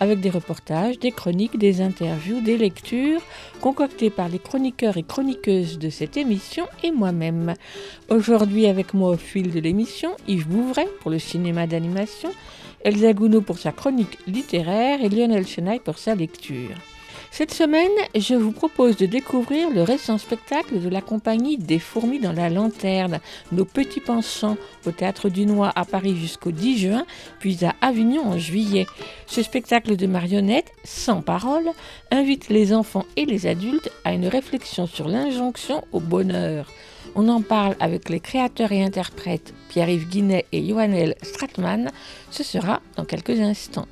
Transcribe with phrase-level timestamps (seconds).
[0.00, 3.20] avec des reportages, des chroniques, des interviews, des lectures,
[3.60, 7.54] concoctées par les chroniqueurs et chroniqueuses de cette émission et moi-même.
[8.08, 12.30] Aujourd'hui avec moi au fil de l'émission, Yves Bouvray pour le cinéma d'animation,
[12.84, 16.76] Elsa Gounod pour sa chronique littéraire et Lionel Chenaille pour sa lecture.
[17.36, 22.18] Cette semaine, je vous propose de découvrir le récent spectacle de la compagnie des fourmis
[22.18, 23.20] dans la lanterne,
[23.52, 27.04] nos petits penchants au Théâtre du Noir à Paris jusqu'au 10 juin,
[27.38, 28.86] puis à Avignon en juillet.
[29.26, 31.68] Ce spectacle de marionnettes, sans parole,
[32.10, 36.72] invite les enfants et les adultes à une réflexion sur l'injonction au bonheur.
[37.16, 41.90] On en parle avec les créateurs et interprètes Pierre-Yves Guinet et Joannel Stratman.
[42.30, 43.88] Ce sera dans quelques instants.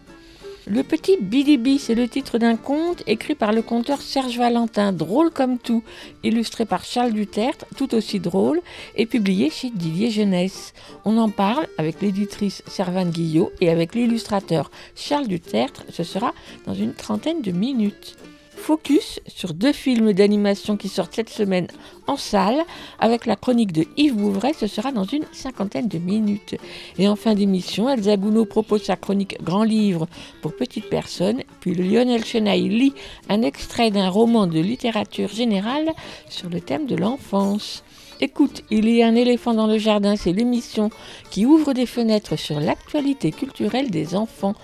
[0.67, 5.31] Le petit Bidibi, c'est le titre d'un conte écrit par le conteur Serge Valentin, drôle
[5.31, 5.83] comme tout,
[6.23, 8.63] illustré par Charles Dutertre, tout aussi drôle,
[8.97, 10.73] et publié chez Didier Jeunesse.
[11.05, 16.33] On en parle avec l'éditrice Servane Guillot et avec l'illustrateur Charles Dutertre, ce sera
[16.65, 18.17] dans une trentaine de minutes.
[18.65, 21.67] Focus sur deux films d'animation qui sortent cette semaine
[22.07, 22.63] en salle
[22.99, 26.57] avec la chronique de Yves Bouvray, ce sera dans une cinquantaine de minutes.
[26.97, 30.09] Et en fin d'émission, Elsa Gounod propose sa chronique Grand livre
[30.41, 32.95] pour petites personnes, puis Lionel Chenaille lit
[33.29, 35.93] un extrait d'un roman de littérature générale
[36.31, 37.85] sur le thème de l'enfance.
[38.23, 40.89] Écoute, il y a un éléphant dans le jardin, c'est l'émission
[41.31, 44.55] qui ouvre des fenêtres sur l'actualité culturelle des enfants.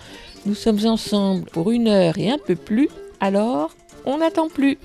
[0.46, 2.88] Nous sommes ensemble pour une heure et un peu plus,
[3.20, 3.72] alors
[4.04, 4.78] on n'attend plus.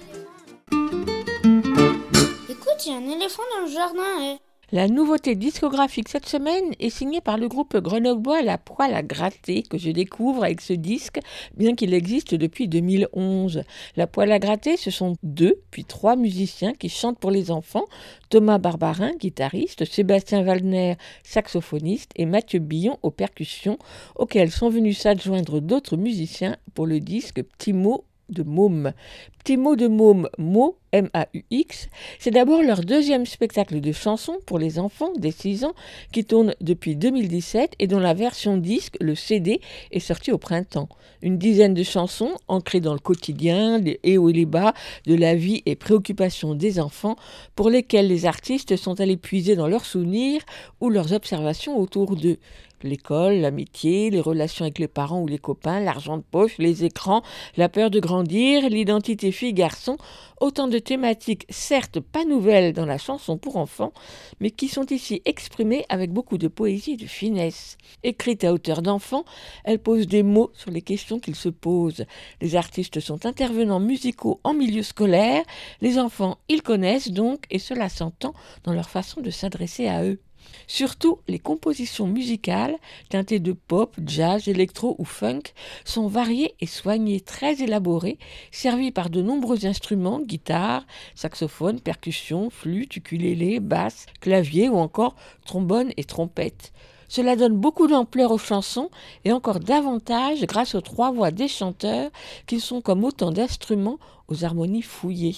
[2.49, 4.01] Écoute, il y a un éléphant dans le jardin.
[4.21, 4.37] eh.
[4.71, 9.61] La nouveauté discographique cette semaine est signée par le groupe grenoblois La Poêle à gratter
[9.61, 11.19] que je découvre avec ce disque,
[11.55, 13.61] bien qu'il existe depuis 2011.
[13.95, 17.85] La Poêle à gratter, ce sont deux, puis trois musiciens qui chantent pour les enfants,
[18.29, 23.77] Thomas Barbarin, guitariste, Sébastien Waldner, saxophoniste, et Mathieu Billon aux percussions,
[24.15, 28.93] auxquels sont venus s'adjoindre d'autres musiciens pour le disque Petit mot de môme.
[29.39, 34.79] Petit mot de môme, mot, M-A-U-X, c'est d'abord leur deuxième spectacle de chansons pour les
[34.79, 35.73] enfants des 6 ans
[36.11, 39.59] qui tourne depuis 2017 et dont la version disque, le CD,
[39.91, 40.89] est sortie au printemps.
[41.21, 44.73] Une dizaine de chansons ancrées dans le quotidien, les hauts et les bas
[45.05, 47.17] de la vie et préoccupations des enfants
[47.55, 50.41] pour lesquelles les artistes sont allés puiser dans leurs souvenirs
[50.81, 52.37] ou leurs observations autour d'eux
[52.85, 57.21] l'école, l'amitié, les relations avec les parents ou les copains, l'argent de poche, les écrans,
[57.57, 59.97] la peur de grandir, l'identité fille-garçon,
[60.39, 63.93] autant de thématiques certes pas nouvelles dans la chanson pour enfants,
[64.39, 67.77] mais qui sont ici exprimées avec beaucoup de poésie et de finesse.
[68.03, 69.25] Écrite à hauteur d'enfant,
[69.63, 72.05] elle pose des mots sur les questions qu'ils se posent.
[72.41, 75.43] Les artistes sont intervenants musicaux en milieu scolaire,
[75.81, 80.19] les enfants ils connaissent donc et cela s'entend dans leur façon de s'adresser à eux.
[80.67, 82.75] Surtout, les compositions musicales,
[83.09, 85.41] teintées de pop, jazz, électro ou funk,
[85.83, 88.17] sont variées et soignées, très élaborées,
[88.51, 95.91] servies par de nombreux instruments, guitare, saxophone, percussion, flûte, ukulélé, basse, clavier ou encore trombone
[95.97, 96.73] et trompette.
[97.07, 98.89] Cela donne beaucoup d'ampleur aux chansons
[99.23, 102.09] et encore davantage grâce aux trois voix des chanteurs
[102.47, 105.35] qui sont comme autant d'instruments aux harmonies fouillées.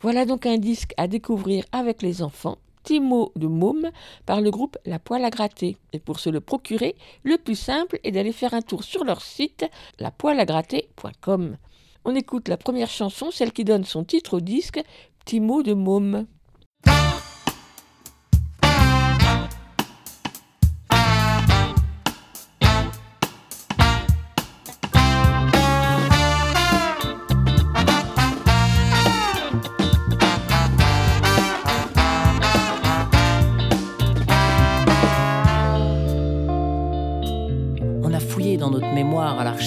[0.00, 3.90] Voilà donc un disque à découvrir avec les enfants petit mot de môme
[4.26, 5.78] par le groupe La Poêle à gratter.
[5.92, 9.22] Et pour se le procurer, le plus simple est d'aller faire un tour sur leur
[9.22, 9.64] site
[9.98, 11.56] lapoêleagratter.com.
[12.04, 14.82] On écoute la première chanson, celle qui donne son titre au disque,
[15.24, 16.26] Petit mot de môme.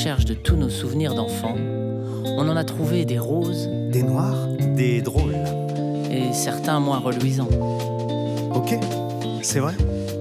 [0.06, 1.56] de tous nos souvenirs d'enfants,
[2.24, 5.36] on en a trouvé des roses, des noirs, des drôles,
[6.12, 7.50] et certains moins reluisants.
[8.54, 8.78] Ok,
[9.42, 9.74] c'est vrai,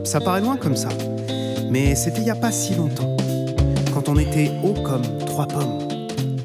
[0.02, 0.88] ça paraît loin comme ça,
[1.70, 3.14] mais c'était il n'y a pas si longtemps,
[3.93, 5.87] quand on était haut comme trois pommes,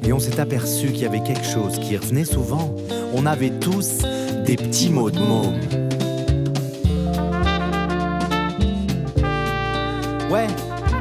[0.04, 2.74] et on s'est aperçu qu'il y avait quelque chose qui revenait souvent.
[3.14, 4.02] On avait tous
[4.44, 5.58] des petits mots de môme.
[10.30, 10.46] Ouais,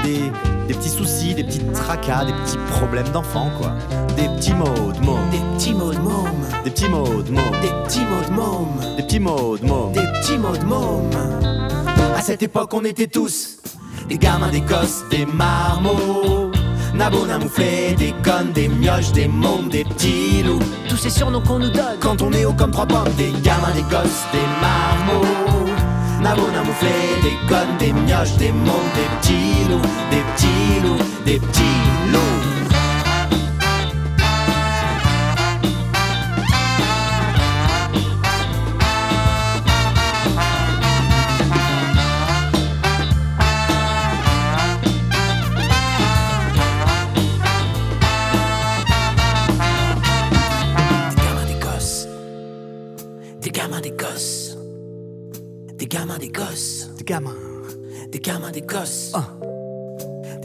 [0.05, 0.31] des
[0.71, 3.71] des petits soucis, des petits tracas, des petits problèmes d'enfants, quoi.
[4.15, 5.29] Des petits mots de môme.
[5.31, 6.29] Des petits mots de môme,
[6.63, 7.43] Des petits mots de môme.
[7.61, 9.91] des petits mots de môme, Des petits mots de môme.
[9.91, 11.09] des petits mots de môme.
[12.15, 13.57] À cette époque, on était tous
[14.07, 16.51] des gamins, des gosses, des marmots.
[16.93, 20.59] Nabo, namouflé, des connes, des mioches, des mômes, des petits loups.
[20.89, 21.97] Tous ces surnoms qu'on nous donne.
[21.99, 25.30] Quand on est haut comme trois pommes, des gamins, des gosses, des marmots.
[26.79, 32.70] Des connes, des mioches, des mômes, des petits loups, des petits loups, des petits loups.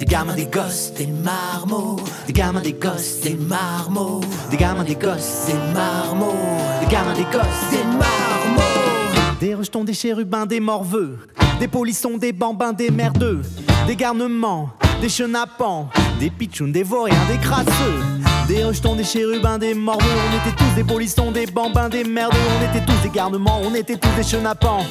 [0.06, 1.96] Des gamins, des gosses, des marmots.
[2.28, 4.20] Des gamins, des gosses, des marmots.
[4.52, 6.32] Des gamins, des gosses, des marmots.
[6.80, 9.40] Des gamins, des gosses, des marmots.
[9.40, 11.18] Des rejetons, des chérubins, des morveux.
[11.58, 13.42] Des polissons, des bambins, des merdeux.
[13.88, 14.70] Des garnements,
[15.00, 15.88] des chenapans.
[16.20, 18.00] Des pitchouns, des vauriens, des crasseux.
[18.46, 20.06] Des rejetons, des chérubins, des morveux.
[20.06, 22.38] On était tous des polissons, des bambins, des merdeux.
[22.60, 24.84] On était tous des garnements, on était tous des chenapans.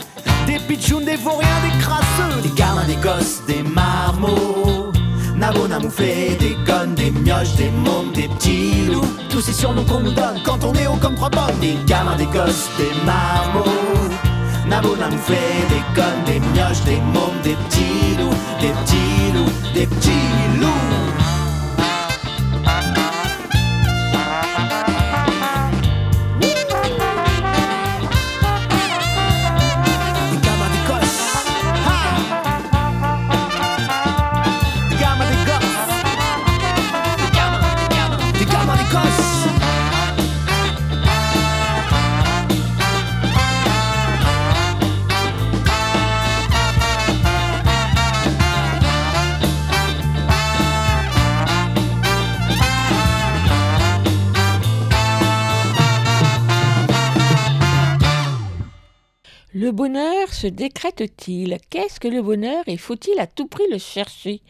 [0.45, 2.41] Des pitchouns, des vauriens, des crasseux.
[2.43, 4.84] Des gamins, des gosses, des marmots.
[5.45, 9.05] Nabo, namouflé, des connes, des mioches, des mômes, des petits loups.
[9.29, 11.59] Tous ces surnoms qu'on nous donne quand on est haut comme trois pommes.
[11.61, 13.69] Des gamins, des gosses, des marmots.
[14.67, 15.37] Nabo, namouflé,
[15.69, 18.33] des connes, des mioches, des mômes, des petits loups.
[18.59, 21.24] Des petits loups, des petits loups.
[59.65, 61.57] Le bonheur se décrète-t-il?
[61.71, 64.43] Qu'est-ce que le bonheur et faut-il à tout prix le chercher?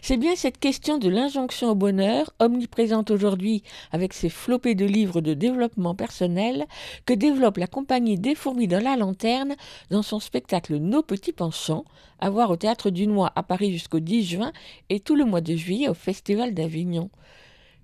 [0.00, 5.22] C'est bien cette question de l'injonction au bonheur, omniprésente aujourd'hui avec ses flopées de livres
[5.22, 6.66] de développement personnel,
[7.04, 9.56] que développe la compagnie des fourmis dans la lanterne
[9.90, 11.84] dans son spectacle Nos petits penchants,
[12.20, 14.52] à voir au Théâtre du Noix à Paris jusqu'au 10 juin
[14.88, 17.10] et tout le mois de juillet au Festival d'Avignon.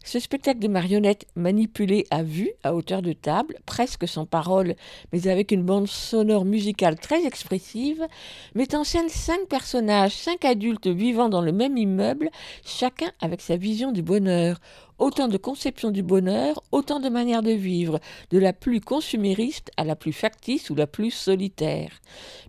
[0.06, 4.76] Ce spectacle de marionnettes manipulé à vue, à hauteur de table, presque sans parole,
[5.12, 8.06] mais avec une bande sonore musicale très expressive,
[8.55, 12.31] met en scène cinq personnages, cinq adultes vivant dans le même immeuble,
[12.64, 14.61] chacun avec sa vision du bonheur.
[14.98, 18.00] Autant de conceptions du bonheur, autant de manières de vivre,
[18.31, 21.90] de la plus consumériste à la plus factice ou la plus solitaire.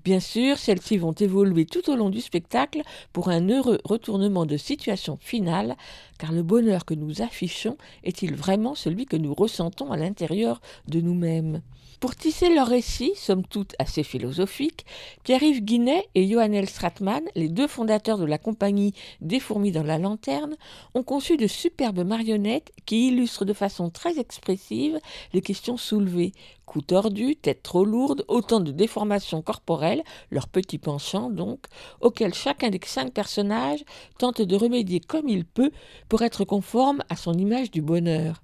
[0.05, 4.55] Bien sûr, celles-ci vont évoluer tout au long du spectacle pour un heureux retournement de
[4.55, 5.75] situation finale,
[6.17, 11.01] car le bonheur que nous affichons est-il vraiment celui que nous ressentons à l'intérieur de
[11.01, 11.61] nous-mêmes?
[11.99, 14.85] Pour tisser leur récit, somme toute assez philosophique,
[15.23, 19.97] Pierre-Yves Guinet et Johannes Stratman, les deux fondateurs de la compagnie Des fourmis dans la
[19.97, 20.57] lanterne,
[20.93, 22.36] ont conçu de superbes marionnettes
[22.85, 24.99] qui illustrent de façon très expressive
[25.33, 26.33] les questions soulevées.
[26.65, 31.65] Cou tordu, tête trop lourde, autant de déformations corporelles, leurs petits penchants donc,
[32.01, 33.83] auxquels chacun des cinq personnages
[34.17, 35.71] tente de remédier comme il peut
[36.09, 38.41] pour être conforme à son image du bonheur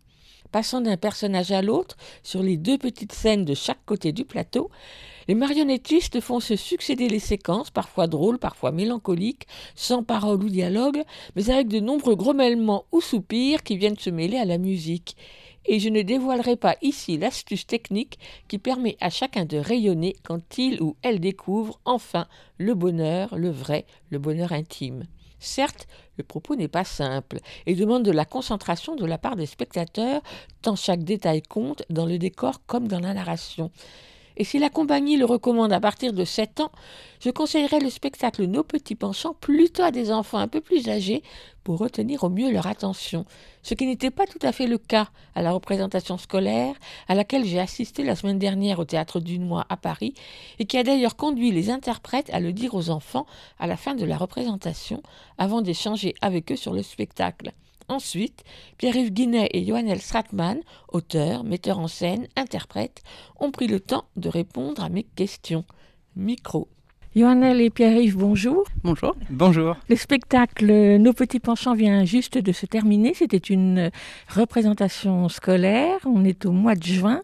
[0.53, 4.69] passant d'un personnage à l'autre sur les deux petites scènes de chaque côté du plateau,
[5.27, 11.01] les marionnettistes font se succéder les séquences, parfois drôles, parfois mélancoliques, sans parole ou dialogue,
[11.35, 15.17] mais avec de nombreux grommellements ou soupirs qui viennent se mêler à la musique.
[15.65, 20.59] Et je ne dévoilerai pas ici l'astuce technique qui permet à chacun de rayonner quand
[20.59, 22.27] il ou elle découvre enfin
[22.59, 25.05] le bonheur, le vrai, le bonheur intime.
[25.43, 29.45] Certes, le propos n'est pas simple et demande de la concentration de la part des
[29.45, 30.21] spectateurs,
[30.61, 33.69] tant chaque détail compte dans le décor comme dans la narration.
[34.37, 36.71] Et si la compagnie le recommande à partir de 7 ans,
[37.19, 41.23] je conseillerais le spectacle Nos petits penchants plutôt à des enfants un peu plus âgés
[41.63, 43.25] pour retenir au mieux leur attention,
[43.61, 46.75] ce qui n'était pas tout à fait le cas à la représentation scolaire
[47.07, 50.13] à laquelle j'ai assisté la semaine dernière au théâtre du Noix à Paris
[50.59, 53.25] et qui a d'ailleurs conduit les interprètes à le dire aux enfants
[53.59, 55.01] à la fin de la représentation
[55.37, 57.53] avant d'échanger avec eux sur le spectacle.
[57.87, 58.43] Ensuite,
[58.77, 63.01] Pierre-Yves Guinet et Johannes Stratman, auteurs, metteurs en scène, interprètes,
[63.39, 65.65] ont pris le temps de répondre à mes questions.
[66.15, 66.67] Micro.
[67.15, 68.63] Joannel et Pierre-Yves, bonjour.
[68.83, 69.15] Bonjour.
[69.29, 69.77] Bonjour.
[69.87, 70.65] Le spectacle
[70.97, 73.13] Nos petits penchants vient juste de se terminer.
[73.13, 73.91] C'était une
[74.29, 75.99] représentation scolaire.
[76.05, 77.21] On est au mois de juin.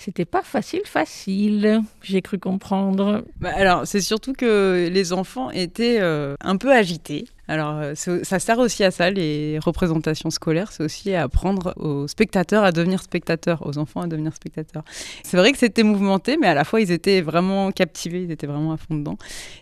[0.00, 3.22] C'était pas facile, facile, j'ai cru comprendre.
[3.38, 7.26] Bah alors, c'est surtout que les enfants étaient euh, un peu agités.
[7.50, 12.06] Alors, euh, ça sert aussi à ça, les représentations scolaires, c'est aussi à apprendre aux
[12.06, 14.84] spectateurs à devenir spectateurs, aux enfants à devenir spectateurs.
[15.24, 18.46] C'est vrai que c'était mouvementé, mais à la fois, ils étaient vraiment captivés, ils étaient
[18.46, 19.18] vraiment à fond dedans.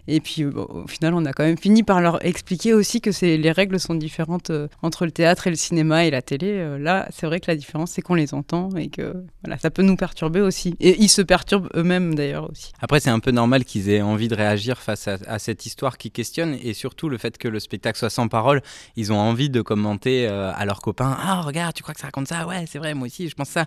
[0.07, 3.09] Et puis, euh, au final, on a quand même fini par leur expliquer aussi que
[3.25, 6.77] les règles sont différentes euh, entre le théâtre et le cinéma et la télé.
[6.79, 9.83] là, c'est vrai que la différence, c'est qu'on les entend et que voilà, ça peut
[9.83, 10.75] nous perturber aussi.
[10.79, 12.71] Et ils se perturbent eux-mêmes, d'ailleurs, aussi.
[12.83, 15.97] Après, c'est un peu normal qu'ils aient envie de réagir face à, à cette histoire
[15.97, 18.61] qui questionne et surtout le fait que le spectacle spectacle soit sans parole,
[18.97, 22.09] ils ont envie de commenter euh, à leurs copains Ah, regarde, tu crois que ça
[22.09, 22.47] raconte ça?
[22.47, 23.67] Ouais, c'est vrai, moi aussi, je pense ça.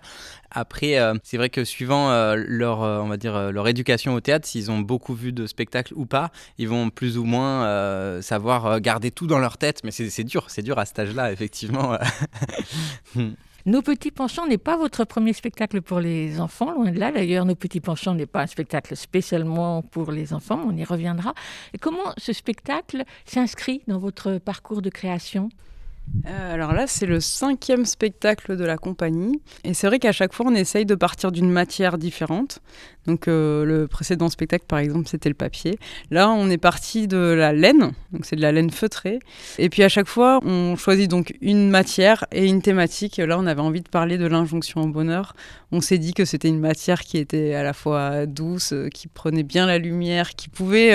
[0.50, 4.46] Après, euh, c'est vrai que suivant euh, leur, on va dire, leur éducation au théâtre,
[4.46, 9.10] s'ils ont beaucoup vu de spectacles ou pas, ils vont plus ou moins savoir garder
[9.10, 9.80] tout dans leur tête.
[9.84, 11.96] Mais c'est dur, c'est dur à cet âge-là, effectivement.
[13.64, 17.12] Nos Petits Penchants n'est pas votre premier spectacle pour les enfants, loin de là.
[17.12, 21.32] D'ailleurs, Nos Petits Penchants n'est pas un spectacle spécialement pour les enfants, on y reviendra.
[21.80, 25.48] Comment ce spectacle s'inscrit dans votre parcours de création?
[26.26, 29.40] Euh, alors là, c'est le cinquième spectacle de la compagnie.
[29.64, 32.60] Et c'est vrai qu'à chaque fois, on essaye de partir d'une matière différente.
[33.06, 35.78] Donc euh, le précédent spectacle, par exemple, c'était le papier.
[36.10, 39.18] Là, on est parti de la laine, donc c'est de la laine feutrée.
[39.58, 43.16] Et puis à chaque fois, on choisit donc une matière et une thématique.
[43.16, 45.34] Là, on avait envie de parler de l'injonction au bonheur.
[45.72, 49.08] On s'est dit que c'était une matière qui était à la fois douce, euh, qui
[49.08, 50.92] prenait bien la lumière, qui pouvait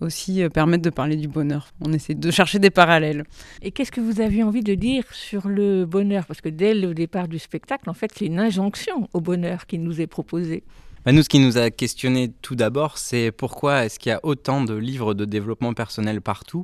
[0.00, 1.72] aussi permettre de parler du bonheur.
[1.80, 3.24] On essaie de chercher des parallèles.
[3.60, 6.92] Et qu'est-ce que vous aviez envie de dire sur le bonheur Parce que dès le
[6.92, 10.62] départ du spectacle, en fait, c'est une injonction au bonheur qui nous est proposée.
[11.04, 14.20] Bah, nous, ce qui nous a questionné tout d'abord, c'est pourquoi est-ce qu'il y a
[14.22, 16.62] autant de livres de développement personnel partout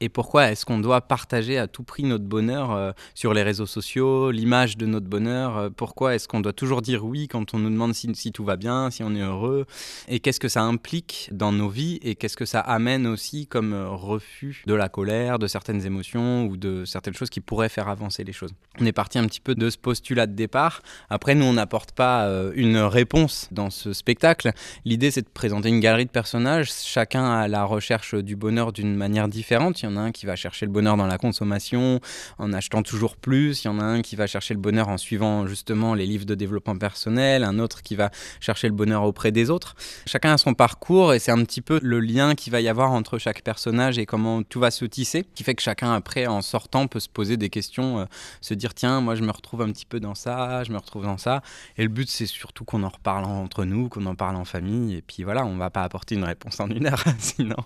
[0.00, 3.64] et pourquoi est-ce qu'on doit partager à tout prix notre bonheur euh, sur les réseaux
[3.64, 7.58] sociaux, l'image de notre bonheur, euh, pourquoi est-ce qu'on doit toujours dire oui quand on
[7.58, 9.64] nous demande si, tout va bien, si on est heureux,
[10.06, 13.72] et qu'est-ce que ça implique dans nos vies et qu'est-ce que ça amène aussi comme
[13.72, 17.88] euh, refus de la colère, de certaines émotions ou de certaines choses qui pourraient faire
[17.88, 18.52] avancer les choses.
[18.78, 20.82] On est parti un petit peu de ce postulat de départ.
[21.08, 24.52] Après, nous, on n'apporte pas une réponse dans ce spectacle.
[24.84, 28.94] L'idée, c'est de présenter une galerie de personnages, chacun à la recherche du bonheur d'une
[28.94, 29.82] manière différente.
[29.82, 32.00] Il y en a un qui va chercher le bonheur dans la consommation,
[32.38, 33.64] en achetant toujours plus.
[33.64, 36.26] Il y en a un qui va chercher le bonheur en suivant justement les livres
[36.26, 39.74] de développement personnel, un autre qui va chercher le bonheur auprès des autres.
[40.06, 42.92] Chacun a son parcours et c'est un petit peu le lien qu'il va y avoir
[42.92, 46.42] entre chaque personnage et comment tout va se tisser, qui fait que chacun après, en
[46.42, 48.04] sortant, peut se poser des questions, euh,
[48.40, 51.04] se dire tiens, moi je me retrouve un petit peu dans ça, je me retrouve
[51.04, 51.42] dans ça.
[51.76, 54.96] Et le but, c'est surtout qu'on en reparle entre nous, qu'on en parle en famille.
[54.96, 57.56] Et puis voilà, on va pas apporter une réponse en une heure, sinon.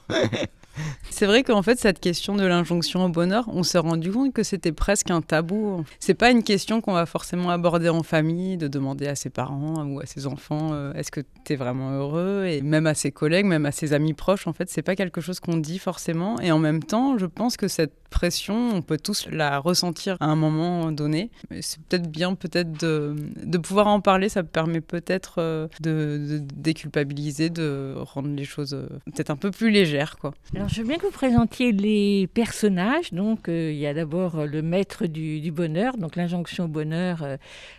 [1.11, 4.43] C'est vrai qu'en fait, cette question de l'injonction au bonheur, on s'est rendu compte que
[4.43, 5.85] c'était presque un tabou.
[6.01, 9.85] C'est pas une question qu'on va forcément aborder en famille, de demander à ses parents
[9.85, 12.47] ou à ses enfants euh, est-ce que tu es vraiment heureux?
[12.47, 15.21] Et même à ses collègues, même à ses amis proches, en fait, c'est pas quelque
[15.21, 16.41] chose qu'on dit forcément.
[16.41, 20.27] Et en même temps, je pense que cette pression, on peut tous la ressentir à
[20.27, 21.31] un moment donné.
[21.61, 27.51] C'est peut-être bien peut-être de, de, pouvoir en parler, ça permet peut-être euh, de, déculpabiliser,
[27.51, 30.19] de rendre les choses euh, peut-être un peu plus légères.
[30.19, 30.35] Quoi.
[30.55, 33.13] Alors je veux bien que vous présentiez les personnages.
[33.13, 37.27] Donc euh, il y a d'abord le maître du, du bonheur, donc l'injonction au bonheur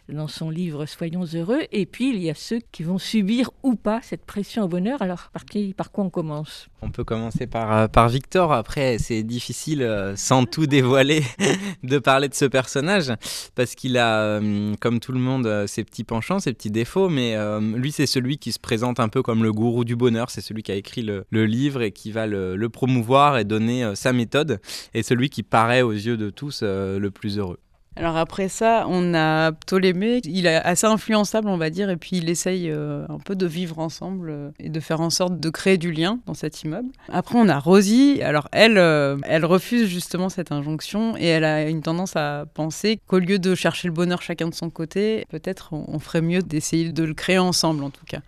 [0.10, 1.62] dans son livre Soyons heureux.
[1.72, 5.02] Et puis il y a ceux qui vont subir ou pas cette pression au bonheur.
[5.02, 6.68] Alors par, qui, par quoi on commence?
[6.82, 8.52] On peut commencer par, par Victor.
[8.52, 11.22] Après c'est difficile sans tout dévoiler,
[11.84, 13.12] de parler de ce personnage,
[13.56, 17.10] parce qu'il a, euh, comme tout le monde, euh, ses petits penchants, ses petits défauts,
[17.10, 20.30] mais euh, lui, c'est celui qui se présente un peu comme le gourou du bonheur,
[20.30, 23.92] c'est celui qui a écrit le, livre et qui va le, le promouvoir et donner
[23.96, 24.62] sa méthode,
[24.94, 27.60] et celui qui paraît aux yeux de tous le plus heureux.
[27.95, 32.17] Alors après ça, on a Ptolémée, il est assez influençable, on va dire, et puis
[32.17, 35.50] il essaye euh, un peu de vivre ensemble euh, et de faire en sorte de
[35.50, 36.89] créer du lien dans cet immeuble.
[37.09, 41.69] Après, on a Rosie, alors elle, euh, elle refuse justement cette injonction et elle a
[41.69, 45.69] une tendance à penser qu'au lieu de chercher le bonheur chacun de son côté, peut-être
[45.73, 48.19] on ferait mieux d'essayer de le créer ensemble en tout cas.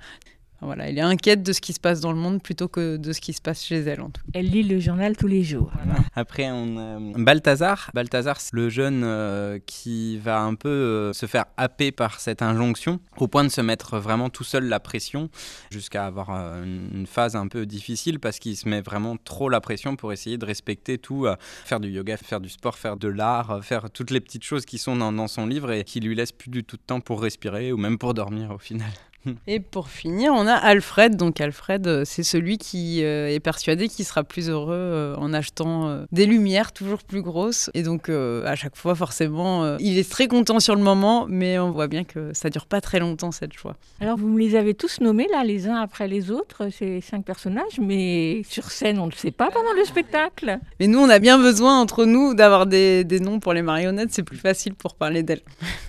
[0.61, 3.13] Voilà, elle est inquiète de ce qui se passe dans le monde plutôt que de
[3.13, 4.01] ce qui se passe chez elle.
[4.01, 5.71] En tout Elle lit le journal tous les jours.
[6.15, 7.91] Après, on a Balthazar.
[7.93, 12.41] Balthazar, c'est le jeune euh, qui va un peu euh, se faire happer par cette
[12.41, 15.29] injonction, au point de se mettre vraiment tout seul la pression,
[15.71, 19.61] jusqu'à avoir euh, une phase un peu difficile parce qu'il se met vraiment trop la
[19.61, 21.27] pression pour essayer de respecter tout,
[21.65, 24.77] faire du yoga, faire du sport, faire de l'art, faire toutes les petites choses qui
[24.77, 27.21] sont dans, dans son livre et qui lui laissent plus du tout de temps pour
[27.21, 28.89] respirer ou même pour dormir au final.
[29.47, 31.15] Et pour finir, on a Alfred.
[31.15, 35.33] Donc Alfred, euh, c'est celui qui euh, est persuadé qu'il sera plus heureux euh, en
[35.33, 37.69] achetant des lumières toujours plus grosses.
[37.73, 41.71] Et donc à chaque fois, forcément, il est très content sur le moment, mais on
[41.71, 43.75] voit bien que ça dure pas très longtemps cette joie.
[43.99, 47.25] Alors vous me les avez tous nommés là, les uns après les autres, ces cinq
[47.25, 50.59] personnages, mais sur scène, on ne le sait pas pendant le spectacle.
[50.79, 54.11] Mais nous, on a bien besoin entre nous d'avoir des, des noms pour les marionnettes.
[54.11, 55.41] C'est plus facile pour parler d'elles.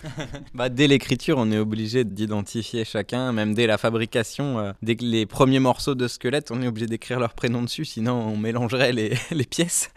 [0.54, 5.26] bah, dès l'écriture, on est obligé d'identifier chacun, même dès la fabrication dès que les
[5.26, 9.16] premiers morceaux de squelette, on est obligé d'écrire leur prénom dessus, sinon on mélangerait les,
[9.50, 9.90] pièces.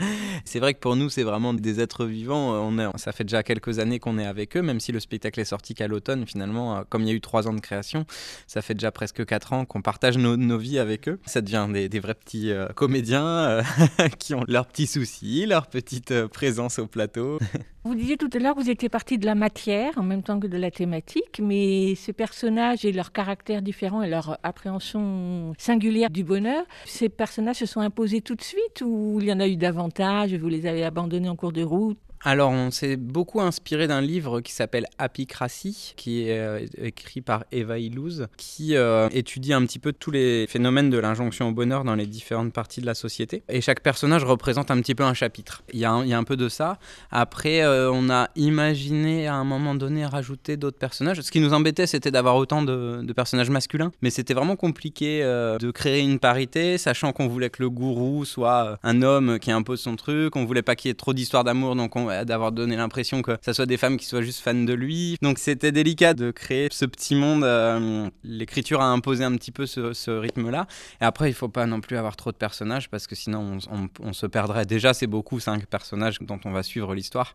[0.45, 2.51] C'est vrai que pour nous, c'est vraiment des êtres vivants.
[2.51, 5.39] On est, ça fait déjà quelques années qu'on est avec eux, même si le spectacle
[5.39, 8.05] est sorti qu'à l'automne, finalement, comme il y a eu trois ans de création,
[8.48, 11.19] ça fait déjà presque quatre ans qu'on partage nos, vies avec eux.
[11.25, 13.63] Ça devient des, vrais petits euh, comédiens euh,
[14.19, 17.39] qui ont leurs petits soucis, leur petite euh, présence au plateau.
[17.86, 20.38] Vous disiez tout à l'heure que vous étiez parti de la matière en même temps
[20.38, 26.09] que de la thématique, mais ces personnages et leurs caractères différents et leur appréhension singulière
[26.09, 29.48] du bonheur, ces personnages se sont imposés tout de suite ou il y en a
[29.48, 31.98] eu davantage, vous les avez abandonnés en cours de route?
[32.26, 37.46] Alors, on s'est beaucoup inspiré d'un livre qui s'appelle Apicratie, qui est euh, écrit par
[37.54, 41.86] Eva Illouz, qui euh, étudie un petit peu tous les phénomènes de l'injonction au bonheur
[41.86, 43.42] dans les différentes parties de la société.
[43.48, 45.64] Et chaque personnage représente un petit peu un chapitre.
[45.72, 46.78] Il y a un, peu de ça.
[47.10, 51.22] Après, euh, on a imaginé à un moment donné rajouter d'autres personnages.
[51.22, 53.92] Ce qui nous embêtait, c'était d'avoir autant de, personnages masculins.
[54.02, 58.78] Mais c'était vraiment compliqué de créer une parité, sachant qu'on voulait que le gourou soit
[58.84, 60.36] un homme qui impose son truc.
[60.36, 63.38] On voulait pas qu'il y ait trop d'histoires d'amour, donc on d'avoir donné l'impression que
[63.42, 65.18] ça soit des femmes qui soient juste fans de lui.
[65.22, 67.44] Donc c'était délicat de créer ce petit monde.
[67.44, 70.68] Euh, l'écriture a imposé un petit peu ce, rythme-là.
[71.01, 73.60] Et après, il faut pas non plus avoir trop de personnages parce que sinon
[74.01, 74.66] on, se perdrait.
[74.66, 77.34] Déjà, c'est beaucoup cinq personnages dont on va suivre l'histoire.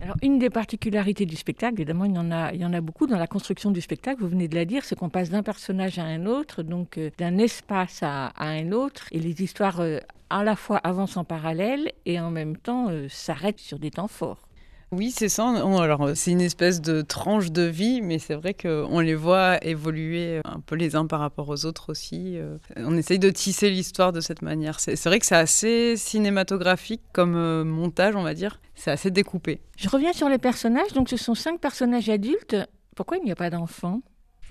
[0.00, 2.82] Alors, une des particularités du spectacle, évidemment, il y, en a, il y en a
[2.82, 5.42] beaucoup dans la construction du spectacle, vous venez de la dire, c'est qu'on passe d'un
[5.42, 9.98] personnage à un autre, donc euh, d'un espace à, un autre, et les histoires euh,
[10.30, 14.08] à la fois avancent en parallèle et en même temps euh, s'arrêtent sur des temps
[14.08, 14.46] forts.
[14.92, 15.48] Oui, c'est ça.
[15.48, 20.40] alors, c'est une espèce de tranche de vie, mais c'est vrai qu'on les voit évoluer
[20.44, 22.38] un peu les uns par rapport aux autres aussi.
[22.38, 22.56] Euh.
[22.76, 24.78] On essaye de tisser l'histoire de cette manière.
[24.78, 28.60] C'est vrai que c'est assez cinématographique comme euh, montage, on va dire.
[28.76, 29.60] C'est assez découpé.
[29.76, 30.92] Je reviens sur les personnages.
[30.92, 32.56] Donc, ce sont cinq personnages adultes.
[32.94, 34.02] Pourquoi il n'y a pas d'enfants?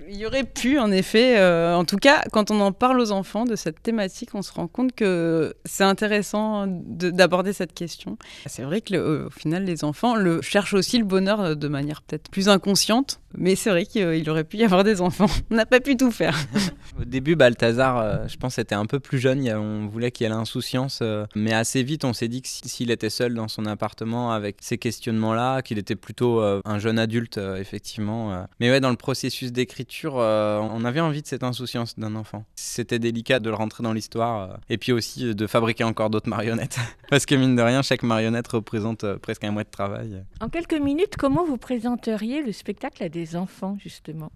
[0.08, 1.38] Il y aurait pu, en effet.
[1.38, 4.52] Euh, en tout cas, quand on en parle aux enfants de cette thématique, on se
[4.52, 8.18] rend compte que c'est intéressant d'aborder cette question.
[8.46, 12.50] C'est vrai que, au final, les enfants cherchent aussi le bonheur de manière peut-être plus
[12.50, 15.28] inconsciente, mais c'est vrai qu'il aurait pu y avoir des enfants.
[15.52, 16.38] On n'a pas pu tout faire.
[17.00, 19.48] Au début, Balthazar, euh, je pense, était un peu plus jeune.
[19.50, 21.02] On voulait qu'il ait l'insouciance,
[21.36, 24.78] mais assez vite, on s'est dit que s'il était seul dans son appartement avec ces
[24.78, 28.46] questionnements-là, qu'il était plutôt un jeune adulte, effectivement.
[28.60, 32.46] Mais ouais, dans le processus d'écriture, euh, on avait envie de cette insouciance d'un enfant.
[32.56, 36.30] C'était délicat de le rentrer dans l'histoire euh, et puis aussi de fabriquer encore d'autres
[36.30, 36.78] marionnettes.
[37.10, 40.24] Parce que mine de rien, chaque marionnette représente euh, presque un mois de travail.
[40.42, 44.32] En quelques minutes, comment vous présenteriez le spectacle à des enfants, justement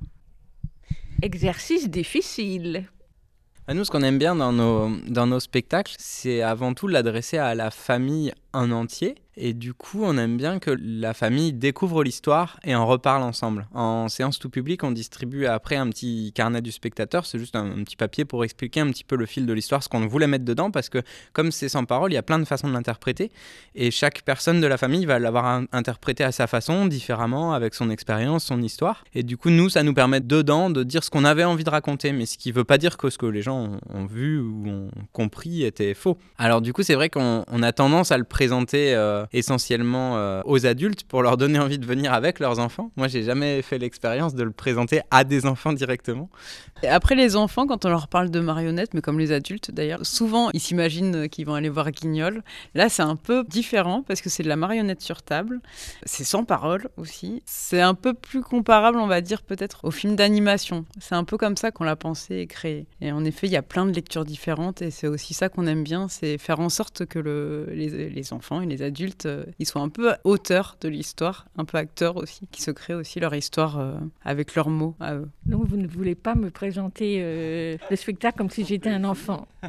[1.21, 2.85] Exercice difficile.
[3.71, 7.53] Nous, ce qu'on aime bien dans nos, dans nos spectacles, c'est avant tout l'adresser à
[7.53, 12.59] la famille en entier et du coup, on aime bien que la famille découvre l'histoire
[12.65, 13.69] et en reparle ensemble.
[13.73, 17.25] En séance tout public, on distribue après un petit carnet du spectateur.
[17.25, 19.87] C'est juste un, petit papier pour expliquer un petit peu le fil de l'histoire, ce
[19.87, 22.43] qu'on voulait mettre dedans, parce que comme c'est sans parole, il y a plein de
[22.43, 23.31] façons de l'interpréter.
[23.75, 27.89] Et chaque personne de la famille va l'avoir interprété à sa façon, différemment, avec son
[27.89, 29.05] expérience, son histoire.
[29.13, 31.69] Et du coup, nous, ça nous permet dedans de dire ce qu'on avait envie de
[31.69, 34.41] raconter, mais ce qui ne veut pas dire que ce que les gens ont, vu
[34.41, 36.17] ou ont compris était faux.
[36.37, 38.95] Alors du coup, c'est vrai qu'on a tendance à le présenter.
[38.95, 42.91] Euh, essentiellement euh, aux adultes pour leur donner envie de venir avec leurs enfants.
[42.95, 46.29] Moi, j'ai jamais fait l'expérience de le présenter à des enfants directement.
[46.87, 50.49] Après, les enfants, quand on leur parle de marionnettes, mais comme les adultes d'ailleurs, souvent
[50.53, 52.43] ils s'imaginent qu'ils vont aller voir Guignol.
[52.75, 55.61] Là, c'est un peu différent parce que c'est de la marionnette sur table.
[56.03, 57.41] C'est sans parole aussi.
[57.45, 60.85] C'est un peu plus comparable, on va dire, peut-être au film d'animation.
[60.99, 62.87] C'est un peu comme ça qu'on l'a pensé et créé.
[63.01, 65.67] Et en effet, il y a plein de lectures différentes et c'est aussi ça qu'on
[65.67, 69.45] aime bien, c'est faire en sorte que le, les, les enfants et les adultes euh,
[69.59, 73.19] ils sont un peu auteurs de l'histoire, un peu acteurs aussi, qui se créent aussi
[73.19, 75.29] leur histoire euh, avec leurs mots à eux.
[75.45, 79.47] Donc vous ne voulez pas me présenter euh, le spectacle comme si j'étais un enfant?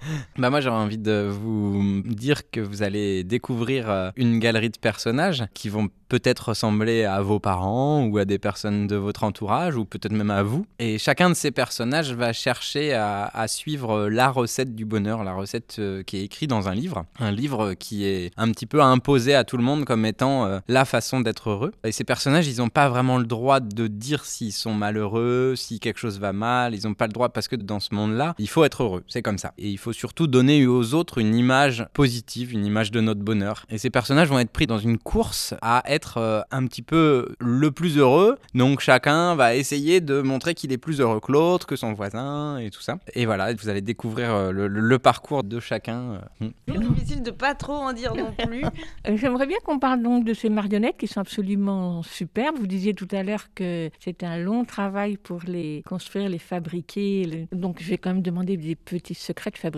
[0.38, 5.44] Bah moi j'aurais envie de vous dire que vous allez découvrir une galerie de personnages
[5.54, 9.84] qui vont peut-être ressembler à vos parents ou à des personnes de votre entourage ou
[9.84, 10.66] peut-être même à vous.
[10.78, 15.34] Et chacun de ces personnages va chercher à, à suivre la recette du bonheur, la
[15.34, 17.04] recette euh, qui est écrite dans un livre.
[17.18, 20.60] Un livre qui est un petit peu imposé à tout le monde comme étant euh,
[20.68, 21.72] la façon d'être heureux.
[21.84, 25.80] Et ces personnages, ils n'ont pas vraiment le droit de dire s'ils sont malheureux, si
[25.80, 26.74] quelque chose va mal.
[26.74, 29.04] Ils n'ont pas le droit parce que dans ce monde-là, il faut être heureux.
[29.08, 29.52] C'est comme ça.
[29.58, 33.64] Et il faut surtout donner aux autres une image positive, une image de notre bonheur.
[33.70, 37.34] Et ces personnages vont être pris dans une course à être euh, un petit peu
[37.40, 38.36] le plus heureux.
[38.54, 42.58] Donc chacun va essayer de montrer qu'il est plus heureux que l'autre, que son voisin
[42.58, 42.98] et tout ça.
[43.14, 46.20] Et voilà, vous allez découvrir euh, le, le parcours de chacun.
[46.42, 46.48] euh.
[46.68, 48.64] C'est difficile de pas trop en dire non plus.
[49.16, 52.56] J'aimerais bien qu'on parle donc de ces marionnettes qui sont absolument superbes.
[52.58, 57.48] Vous disiez tout à l'heure que c'était un long travail pour les construire, les fabriquer.
[57.52, 59.77] Donc je vais quand même demander des petits secrets de fabrication.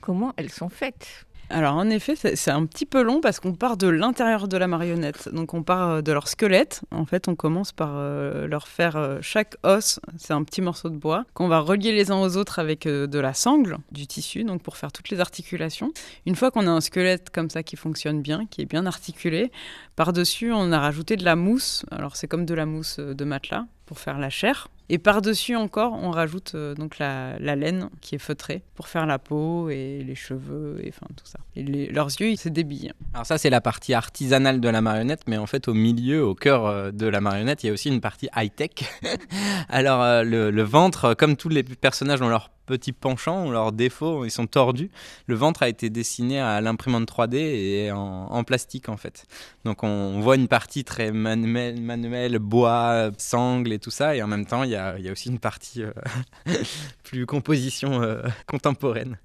[0.00, 1.26] Comment elles sont faites?
[1.50, 4.66] Alors en effet, c'est un petit peu long parce qu'on part de l'intérieur de la
[4.66, 5.28] marionnette.
[5.32, 6.82] Donc on part euh, de leur squelette.
[6.90, 10.88] En fait, on commence par euh, leur faire euh, chaque os, c'est un petit morceau
[10.88, 14.44] de bois qu'on va relier les uns aux autres avec de la sangle, du tissu,
[14.44, 15.92] donc pour faire toutes les articulations.
[16.26, 19.52] Une fois qu'on a un squelette comme ça qui fonctionne bien, qui est bien articulé,
[19.96, 21.84] par-dessus on a rajouté de la mousse.
[21.90, 24.68] Alors c'est comme de la mousse de matelas pour faire la chair.
[24.90, 29.06] Et par-dessus encore, on rajoute euh, donc la, la laine qui est feutrée pour faire
[29.06, 31.38] la peau et les cheveux et enfin tout ça.
[31.56, 32.92] Et leurs yeux, c'est des billes.
[33.14, 36.34] Alors ça c'est la partie artisanale de la marionnette, mais en fait au milieu, au
[36.34, 38.70] cœur euh, de la marionnette, il y a aussi une partie high-tech.
[39.70, 44.24] Alors euh, le, le ventre, comme tous les personnages ont leur petits penchants, leurs défauts,
[44.24, 44.90] ils sont tordus.
[45.26, 49.26] Le ventre a été dessiné à l'imprimante 3D et en, plastique en fait.
[49.64, 54.26] Donc on voit une partie très manuelle, manuelle bois, sangle et tout ça, et en
[54.26, 55.92] même temps il y a, il y a aussi une partie euh,
[57.14, 59.18] plus composition euh, contemporaine.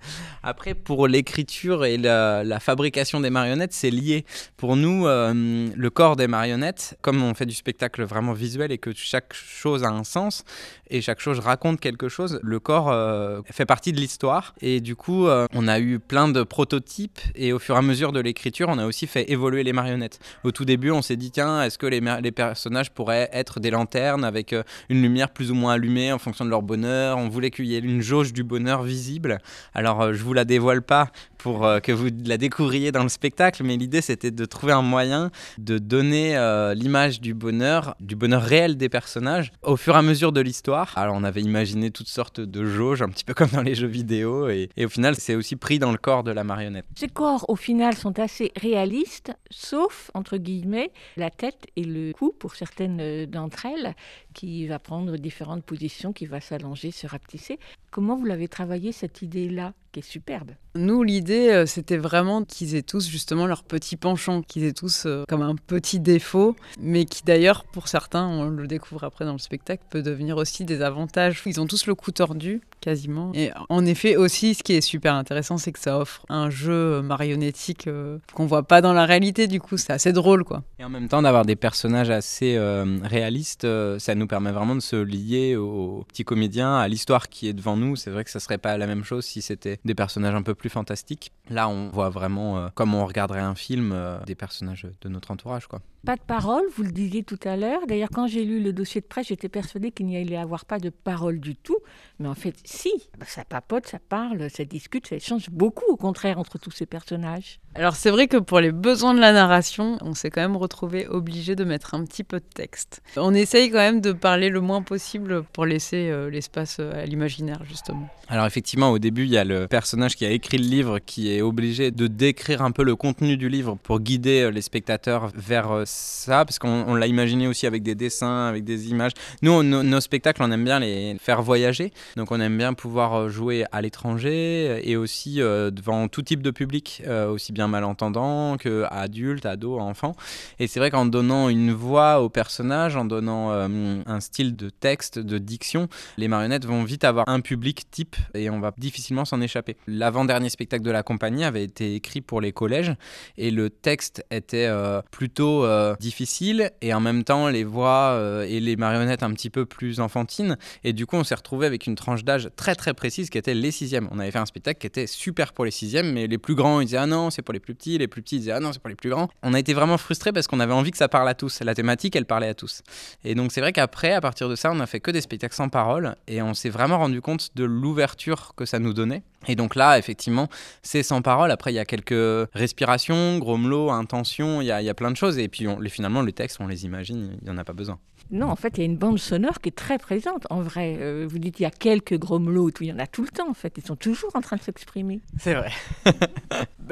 [0.43, 4.25] Après, pour l'écriture et la, fabrication des marionnettes, c'est lié.
[4.57, 8.77] Pour nous, euh, le corps des marionnettes, comme on fait du spectacle vraiment visuel et
[8.77, 10.43] que chaque chose a un sens
[10.91, 14.53] et chaque chose raconte quelque chose, le corps euh, fait partie de l'histoire.
[14.61, 18.11] Et du coup, on a eu plein de prototypes et au fur et à mesure
[18.11, 20.19] de l'écriture, on a aussi fait évoluer les marionnettes.
[20.43, 23.71] Au tout début, on s'est dit, tiens, est-ce que les, les personnages pourraient être des
[23.71, 24.53] lanternes avec
[24.89, 27.17] une lumière plus ou moins allumée en fonction de leur bonheur?
[27.17, 29.39] On voulait qu'il y ait une jauge du bonheur visible.
[29.73, 33.09] Alors, euh, je vous la dévoile pas pour euh, que vous la découvriez dans le
[33.09, 38.15] spectacle, mais l'idée c'était de trouver un moyen de donner euh, l'image du bonheur, du
[38.15, 40.93] bonheur réel des personnages au fur et à mesure de l'histoire.
[40.95, 43.87] Alors, on avait imaginé toutes sortes de jauges, un petit peu comme dans les jeux
[43.87, 46.85] vidéo, et, et au final, c'est aussi pris dans le corps de la marionnette.
[46.95, 52.33] Ces corps, au final, sont assez réalistes, sauf, entre guillemets, la tête et le cou
[52.37, 53.95] pour certaines euh, d'entre elles,
[54.33, 57.59] qui va prendre différentes positions, qui va s'allonger, se rapetisser.
[57.91, 62.75] Comment vous l'avez travaillé, cette idée-là, qui est superbe Nous, l'idée, euh, c'était vraiment qu'ils
[62.75, 67.05] aient tous justement leur petit penchant, qu'ils aient tous euh, comme un petit défaut, mais
[67.05, 70.81] qui d'ailleurs, pour certains, on le découvre après dans le spectacle, peut devenir aussi des
[70.81, 71.41] avantages.
[71.45, 73.31] Ils ont tous le cou tordu, quasiment.
[73.33, 77.01] Et en effet, aussi, ce qui est super intéressant, c'est que ça offre un jeu
[77.01, 80.63] marionnettique euh, qu'on voit pas dans la réalité, du coup, c'est assez drôle, quoi.
[80.79, 84.75] Et en même temps, d'avoir des personnages assez euh, réalistes, euh, ça nous permet vraiment
[84.75, 87.95] de se lier aux petits comédiens, à l'histoire qui est devant nous.
[87.95, 90.55] C'est vrai que ça serait pas la même chose si c'était des personnages un peu
[90.55, 91.31] plus fantastiques.
[91.49, 95.31] Là, on voit vraiment, euh, comme on regarderait un film, euh, des personnages de notre
[95.31, 95.81] entourage, quoi.
[96.05, 97.85] Pas de parole, vous le disiez tout à l'heure.
[97.85, 100.79] D'ailleurs, quand j'ai lu le dossier de presse, j'étais persuadée qu'il n'y allait avoir pas
[100.79, 101.77] de parole du tout.
[102.19, 102.91] Mais en fait, si,
[103.25, 107.59] ça papote, ça parle, ça discute, ça échange beaucoup, au contraire, entre tous ces personnages.
[107.75, 111.07] Alors c'est vrai que pour les besoins de la narration, on s'est quand même retrouvé
[111.07, 113.01] obligé de mettre un petit peu de texte.
[113.15, 117.05] On essaye quand même de parler le moins possible pour laisser euh, l'espace euh, à
[117.05, 118.09] l'imaginaire justement.
[118.27, 121.31] Alors effectivement, au début, il y a le personnage qui a écrit le livre qui
[121.31, 125.31] est obligé de décrire un peu le contenu du livre pour guider euh, les spectateurs
[125.35, 129.13] vers ça, parce qu'on on l'a imaginé aussi avec des dessins, avec des images.
[129.43, 133.65] Nous, nos, spectacles, on aime bien les faire voyager, donc on aime bien pouvoir jouer
[133.71, 139.81] à l'étranger et aussi devant tout type de public, aussi bien malentendants que adultes, ados,
[139.81, 140.15] enfants.
[140.59, 144.69] Et c'est vrai qu'en donnant une voix au personnage, en donnant euh, un style de
[144.69, 149.25] texte, de diction, les marionnettes vont vite avoir un public type et on va difficilement
[149.25, 149.77] s'en échapper.
[149.87, 152.93] L'avant-dernier spectacle de la compagnie avait été écrit pour les collèges
[153.37, 158.59] et le texte était euh, plutôt euh, difficile et en même temps les voix et
[158.59, 161.95] les marionnettes un petit peu plus enfantines et du coup on s'est retrouvé avec une
[161.95, 164.07] tranche d'âge très très précise qui était les sixièmes.
[164.11, 166.81] On avait fait un spectacle qui était super pour les sixièmes mais les plus grands
[166.81, 168.71] ils disaient ah non c'est pour les plus petits, les plus petits disaient ah non
[168.73, 169.27] c'est pour les plus grands.
[169.41, 171.61] On a été vraiment frustrés parce qu'on avait envie que ça parle à tous.
[171.61, 172.83] La thématique elle parlait à tous.
[173.25, 175.55] Et donc c'est vrai qu'après, à partir de ça, on a fait que des spectacles
[175.55, 179.23] sans parole et on s'est vraiment rendu compte de l'ouverture que ça nous donnait.
[179.47, 180.47] Et donc là, effectivement,
[180.83, 181.49] c'est sans parole.
[181.49, 185.39] Après, il y a quelques respirations, gros mots, intentions, il y a, plein de choses.
[185.39, 187.97] Et puis finalement, les textes, on les imagine, il n'y en a pas besoin.
[188.31, 190.97] Non, en fait, il y a une bande sonore qui est très présente, en vrai.
[190.99, 193.49] Euh, vous dites, il y a quelques grommelots, il y en a tout le temps,
[193.49, 193.73] en fait.
[193.77, 195.19] Ils sont toujours en train de s'exprimer.
[195.39, 195.71] C'est vrai.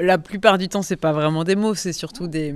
[0.00, 2.54] La plupart du temps, c'est pas vraiment des mots, c'est surtout des...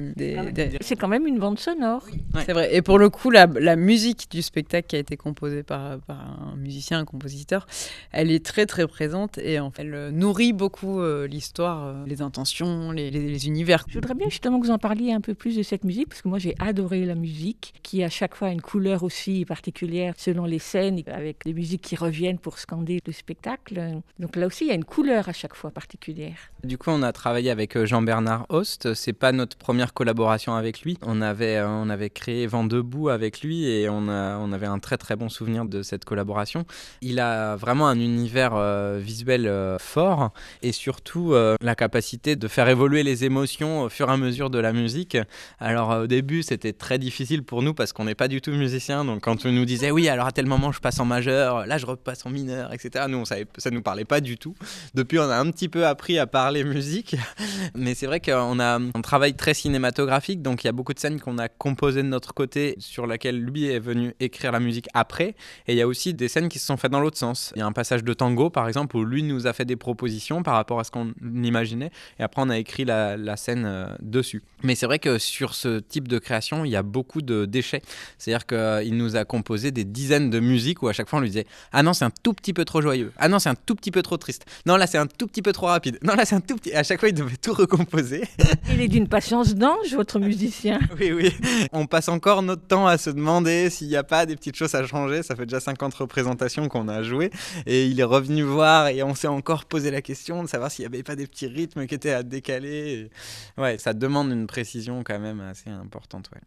[0.80, 2.06] C'est quand même une bande sonore.
[2.44, 2.74] C'est vrai.
[2.74, 6.20] Et pour le coup, la, la, musique du spectacle qui a été composée par, par,
[6.20, 7.66] un musicien, un compositeur,
[8.12, 12.22] elle est très, très présente et en fait, elle nourrit beaucoup euh, l'histoire, euh, les
[12.22, 13.84] intentions, les, les, univers.
[13.88, 16.22] Je voudrais bien justement que vous en parliez un peu plus de cette musique, parce
[16.22, 20.14] que moi, j'ai adoré la musique, qui à chaque fois a une couleur aussi particulière
[20.16, 24.00] selon les scènes, avec des musiques qui reviennent pour scander le spectacle.
[24.18, 26.38] Donc là aussi, il y a une couleur à chaque fois particulière.
[26.64, 28.94] Du coup, on a travaillé avec euh, Jean-Bernard Host.
[28.94, 30.96] C'est pas notre première collaboration avec lui.
[31.02, 34.68] On avait, euh, on avait créé Vent debout avec lui et on, a, on avait
[34.68, 36.64] un très très bon souvenir de cette collaboration.
[37.02, 40.30] Il a vraiment un univers euh, visuel fort
[40.62, 44.58] et surtout la capacité de faire évoluer les émotions au fur et à mesure de
[44.58, 45.18] la musique.
[45.58, 49.04] Alors au début, c'était très difficile pour nous parce qu'on n'est pas du tout musicien.
[49.04, 51.78] Donc quand on nous disait oui, alors à tel moment je passe en majeur, là
[51.78, 53.06] je repasse en mineur, etc.
[53.08, 54.54] Nous, on savait, ça nous parlait pas du tout.
[54.94, 57.16] Depuis, on a un petit peu appris à parler musique,
[57.74, 60.42] mais c'est vrai qu'on a un travail très cinématographique.
[60.42, 63.40] Donc il y a beaucoup de scènes qu'on a composées de notre côté, sur laquelle
[63.40, 65.34] lui est venu écrire la musique après.
[65.66, 67.52] Et il y a aussi des scènes qui se sont faites dans l'autre sens.
[67.56, 69.76] Il y a un passage de tango, par exemple, où lui nous a fait des
[69.76, 73.86] propositions par rapport à ce qu'on imaginait, et après on a écrit la, scène euh,
[74.00, 74.42] dessus.
[74.62, 77.82] Mais c'est vrai que sur ce type de création, il y a beaucoup de déchets.
[78.18, 81.28] C'est-à-dire qu'il nous a composé des dizaines de musiques où à chaque fois on lui
[81.28, 83.12] disait Ah non, c'est un tout petit peu trop joyeux.
[83.18, 84.44] Ah non, c'est un tout petit peu trop triste.
[84.66, 85.98] Non, là, c'est un tout petit peu trop rapide.
[86.02, 86.72] Non, là, c'est un tout petit.
[86.72, 88.24] À chaque fois, il devait tout recomposer.
[88.70, 90.80] Il est d'une patience d'ange, votre musicien.
[91.00, 91.32] oui, oui.
[91.72, 94.74] On passe encore notre temps à se demander s'il n'y a pas des petites choses
[94.74, 95.22] à changer.
[95.22, 97.30] Ça fait déjà 50 représentations qu'on a jouées.
[97.66, 100.84] Et il est revenu voir et on s'est encore posé la question de savoir s'il
[100.84, 103.10] n'y avait pas des petits rythmes qui étaient à décaler.
[103.58, 106.30] Ouais, ça demande une précision quand même assez importante.
[106.34, 106.40] Ouais.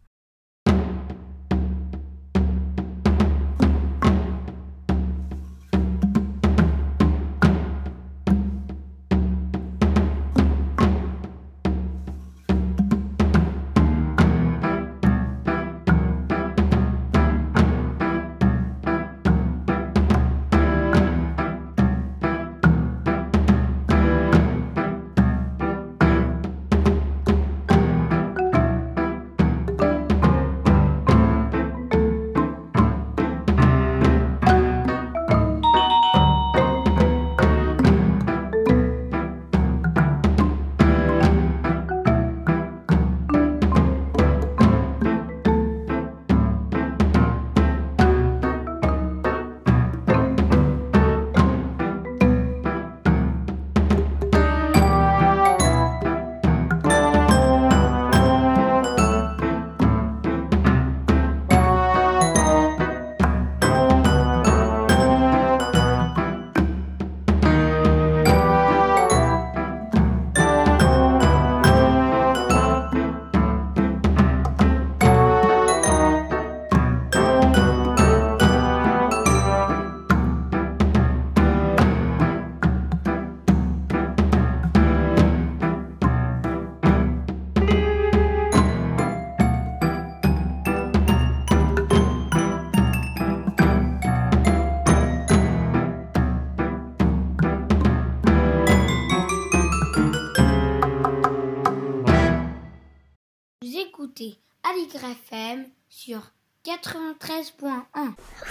[106.82, 107.70] 93.1.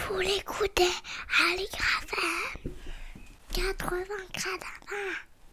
[0.09, 2.71] Vous l'écoutez à FM
[3.53, 4.03] 80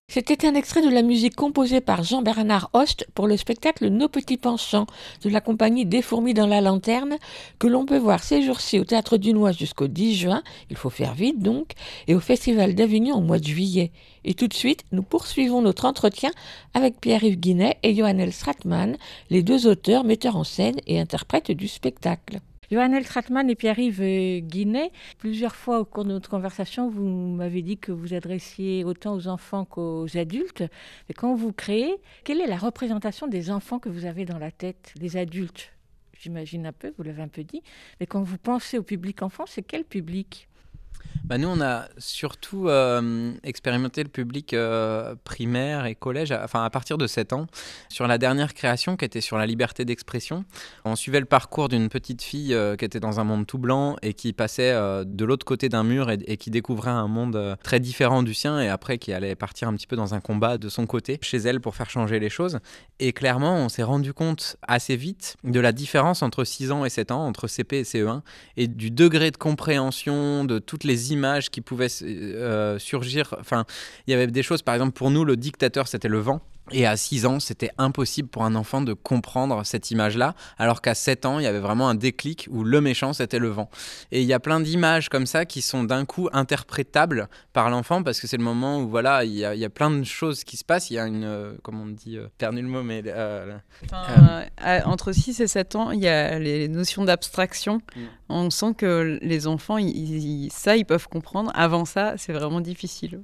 [0.08, 4.38] C'était un extrait de la musique composée par Jean-Bernard Host pour le spectacle Nos Petits
[4.38, 4.86] Penchants
[5.22, 7.18] de la compagnie Des Fourmis dans la Lanterne
[7.58, 10.90] que l'on peut voir ces jours-ci au Théâtre du Noir jusqu'au 10 juin, il faut
[10.90, 11.72] faire vite donc,
[12.06, 13.92] et au Festival d'Avignon au mois de juillet.
[14.24, 16.30] Et tout de suite, nous poursuivons notre entretien
[16.72, 18.96] avec Pierre-Yves Guinet et Johannes Stratman,
[19.28, 22.40] les deux auteurs, metteurs en scène et interprètes du spectacle.
[22.72, 27.76] Johannes Stratman et Pierre-Yves Guinet, plusieurs fois au cours de notre conversation, vous m'avez dit
[27.76, 30.64] que vous adressiez autant aux enfants qu'aux adultes.
[31.06, 34.50] Mais quand vous créez, quelle est la représentation des enfants que vous avez dans la
[34.50, 35.70] tête, des adultes?
[36.18, 37.62] J'imagine un peu, vous l'avez un peu dit.
[38.00, 40.48] Mais quand vous pensez au public enfant, c'est quel public?
[41.24, 46.70] Bah nous, on a surtout euh, expérimenté le public euh, primaire et collège, enfin à
[46.70, 47.46] partir de 7 ans,
[47.88, 50.44] sur la dernière création qui était sur la liberté d'expression.
[50.84, 53.96] On suivait le parcours d'une petite fille euh, qui était dans un monde tout blanc
[54.02, 57.80] et qui passait de l'autre côté d'un mur et, et, qui découvrait un monde très
[57.80, 60.68] différent du sien et après qui allait partir un petit peu dans un combat de
[60.68, 62.58] son côté chez elle pour faire changer les choses.
[62.98, 66.90] Et clairement, on s'est rendu compte assez vite de la différence entre 6 ans et
[66.90, 68.22] 7 ans, entre CP et CE1,
[68.56, 73.34] et du degré de compréhension de toutes les images qui pouvaient euh, surgir.
[73.40, 73.64] Enfin,
[74.06, 76.40] il y avait des choses, par exemple, pour nous, le dictateur, c'était le vent.
[76.70, 80.94] Et à 6 ans, c'était impossible pour un enfant de comprendre cette image-là, alors qu'à
[80.94, 83.68] 7 ans, il y avait vraiment un déclic où le méchant, c'était le vent.
[84.12, 88.02] Et il y a plein d'images comme ça qui sont d'un coup interprétables par l'enfant,
[88.02, 90.04] parce que c'est le moment où, voilà, il y, a, il y, a, plein de
[90.04, 90.90] choses qui se passent.
[90.90, 93.02] Il y a une, euh, comment on dit, euh, perdu le mot, mais...
[93.06, 93.58] Euh,
[94.84, 97.80] entre 6 et 7 ans, il y a les notions d'abstraction.
[97.96, 98.00] Mm.
[98.28, 99.78] On sent que les enfants,
[100.50, 101.50] ça, ils peuvent comprendre.
[101.54, 103.20] Avant ça, c'est vraiment difficile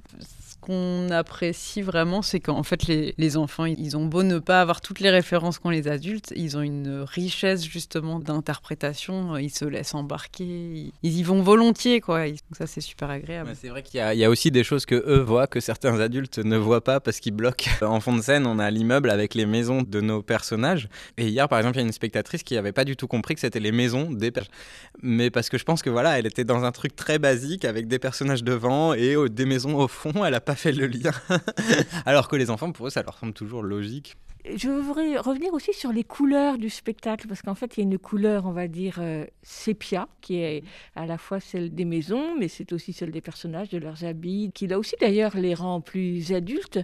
[0.59, 4.81] qu'on apprécie vraiment, c'est qu'en fait, les, les, enfants, ils ont beau ne pas avoir
[4.81, 9.95] toutes les références qu'ont les adultes, ils ont une richesse justement d'interprétation, ils se laissent
[9.95, 12.27] embarquer, ils, y vont volontiers, quoi.
[12.27, 13.51] Donc ça, c'est super agréable.
[13.59, 16.39] c'est vrai qu'il y, y, a aussi des choses que eux voient que certains adultes
[16.39, 17.69] ne voient pas parce qu'ils bloquent.
[17.81, 20.89] En fond de scène, on a l'immeuble avec les maisons de nos personnages.
[21.17, 23.35] Et hier, par exemple, il y a une spectatrice qui n'avait pas du tout compris
[23.35, 24.55] que c'était les maisons des personnages.
[25.01, 27.87] Mais parce que je pense que voilà, elle était dans un truc très basique avec
[27.87, 30.25] des personnages devant et euh, des maisons au fond.
[30.25, 31.11] Elle a fait le lien.
[32.05, 34.15] Alors que les enfants, pour eux, ça leur semble toujours logique.
[34.45, 37.89] Je voudrais revenir aussi sur les couleurs du spectacle, parce qu'en fait, il y a
[37.91, 40.63] une couleur, on va dire, euh, sépia, qui est
[40.95, 44.51] à la fois celle des maisons, mais c'est aussi celle des personnages, de leurs habits,
[44.53, 46.79] qui là aussi d'ailleurs les rend plus adultes.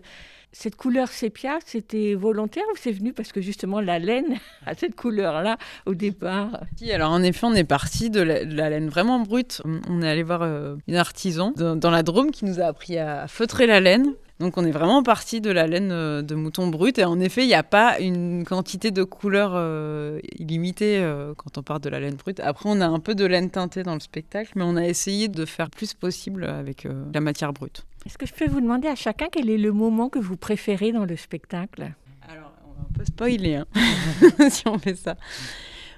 [0.51, 4.95] Cette couleur sépia, c'était volontaire ou c'est venu parce que justement la laine a cette
[4.95, 6.61] couleur-là au départ?
[6.89, 9.61] Alors en effet, on est parti de la, laine vraiment brute.
[9.89, 13.27] On est allé voir euh, une artisan dans, la Drôme qui nous a appris à
[13.27, 16.99] feutrer la laine donc on est vraiment parti de la laine euh, de mouton brut
[16.99, 21.57] et en effet il n'y a pas une quantité de couleurs euh, illimitée euh, quand
[21.57, 22.41] on part de la laine brute.
[22.41, 25.29] Après on a un peu de laine teintée dans le spectacle mais on a essayé
[25.29, 27.85] de faire plus possible avec la matière brute.
[28.05, 30.91] Est-ce que je peux vous demander à chacun quel est le moment que vous préférez
[30.91, 31.93] dans le spectacle?
[32.27, 33.65] Alors on va un peu spoiler hein,
[34.49, 35.15] si on fait ça.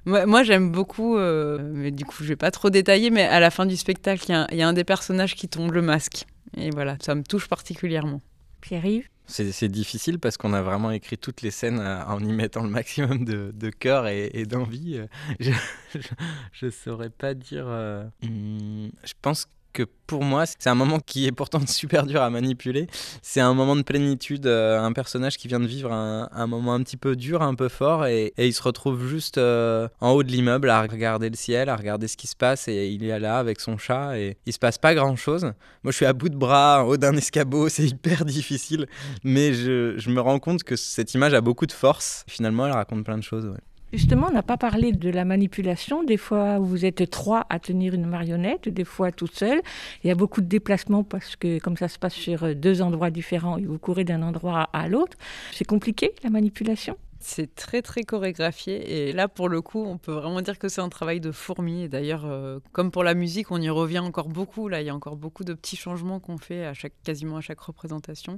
[0.05, 3.65] Moi, j'aime beaucoup, mais du coup, je vais pas trop détailler, mais à la fin
[3.65, 6.25] du spectacle, il y, a un des personnages qui tombe le masque.
[6.57, 8.21] Et voilà, ça me touche particulièrement.
[8.61, 9.07] Pierre-Yves?
[9.27, 12.69] C'est difficile parce qu'on a vraiment écrit toutes les scènes euh, en y mettant le
[12.69, 15.01] maximum de, cœur et, d'envie.
[15.39, 17.65] Je ne saurais pas dire.
[17.67, 22.21] Euh, hmm, je pense que pour moi, c'est un moment qui est pourtant super dur
[22.21, 22.87] à manipuler.
[23.21, 26.81] C'est un moment de plénitude, euh, un personnage qui vient de vivre un, moment un
[26.81, 30.31] petit peu dur, un peu fort, et, il se retrouve juste euh, en haut de
[30.31, 33.37] l'immeuble à regarder le ciel, à regarder ce qui se passe, et il est là
[33.37, 35.43] avec son chat, et il se passe pas grand chose.
[35.83, 38.87] Moi, je suis à bout de bras, en haut d'un escabeau, c'est hyper difficile,
[39.23, 42.23] mais je, me rends compte que cette image a beaucoup de force.
[42.27, 43.53] Finalement, elle raconte plein de choses.
[43.93, 46.03] Justement, on n'a pas parlé de la manipulation.
[46.03, 49.61] Des fois, vous êtes trois à tenir une marionnette, des fois toute seule.
[50.03, 53.11] Il y a beaucoup de déplacements parce que, comme ça se passe sur deux endroits
[53.11, 55.17] différents, vous courez d'un endroit à l'autre.
[55.53, 56.97] C'est compliqué, la manipulation?
[57.19, 60.81] C'est très très chorégraphié et là pour le coup on peut vraiment dire que c'est
[60.81, 64.29] un travail de fourmi et d'ailleurs euh, comme pour la musique on y revient encore
[64.29, 67.37] beaucoup là il y a encore beaucoup de petits changements qu'on fait à chaque quasiment
[67.37, 68.37] à chaque représentation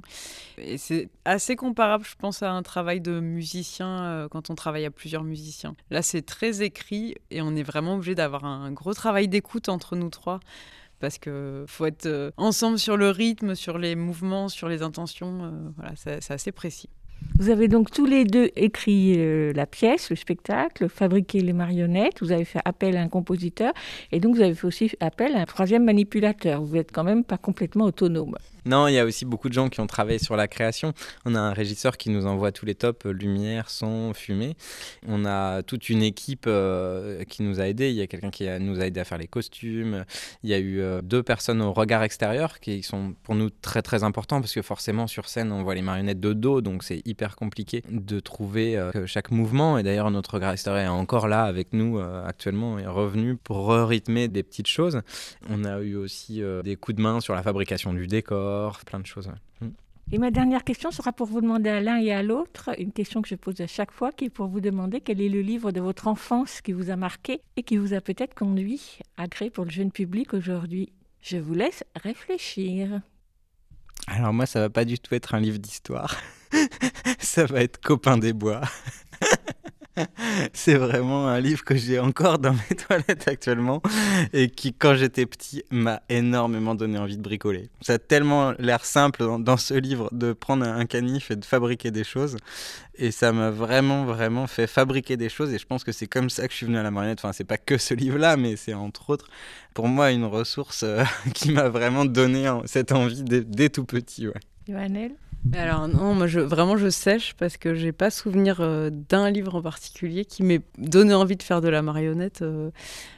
[0.58, 4.86] et c'est assez comparable je pense à un travail de musicien euh, quand on travaille
[4.86, 8.94] à plusieurs musiciens là c'est très écrit et on est vraiment obligé d'avoir un gros
[8.94, 10.40] travail d'écoute entre nous trois
[11.00, 15.72] parce que faut être euh, ensemble sur le rythme, sur les mouvements, sur les intentions.
[15.78, 16.90] voilà, c'est assez précis.
[17.38, 22.20] Vous avez donc tous les deux écrit euh, la pièce, le spectacle, fabriqué les marionnettes,
[22.20, 23.72] vous avez fait appel à un compositeur
[24.12, 26.62] et donc vous avez fait aussi appel à un troisième manipulateur.
[26.62, 28.36] Vous n'êtes quand même pas complètement autonome.
[28.66, 30.92] Non, il y a aussi beaucoup de gens qui ont travaillé sur la création.
[31.24, 34.56] On a un régisseur qui nous envoie tous les tops, euh, lumière, son, fumée.
[35.06, 37.90] On a toute une équipe euh, qui nous a aidés.
[37.90, 40.04] Il y a quelqu'un qui nous a aidé à faire les costumes.
[40.42, 43.82] Il y a eu euh, deux personnes au regard extérieur qui sont pour nous très
[43.82, 47.02] très importants parce que forcément sur scène on voit les marionnettes de dos, donc c'est
[47.06, 49.78] hyper compliqué de trouver chaque mouvement.
[49.78, 54.28] Et d'ailleurs notre regard extérieur est encore là avec nous actuellement, est revenu pour rythmer
[54.28, 55.02] des petites choses.
[55.48, 58.49] On a eu aussi des coups de main sur la fabrication du décor
[58.86, 59.30] plein de choses.
[59.60, 59.68] Mm.
[60.12, 63.22] Et ma dernière question sera pour vous demander à l'un et à l'autre, une question
[63.22, 65.70] que je pose à chaque fois, qui est pour vous demander quel est le livre
[65.70, 69.50] de votre enfance qui vous a marqué et qui vous a peut-être conduit à créer
[69.50, 70.92] pour le jeune public aujourd'hui.
[71.20, 73.02] Je vous laisse réfléchir.
[74.08, 76.16] Alors moi, ça va pas du tout être un livre d'histoire.
[77.20, 78.62] ça va être Copain des bois.
[80.52, 83.82] C'est vraiment un livre que j'ai encore dans mes toilettes actuellement
[84.32, 87.70] et qui, quand j'étais petit, m'a énormément donné envie de bricoler.
[87.80, 91.90] Ça a tellement l'air simple dans, ce livre de prendre un canif et de fabriquer
[91.90, 92.36] des choses.
[92.94, 95.52] Et ça m'a vraiment, vraiment fait fabriquer des choses.
[95.52, 97.18] Et je pense que c'est comme ça que je suis venu à la marionnette.
[97.20, 99.28] Enfin, c'est pas que ce livre-là, mais c'est entre autres,
[99.74, 104.28] pour moi, une ressource euh, qui m'a vraiment donné cette envie dès, tout petit.
[104.28, 104.34] Ouais.
[105.54, 109.54] alors non, moi je, vraiment je sèche parce que j'ai pas souvenir euh, d'un livre
[109.54, 112.42] en particulier qui m'ait donné envie de faire de la marionnette.
[112.42, 112.70] Euh,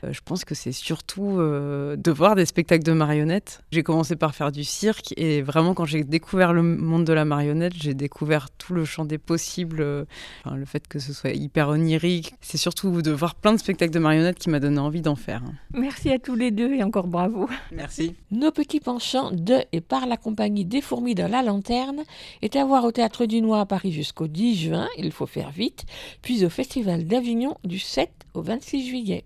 [0.04, 3.62] euh, je pense que c'est surtout de voir des spectacles de marionnettes.
[3.70, 7.24] J'ai commencé par faire du cirque et vraiment quand j'ai découvert le monde de la
[7.24, 10.06] marionnette, j'ai découvert tout le champ des possibles.
[10.44, 13.92] Enfin, le fait que ce soit hyper onirique, c'est surtout de voir plein de spectacles
[13.92, 15.42] de marionnettes qui m'a donné envie d'en faire.
[15.72, 17.48] Merci à tous les deux et encore bravo.
[17.72, 18.14] Merci.
[18.30, 22.02] Nos petits penchants de et par la compagnie des fourmis dans la lanterne
[22.42, 25.50] est à voir au Théâtre du Noir à Paris jusqu'au 10 juin, il faut faire
[25.50, 25.84] vite,
[26.22, 29.24] puis au Festival d'Avignon du 7 au 26 juillet.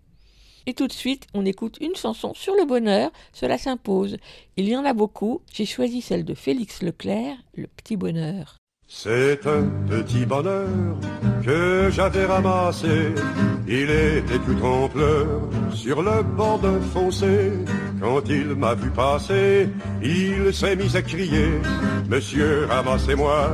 [0.67, 4.17] Et tout de suite, on écoute une chanson sur le bonheur, cela s'impose.
[4.57, 8.57] Il y en a beaucoup, j'ai choisi celle de Félix Leclerc, Le Petit Bonheur.
[8.89, 10.69] C'est un petit bonheur
[11.45, 13.13] que j'avais ramassé.
[13.67, 15.41] Il était tout en pleurs
[15.73, 17.51] sur le bord d'un fossé.
[18.01, 19.69] Quand il m'a vu passer,
[20.03, 21.61] il s'est mis à crier
[22.09, 23.51] Monsieur, ramassez-moi,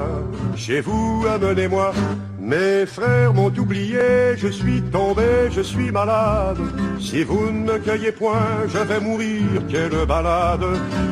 [0.55, 1.93] chez vous, amenez-moi.
[2.39, 6.59] Mes frères m'ont oublié, je suis tombé, je suis malade.
[7.01, 10.64] Si vous ne me cueillez point, je vais mourir, quelle balade.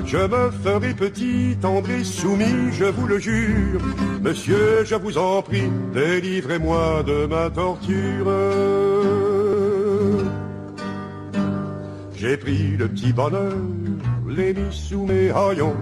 [0.04, 3.80] Je me ferai petit, tendre et soumis, je vous le jure.
[4.22, 8.30] Monsieur, je vous en prie, délivrez-moi de ma torture.
[12.14, 13.56] J'ai pris le petit bonheur,
[14.28, 15.76] l'ai mis sous mes haillons.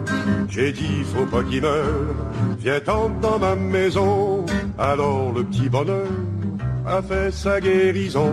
[0.48, 2.14] J'ai dit, faut pas qu'il meure,
[2.60, 2.80] viens
[3.20, 4.46] dans ma maison.
[4.78, 6.06] Alors le petit bonheur
[6.86, 8.32] a fait sa guérison.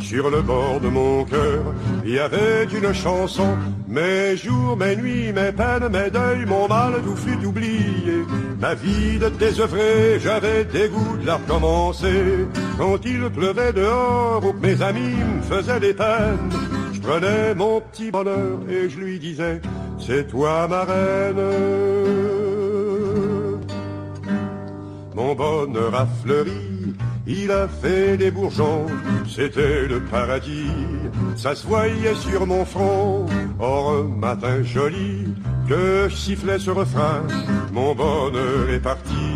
[0.00, 1.62] Sur le bord de mon cœur,
[2.04, 3.56] il y avait une chanson.
[3.86, 8.24] Mes jours, mes nuits, mes peines, mes deuils, mon mal, tout fut oublié.
[8.60, 12.46] Ma vie de désœuvré, j'avais dégoût de la recommencer.
[12.76, 16.50] Quand il pleuvait dehors ou que mes amis me faisaient des peines,
[16.92, 19.62] je prenais mon petit bonheur et je lui disais,
[19.98, 21.40] c'est toi ma reine.
[25.14, 26.94] Mon bonheur a fleuri,
[27.26, 28.84] il a fait des bourgeons,
[29.26, 30.70] c'était le paradis,
[31.34, 33.24] ça se voyait sur mon front.
[33.58, 35.34] Or matin joli,
[35.70, 37.22] que je sifflais ce refrain,
[37.72, 39.26] mon bonheur est parti,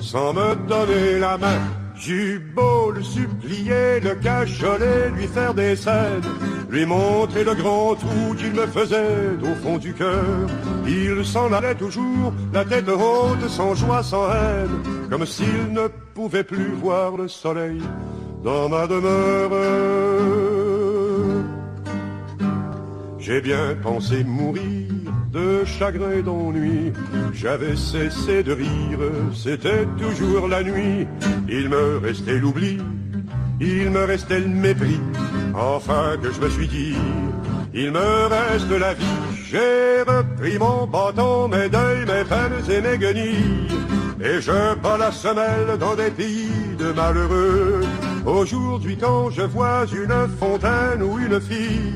[0.00, 1.60] sans me donner la main.
[1.96, 6.22] J'eus beau le supplier, le cajoler, lui faire des scènes,
[6.70, 10.46] lui montrer le grand trou qu'il me faisait au fond du cœur.
[10.86, 16.44] Il s'en allait toujours, la tête haute, sans joie, sans haine, comme s'il ne pouvait
[16.44, 17.82] plus voir le soleil
[18.44, 19.50] dans ma demeure.
[23.18, 24.99] J'ai bien pensé mourir
[25.32, 26.92] de chagrin et d'ennui.
[27.32, 28.98] J'avais cessé de rire,
[29.34, 31.06] c'était toujours la nuit.
[31.48, 32.78] Il me restait l'oubli,
[33.60, 35.00] il me restait le mépris.
[35.54, 36.94] Enfin que je me suis dit,
[37.74, 39.04] il me reste la vie.
[39.50, 43.68] J'ai repris mon bâton, mes deuils, mes peines et mes guenilles.
[44.22, 47.80] Et je bats la semelle dans des pays de malheureux.
[48.26, 51.94] Aujourd'hui quand je vois une fontaine ou une fille,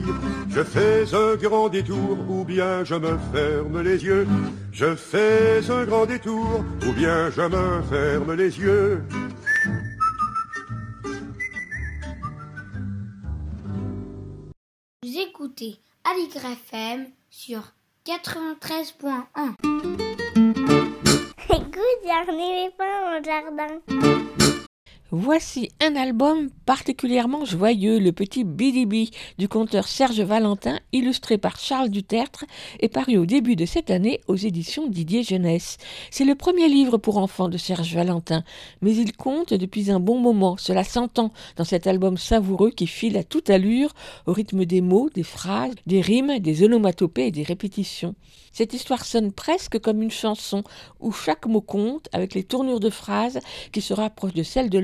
[0.48, 4.26] je fais un grand détour ou bien je me ferme les yeux.
[4.72, 9.02] Je fais un grand détour ou bien je me ferme les yeux.
[15.02, 17.60] Vous écoutez Aligre FM sur
[18.06, 19.54] 93.1.
[21.50, 24.63] Écoute, j'ai un éléphant au jardin.
[25.16, 31.88] Voici un album particulièrement joyeux, le petit Bidibi du conteur Serge Valentin, illustré par Charles
[31.88, 32.44] Dutertre
[32.80, 35.78] et paru au début de cette année aux éditions Didier Jeunesse.
[36.10, 38.42] C'est le premier livre pour enfants de Serge Valentin,
[38.82, 43.16] mais il compte depuis un bon moment, cela s'entend dans cet album savoureux qui file
[43.16, 43.94] à toute allure
[44.26, 48.16] au rythme des mots, des phrases, des rimes, des onomatopées et des répétitions.
[48.54, 50.62] Cette histoire sonne presque comme une chanson
[51.00, 53.40] où chaque mot compte avec les tournures de phrases
[53.72, 54.78] qui se rapprochent de celles de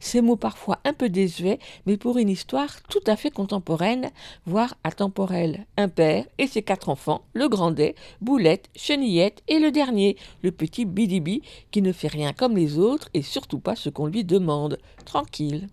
[0.00, 4.10] ces mots parfois un peu désuets, mais pour une histoire tout à fait contemporaine,
[4.46, 5.66] voire atemporelle.
[5.76, 10.84] Un père et ses quatre enfants, le grandet, Boulette, Chenillette et le dernier, le petit
[10.84, 14.78] Bidibi, qui ne fait rien comme les autres et surtout pas ce qu'on lui demande.
[15.04, 15.68] Tranquille.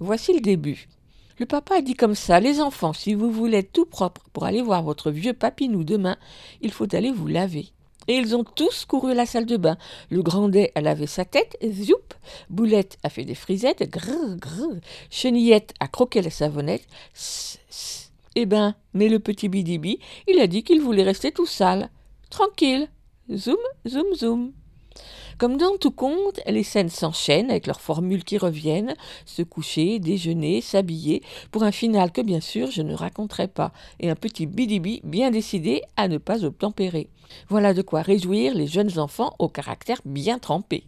[0.00, 0.88] Voici le début.
[1.38, 4.44] Le papa a dit comme ça, les enfants, si vous voulez être tout propre pour
[4.44, 6.16] aller voir votre vieux papinou demain,
[6.62, 7.72] il faut aller vous laver.
[8.08, 9.76] Et ils ont tous couru à la salle de bain.
[10.10, 12.14] Le grandet a lavé sa tête, zoup.
[12.48, 14.36] Boulette a fait des frisettes, grrr.
[15.10, 16.86] Chenillette a croqué la savonnette,
[18.34, 21.90] Eh ben, mais le petit bidibi, il a dit qu'il voulait rester tout sale.
[22.30, 22.88] Tranquille.
[23.30, 24.52] Zoom, zoom, zoom.
[25.38, 30.60] Comme dans tout conte, les scènes s'enchaînent avec leurs formules qui reviennent, se coucher, déjeuner,
[30.60, 31.22] s'habiller,
[31.52, 35.30] pour un final que bien sûr je ne raconterai pas, et un petit bidibi bien
[35.30, 37.08] décidé à ne pas obtempérer.
[37.48, 40.82] Voilà de quoi réjouir les jeunes enfants au caractère bien trempé.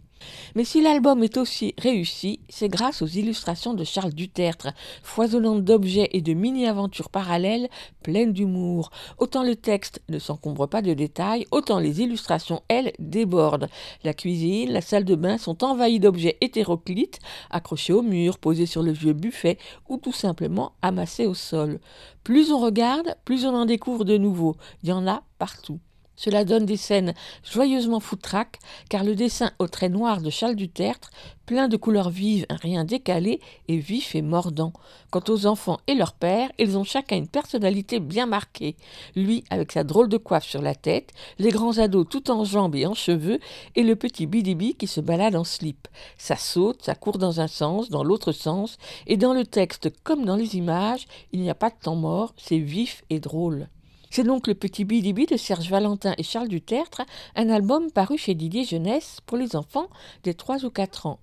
[0.55, 6.09] Mais si l'album est aussi réussi, c'est grâce aux illustrations de Charles Dutertre, foisonnantes d'objets
[6.13, 7.69] et de mini-aventures parallèles
[8.03, 8.91] pleines d'humour.
[9.17, 13.69] Autant le texte ne s'encombre pas de détails, autant les illustrations, elles, débordent.
[14.03, 17.19] La cuisine, la salle de bain sont envahies d'objets hétéroclites,
[17.49, 19.57] accrochés au mur, posés sur le vieux buffet
[19.89, 21.79] ou tout simplement amassés au sol.
[22.23, 24.55] Plus on regarde, plus on en découvre de nouveaux.
[24.83, 25.79] Il y en a partout.
[26.15, 28.59] Cela donne des scènes joyeusement foutraques,
[28.89, 31.09] car le dessin au trait noir de Charles Dutertre,
[31.45, 34.71] plein de couleurs vives, rien décalé, est vif et mordant.
[35.09, 38.75] Quant aux enfants et leur père, ils ont chacun une personnalité bien marquée.
[39.15, 42.75] Lui avec sa drôle de coiffe sur la tête, les grands ados tout en jambes
[42.75, 43.39] et en cheveux,
[43.75, 45.87] et le petit bidibi qui se balade en slip.
[46.17, 50.23] Ça saute, ça court dans un sens, dans l'autre sens, et dans le texte comme
[50.23, 53.67] dans les images, il n'y a pas de temps mort, c'est vif et drôle.
[54.11, 57.03] C'est donc le petit Bidibi de Serge Valentin et Charles Dutertre,
[57.37, 59.87] un album paru chez Didier Jeunesse pour les enfants
[60.23, 61.19] des 3 ou 4 ans.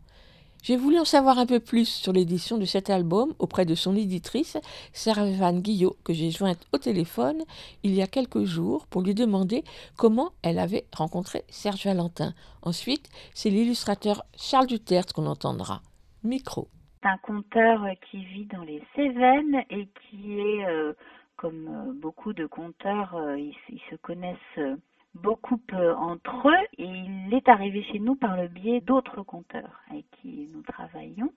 [0.63, 3.95] J'ai voulu en savoir un peu plus sur l'édition de cet album auprès de son
[3.95, 4.57] éditrice,
[4.95, 7.45] Servane Guillot, que j'ai jointe au téléphone
[7.83, 9.65] il y a quelques jours pour lui demander
[9.99, 12.33] comment elle avait rencontré Serge Valentin.
[12.63, 15.83] Ensuite, c'est l'illustrateur Charles Dutertre qu'on entendra.
[16.25, 16.69] Micro.
[17.03, 20.95] C'est un conteur qui vit dans les Cévennes et qui est euh,
[21.39, 24.77] comme euh, beaucoup de conteurs, euh, ils, se connaissent euh,
[25.15, 30.05] beaucoup entre eux et il est arrivé chez nous par le biais d'autres conteurs avec
[30.21, 31.33] qui nous travaillons.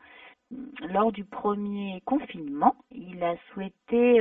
[0.89, 4.19] Lors du premier confinement, il a souhaité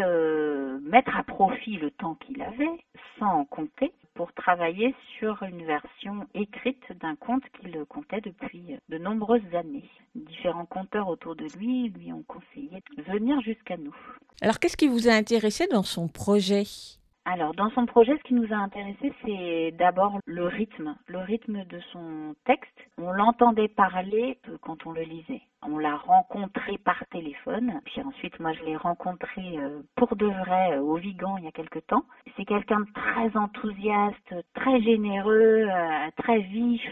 [0.83, 2.85] mettre à profit le temps qu'il avait,
[3.18, 9.55] sans compter, pour travailler sur une version écrite d'un conte qu'il comptait depuis de nombreuses
[9.55, 9.89] années.
[10.14, 13.95] Différents conteurs autour de lui lui ont conseillé de venir jusqu'à nous.
[14.43, 16.64] Alors qu'est-ce qui vous a intéressé dans son projet?
[17.33, 21.64] Alors, dans son projet, ce qui nous a intéressé, c'est d'abord le rythme, le rythme
[21.64, 22.76] de son texte.
[22.99, 25.43] On l'entendait parler quand on le lisait.
[25.62, 30.72] On l'a rencontré par téléphone, puis ensuite, moi, je l'ai rencontré euh, pour de vrai
[30.72, 32.05] euh, au Vigan il y a quelque temps.
[32.37, 36.83] C'est quelqu'un de très enthousiaste, très généreux, euh, très vif,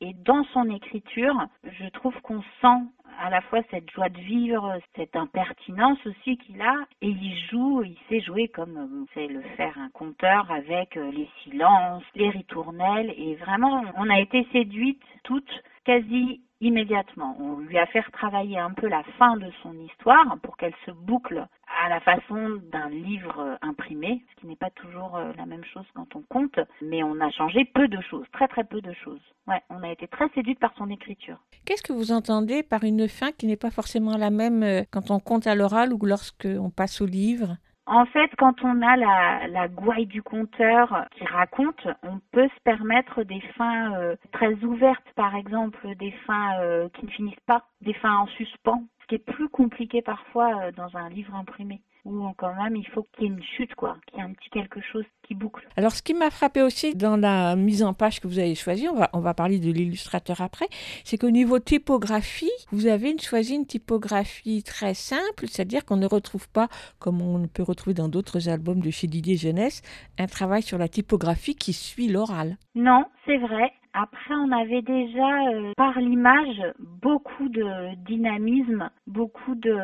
[0.00, 1.34] et dans son écriture,
[1.64, 2.84] je trouve qu'on sent
[3.20, 7.82] à la fois cette joie de vivre, cette impertinence aussi qu'il a, et il joue,
[7.82, 13.12] il sait jouer comme sait le faire un conteur avec euh, les silences, les ritournelles,
[13.16, 17.36] et vraiment, on a été séduites toutes quasi immédiatement.
[17.40, 20.90] On lui a fait travailler un peu la fin de son histoire pour qu'elle se
[20.90, 21.46] boucle
[21.82, 25.86] à la façon d'un livre imprimé, ce qui n'est pas toujours euh, la même chose
[25.94, 29.20] quand on compte, mais on a changé peu de choses, très très peu de choses.
[29.46, 31.38] Ouais, on a été très séduite par son écriture.
[31.64, 35.10] Qu'est-ce que vous entendez par une fin qui n'est pas forcément la même euh, quand
[35.10, 37.56] on compte à l'oral ou lorsqu'on passe au livre?
[37.86, 42.60] En fait, quand on a la, la gouaille du conteur qui raconte, on peut se
[42.62, 47.64] permettre des fins euh, très ouvertes, par exemple des fins euh, qui ne finissent pas,
[47.80, 51.82] des fins en suspens, ce qui est plus compliqué parfois euh, dans un livre imprimé
[52.04, 54.32] où quand même il faut qu'il y ait une chute, quoi, qu'il y ait un
[54.32, 55.66] petit quelque chose qui boucle.
[55.76, 58.88] Alors ce qui m'a frappé aussi dans la mise en page que vous avez choisie,
[58.88, 60.66] on va, on va parler de l'illustrateur après,
[61.04, 66.48] c'est qu'au niveau typographie, vous avez choisi une typographie très simple, c'est-à-dire qu'on ne retrouve
[66.48, 69.82] pas, comme on peut retrouver dans d'autres albums de chez Didier Jeunesse,
[70.18, 72.56] un travail sur la typographie qui suit l'oral.
[72.74, 73.72] Non, c'est vrai.
[73.92, 79.76] Après, on avait déjà euh, par l'image beaucoup de dynamisme, beaucoup de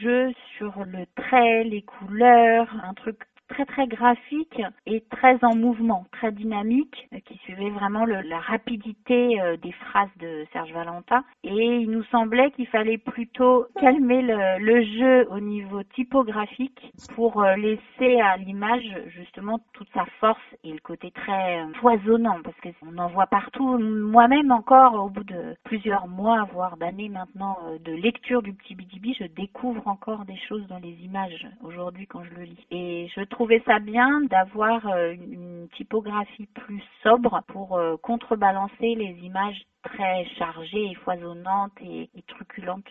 [0.00, 3.18] jeux sur le trait, les couleurs, un truc
[3.48, 9.40] très très graphique et très en mouvement, très dynamique, euh, qui suivait vraiment la rapidité
[9.40, 11.24] euh, des phrases de Serge Valentin.
[11.44, 17.56] Et il nous semblait qu'il fallait plutôt calmer le, jeu au niveau typographique pour euh,
[17.56, 23.08] laisser à l'image justement toute sa force et le côté très foisonnant, parce qu'on en
[23.08, 23.78] voit partout.
[23.78, 29.14] Moi-même encore, au bout de plusieurs mois, voire d'années maintenant de lecture du petit Bidibi,
[29.18, 32.66] je découvre encore des choses dans les images aujourd'hui quand je le lis.
[32.70, 39.16] Et je trouvais ça bien d'avoir euh, une typographie plus sobre pour euh, contrebalancer les
[39.22, 42.88] images très chargées et foisonnantes et, truculentes.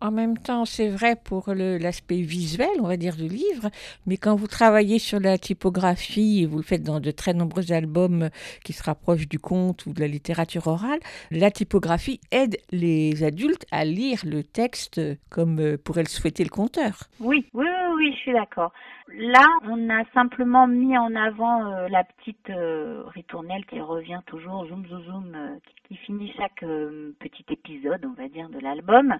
[0.00, 3.70] En même temps, c'est vrai pour l'aspect visuel, on va dire, du livre,
[4.04, 7.70] mais quand vous travaillez sur la typographie, et vous le faites dans de très nombreux
[7.70, 8.30] albums
[8.64, 10.98] qui se rapprochent du conte ou de la littérature orale,
[11.30, 15.00] la typographie aide les adultes à lire le texte
[15.30, 17.04] comme euh, pourrait le souhaiter le conteur.
[17.20, 17.66] Oui, oui,
[18.02, 18.72] oui, je suis d'accord.
[19.14, 24.66] Là, on a simplement mis en avant euh, la petite euh, ritournelle qui revient toujours,
[24.66, 26.64] zoom, zoom, zoom, euh, qui, finit chaque
[27.20, 29.14] petit épisode, on va dire, de l'album.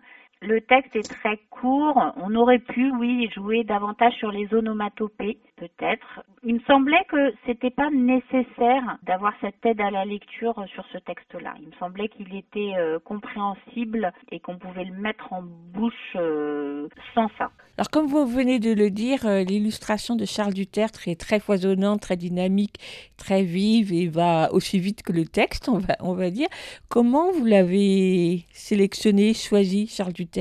[0.45, 2.03] Le texte est très court.
[2.17, 6.25] On aurait pu, oui, jouer davantage sur les onomatopées, peut-être.
[6.43, 10.99] Il me semblait que c'était pas nécessaire d'avoir cette aide à la lecture sur ce
[10.99, 11.55] texte-là.
[11.61, 16.89] Il me semblait qu'il était euh, compréhensible et qu'on pouvait le mettre en bouche euh,
[17.15, 17.53] sans ça.
[17.79, 22.01] Alors, comme vous venez de le dire, euh, l'illustration de Charles Dutertre est très foisonnante,
[22.01, 22.81] très dynamique,
[23.17, 26.49] très vive et va aussi vite que le texte, on va, on va dire.
[26.89, 30.32] Comment vous l'avez sélectionné, choisi, Charles Dutertre?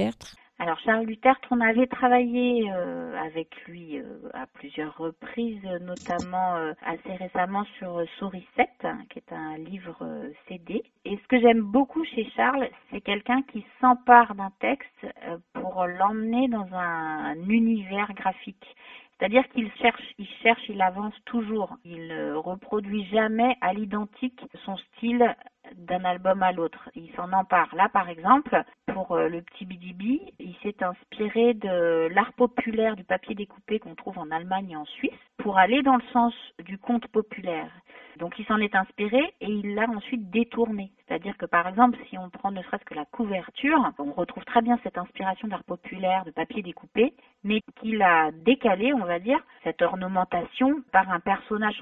[0.62, 6.74] Alors Charles Dutertre, on avait travaillé euh, avec lui euh, à plusieurs reprises, notamment euh,
[6.86, 10.84] assez récemment sur euh, Souris 7, hein, qui est un livre euh, CD.
[11.04, 15.84] Et ce que j'aime beaucoup chez Charles, c'est quelqu'un qui s'empare d'un texte euh, pour
[15.88, 18.76] l'emmener dans un, un univers graphique.
[19.22, 21.78] C'est-à-dire qu'il cherche, il cherche, il avance toujours.
[21.86, 25.36] Il ne reproduit jamais à l'identique son style
[25.76, 26.90] d'un album à l'autre.
[26.96, 27.74] Il s'en empare.
[27.76, 28.64] Là, par exemple,
[28.94, 33.96] pour euh, le petit Bidibi, il s'est inspiré de l'art populaire du papier découpé qu'on
[33.96, 37.72] trouve en Allemagne et en Suisse pour aller dans le sens du conte populaire.
[38.18, 40.92] Donc il s'en est inspiré et il l'a ensuite détourné.
[41.08, 44.62] C'est-à-dire que par exemple, si on prend ne serait-ce que la couverture, on retrouve très
[44.62, 49.40] bien cette inspiration d'art populaire, de papier découpé, mais qu'il a décalé, on va dire,
[49.64, 51.78] cette ornementation par un personnage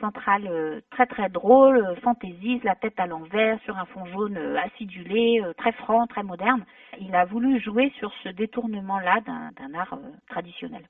[0.00, 4.36] central euh, très très drôle, euh, fantaisiste, la tête à l'envers, sur un fond jaune
[4.36, 6.64] euh, acidulé, très franc, très moderne.
[7.00, 10.82] Il a voulu jouer sur ce détournement-là d'un art traditionnel.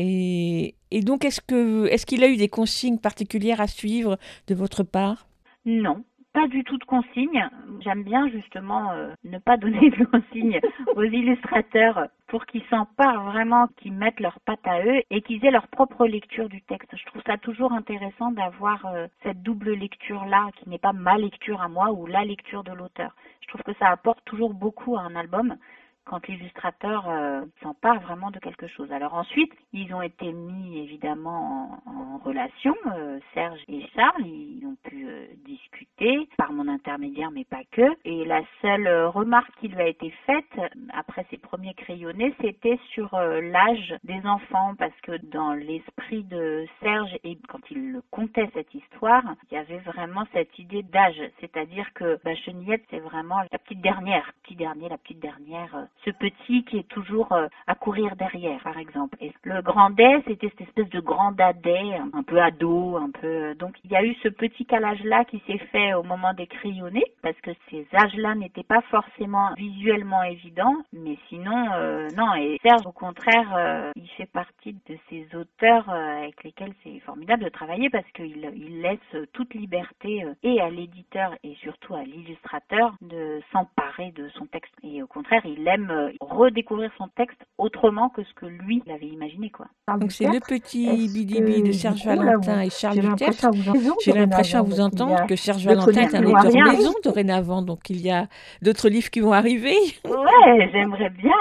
[0.00, 4.54] Et, et donc, est-ce que est-ce qu'il a eu des consignes particulières à suivre de
[4.54, 5.26] votre part?
[5.66, 7.48] Non, pas du tout de consignes.
[7.80, 10.60] J'aime bien justement euh, ne pas donner de consignes
[10.96, 15.50] aux illustrateurs pour qu'ils s'emparent vraiment, qu'ils mettent leurs pattes à eux et qu'ils aient
[15.50, 16.96] leur propre lecture du texte.
[16.96, 21.60] Je trouve ça toujours intéressant d'avoir euh, cette double lecture-là, qui n'est pas ma lecture
[21.60, 23.14] à moi ou la lecture de l'auteur.
[23.42, 25.56] Je trouve que ça apporte toujours beaucoup à un album
[26.04, 28.90] quand l'illustrateur euh, s'empare vraiment de quelque chose.
[28.92, 34.76] Alors ensuite, ils ont été mis évidemment en, relation, euh, Serge et Charles, ils ont
[34.82, 37.96] pu euh, discuter par mon intermédiaire, mais pas que.
[38.04, 42.34] Et la seule euh, remarque qui lui a été faite euh, après ses premiers crayonnés,
[42.40, 48.00] c'était sur euh, l'âge des enfants, parce que dans l'esprit de Serge et quand il
[48.10, 53.00] contait cette histoire, il y avait vraiment cette idée d'âge, c'est-à-dire que bah, Chenillette, c'est
[53.00, 57.46] vraiment la petite dernière, petit dernier, la petite dernière, ce petit qui est toujours euh,
[57.66, 59.16] à courir derrière, par exemple.
[59.20, 63.54] Et le grandet, c'était cette espèce de grand dadais, un peu ado, un peu.
[63.54, 67.04] Donc il y a eu ce petit calage-là qui s'est fait au moment des crayonnés,
[67.22, 72.34] parce que ces âges-là n'étaient pas forcément visuellement évidents, mais sinon, euh, non.
[72.34, 76.98] Et Serge, au contraire, euh, il fait partie de ces auteurs euh, avec lesquels c'est
[77.00, 81.94] formidable de travailler parce qu'il il laisse toute liberté euh, et à l'éditeur et surtout
[81.94, 84.72] à l'illustrateur de s'emparer de son texte.
[84.82, 88.92] Et au contraire, il aime euh, redécouvrir son texte autrement que ce que lui il
[88.92, 89.66] avait imaginé, quoi.
[89.98, 93.94] Donc c'est le petit bidibi de Serge Valentin et Charles entendre.
[94.04, 98.00] J'ai l'impression à vous entendre que Serge Valentin est un auteur maison dorénavant, donc il
[98.00, 98.26] y a
[98.62, 99.76] d'autres livres qui vont arriver.
[100.04, 101.32] Ouais, j'aimerais bien,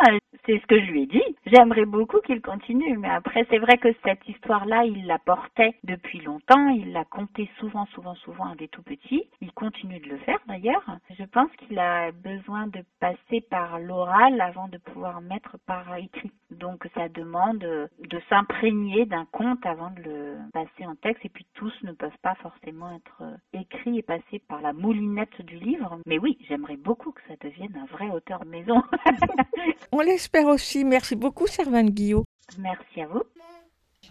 [0.45, 1.23] c'est ce que je lui ai dit.
[1.45, 6.19] J'aimerais beaucoup qu'il continue, mais après c'est vrai que cette histoire-là, il la portait depuis
[6.19, 9.23] longtemps, il l'a contée souvent, souvent, souvent à des tout petits.
[9.41, 10.83] Il continue de le faire d'ailleurs.
[11.17, 16.31] Je pense qu'il a besoin de passer par l'oral avant de pouvoir mettre par écrit.
[16.51, 21.45] Donc ça demande de s'imprégner d'un conte avant de le passer en texte et puis
[21.53, 23.23] tous ne peuvent pas forcément être
[23.53, 25.99] écrits et passer par la moulinette du livre.
[26.05, 28.81] Mais oui, j'aimerais beaucoup que ça devienne un vrai auteur maison.
[29.91, 30.83] On l'espère aussi.
[30.85, 32.25] Merci beaucoup, Servane Guillot.
[32.57, 33.23] Merci à vous.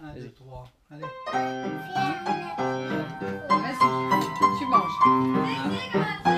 [0.02, 1.04] 1, 2, 3, allez.
[4.58, 6.37] Tu manges.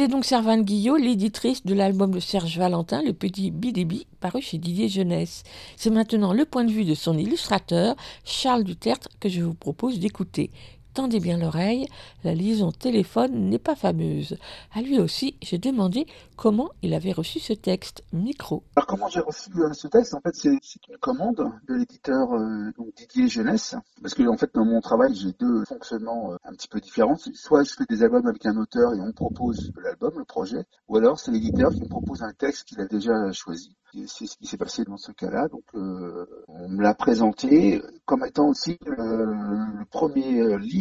[0.00, 4.56] C'était donc Servane Guillot, l'éditrice de l'album de Serge Valentin, Le Petit Bidébi, paru chez
[4.56, 5.42] Didier Jeunesse.
[5.76, 9.98] C'est maintenant le point de vue de son illustrateur, Charles Dutertre, que je vous propose
[9.98, 10.52] d'écouter.
[10.92, 11.86] Tendez bien l'oreille,
[12.24, 14.36] la liaison téléphone n'est pas fameuse.
[14.74, 18.02] À lui aussi, j'ai demandé comment il avait reçu ce texte.
[18.12, 18.64] Micro.
[18.74, 20.14] Alors comment j'ai reçu euh, ce texte?
[20.14, 23.76] En fait, c'est une commande de l'éditeur euh, Didier Jeunesse.
[24.02, 27.16] Parce que en fait, dans mon travail, j'ai deux fonctionnements euh, un petit peu différents.
[27.34, 30.96] Soit je fais des albums avec un auteur et on propose l'album, le projet, ou
[30.96, 33.76] alors c'est l'éditeur qui me propose un texte qu'il a déjà choisi.
[34.06, 35.48] C'est ce qui s'est passé dans ce cas-là.
[35.48, 40.79] Donc, euh, on me l'a présenté comme étant aussi le premier livre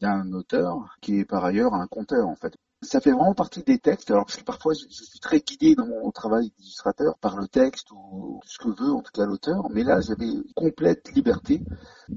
[0.00, 2.56] d'un auteur qui est par ailleurs un conteur en fait.
[2.82, 5.86] Ça fait vraiment partie des textes, alors parce que parfois je, suis très guidé dans
[5.86, 9.82] mon travail d'illustrateur par le texte ou ce que veut en tout cas l'auteur, mais
[9.82, 11.62] là j'avais complète liberté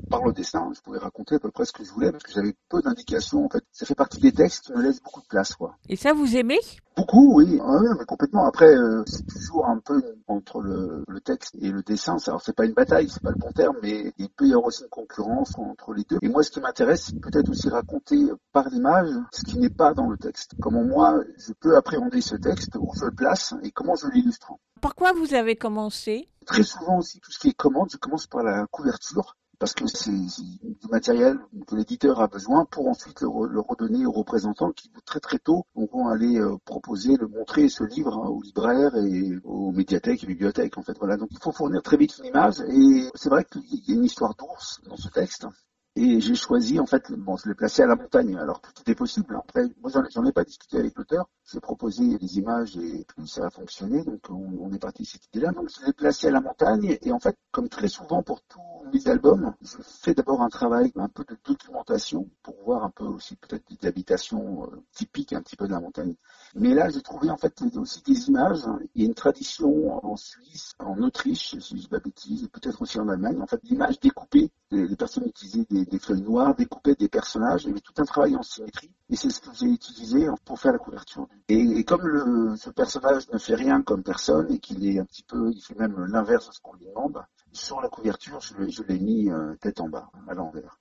[0.09, 2.32] par le dessin, je pouvais raconter à peu près ce que je voulais parce que
[2.32, 3.64] j'avais peu d'indications en fait.
[3.74, 5.76] Ça fait partie des textes qui me laissent beaucoup de place quoi.
[5.89, 6.59] Et ça vous aimez?
[6.95, 8.45] Beaucoup, oui, oui, mais complètement.
[8.45, 12.18] Après, euh, c'est toujours un peu entre le, le, texte et le dessin.
[12.28, 14.66] Alors, c'est pas une bataille, c'est pas le bon terme, mais il peut y avoir
[14.66, 16.20] aussi une concurrence entre les deux.
[16.22, 19.95] Et moi, ce qui m'intéresse, c'est peut-être aussi raconter par l'image ce qui n'est pas
[19.95, 20.53] dans le texte.
[20.62, 24.54] Comment moi, je peux appréhender ce texte, où je le place et comment je l'illustre.
[24.82, 26.28] Par quoi vous avez commencé?
[26.45, 29.88] Très souvent aussi, tout ce qui est commande, je commence par la couverture parce que
[29.88, 35.22] c'est du matériel que l'éditeur a besoin pour ensuite le, redonner aux représentants qui très
[35.22, 39.72] très tôt vont aller euh, proposer, le montrer ce livre hein, aux libraires et aux
[39.72, 40.97] médiathèques et bibliothèques en fait.
[40.99, 41.16] Voilà.
[41.16, 44.04] Donc il faut fournir très vite une image et c'est vrai qu'il y a une
[44.04, 45.47] histoire d'ours dans ce texte
[45.95, 48.35] et j'ai choisi, en fait, bon, je l'ai placé à la montagne.
[48.37, 49.35] Alors tout est possible.
[49.35, 51.29] Après, moi, j'en ai pas discuté avec l'auteur.
[51.51, 54.03] J'ai proposé des images et puis ça a fonctionné.
[54.03, 55.51] Donc on, est parti de cette idée-là.
[55.51, 56.97] Donc je l'ai placé à la montagne.
[57.03, 58.59] Et en fait, comme très souvent pour tous
[58.91, 63.05] mes albums, je fais d'abord un travail un peu de documentation pour voir un peu
[63.05, 66.15] aussi peut-être des habitations euh, typiques un petit peu de la montagne.
[66.55, 68.63] Mais là, j'ai trouvé en fait aussi des images.
[68.95, 72.81] Il y a une tradition en Suisse, en Autriche, si je ne pas bêtise, peut-être
[72.81, 74.51] aussi en Allemagne, en fait, d'images découpées.
[74.71, 77.63] Les, personnes utilisaient des, feuilles noires, découpaient des personnages.
[77.63, 78.91] Il y avait tout un travail en symétrie.
[79.09, 81.27] Et c'est ce que j'ai utilisé pour faire la couverture.
[81.49, 85.51] Et, comme ce personnage ne fait rien comme personne et qu'il est un petit peu,
[85.51, 88.99] il fait même l'inverse de ce qu'on lui demande, sur la couverture, je, je l'ai
[88.99, 90.79] mis euh, tête en bas, à l'envers.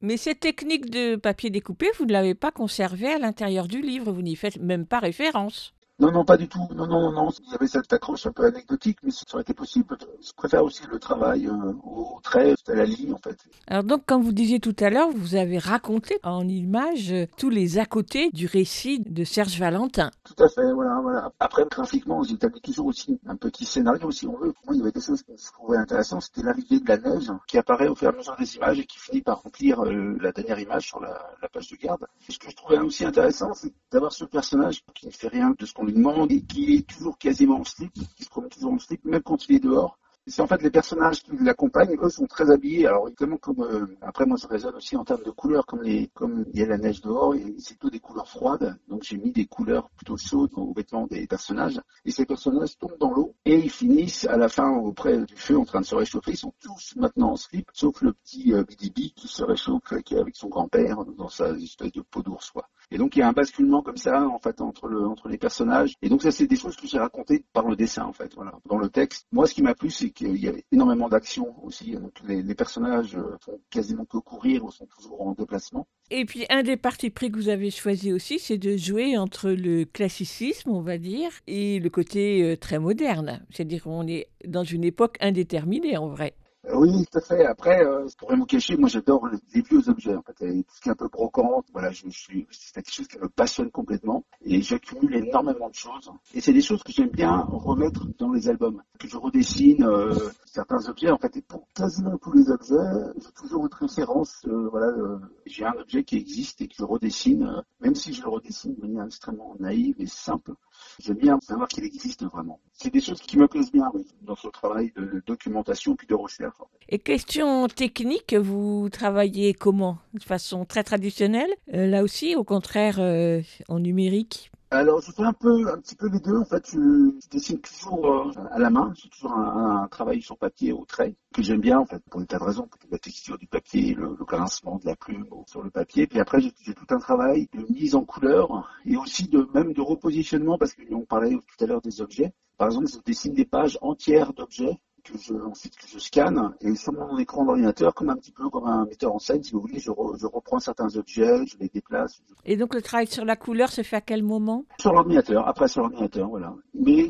[0.00, 4.12] Mais cette technique de papier découpé, vous ne l'avez pas conservée à l'intérieur du livre,
[4.12, 5.74] vous n'y faites même pas référence.
[6.00, 6.68] Non, non, pas du tout.
[6.76, 7.30] Non, non, non.
[7.44, 9.98] Il y avait cette accroche un peu anecdotique, mais ça aurait été possible.
[10.24, 13.36] Je préfère aussi le travail euh, au trait, à la ligne, en fait.
[13.66, 17.78] Alors donc, comme vous disiez tout à l'heure, vous avez raconté en images tous les
[17.78, 20.12] à côté du récit de Serge Valentin.
[20.22, 21.32] Tout à fait, voilà, voilà.
[21.40, 24.54] Après, graphiquement, j'ai établi toujours aussi un petit scénario, si on veut.
[24.66, 26.22] Moi, il y avait des choses que je trouvais intéressantes.
[26.22, 28.86] C'était l'arrivée de la neige qui apparaît au fur et à mesure des images et
[28.86, 32.06] qui finit par remplir euh, la dernière image sur la, la page de garde.
[32.28, 35.52] Et ce que je trouvais aussi intéressant, c'est d'avoir ce personnage qui ne fait rien
[35.58, 38.50] de ce qu'on lui demande et qui est toujours quasiment en slip, qui se promène
[38.50, 39.98] toujours en slip, même quand il est dehors.
[40.28, 42.86] C'est en fait les personnages qui l'accompagnent, eux sont très habillés.
[42.86, 46.08] Alors évidemment comme euh, après moi ça résonne aussi en termes de couleurs, comme les
[46.14, 48.78] comme il y a la neige dehors, et c'est plutôt des couleurs froides.
[48.88, 51.80] Donc j'ai mis des couleurs plutôt chaudes aux vêtements des personnages.
[52.04, 55.56] Et ces personnages tombent dans l'eau et ils finissent à la fin auprès du feu
[55.58, 56.32] en train de se réchauffer.
[56.32, 60.14] Ils sont tous maintenant en slip, sauf le petit euh, Bidibi qui se réchauffe qui
[60.14, 62.52] est avec son grand-père dans sa espèce de peau d'ours.
[62.90, 65.38] Et donc il y a un basculement comme ça en fait entre le entre les
[65.38, 65.94] personnages.
[66.02, 68.34] Et donc ça c'est des choses que j'ai racontées par le dessin en fait.
[68.34, 69.26] Voilà, dans le texte.
[69.32, 71.92] Moi ce qui m'a plu c'est qu'il y avait énormément d'action aussi.
[71.92, 75.86] Donc les, les, personnages euh, font quasiment que courir ou sont toujours en déplacement.
[76.10, 79.50] Et puis un des partis pris que vous avez choisi aussi, c'est de jouer entre
[79.50, 83.44] le classicisme, on va dire, et le côté euh, très moderne.
[83.50, 86.34] C'est-à-dire qu'on est dans une époque indéterminée en vrai.
[86.64, 87.46] Oui, tout à fait.
[87.46, 90.14] Après, euh, pour rien vous cacher, moi j'adore les vieux objets.
[90.14, 93.06] En fait, tout ce qui est un peu brocante, voilà, je suis, c'est quelque chose
[93.06, 96.10] qui me passionne complètement et j'accumule énormément de choses.
[96.34, 100.12] Et c'est des choses que j'aime bien remettre dans les albums, que je redessine euh,
[100.46, 101.10] certains objets.
[101.10, 102.74] En fait, et pour quasiment tous les objets,
[103.16, 104.42] j'ai toujours une référence.
[104.46, 108.12] Euh, voilà, euh, j'ai un objet qui existe et que je redessine, euh, même si
[108.12, 110.52] je le redessine de manière extrêmement naïve et simple.
[111.00, 112.60] J'aime bien savoir qu'il existe vraiment.
[112.72, 113.90] C'est des choses qui me plaisent bien
[114.22, 116.56] dans ce travail de documentation puis de recherche.
[116.88, 119.98] Et question technique, vous travaillez comment?
[120.14, 121.50] De façon très traditionnelle?
[121.74, 124.50] Euh, Là aussi, au contraire, euh, en numérique?
[124.70, 126.36] Alors, je fais un peu, un petit peu les deux.
[126.36, 128.92] En fait, je, dessine toujours euh, à la main.
[129.00, 132.26] C'est toujours un, travail sur papier au trait que j'aime bien, en fait, pour des
[132.26, 132.68] tas de raisons.
[132.90, 136.06] La texture du papier, le, le grincement de la plume sur le papier.
[136.06, 139.80] Puis après, j'ai tout un travail de mise en couleur et aussi de même de
[139.80, 142.32] repositionnement parce qu'on parlait tout à l'heure des objets.
[142.58, 146.74] Par exemple, je dessine des pages entières d'objets que je, ensuite que je scanne et
[146.74, 149.60] sur mon écran d'ordinateur, comme un petit peu comme un metteur en scène, si vous
[149.60, 153.24] voulez, je, re- je reprends certains objets, je les déplace Et donc le travail sur
[153.24, 154.64] la couleur se fait à quel moment?
[154.78, 156.54] Sur l'ordinateur, après sur l'ordinateur, voilà.
[156.74, 157.08] Mais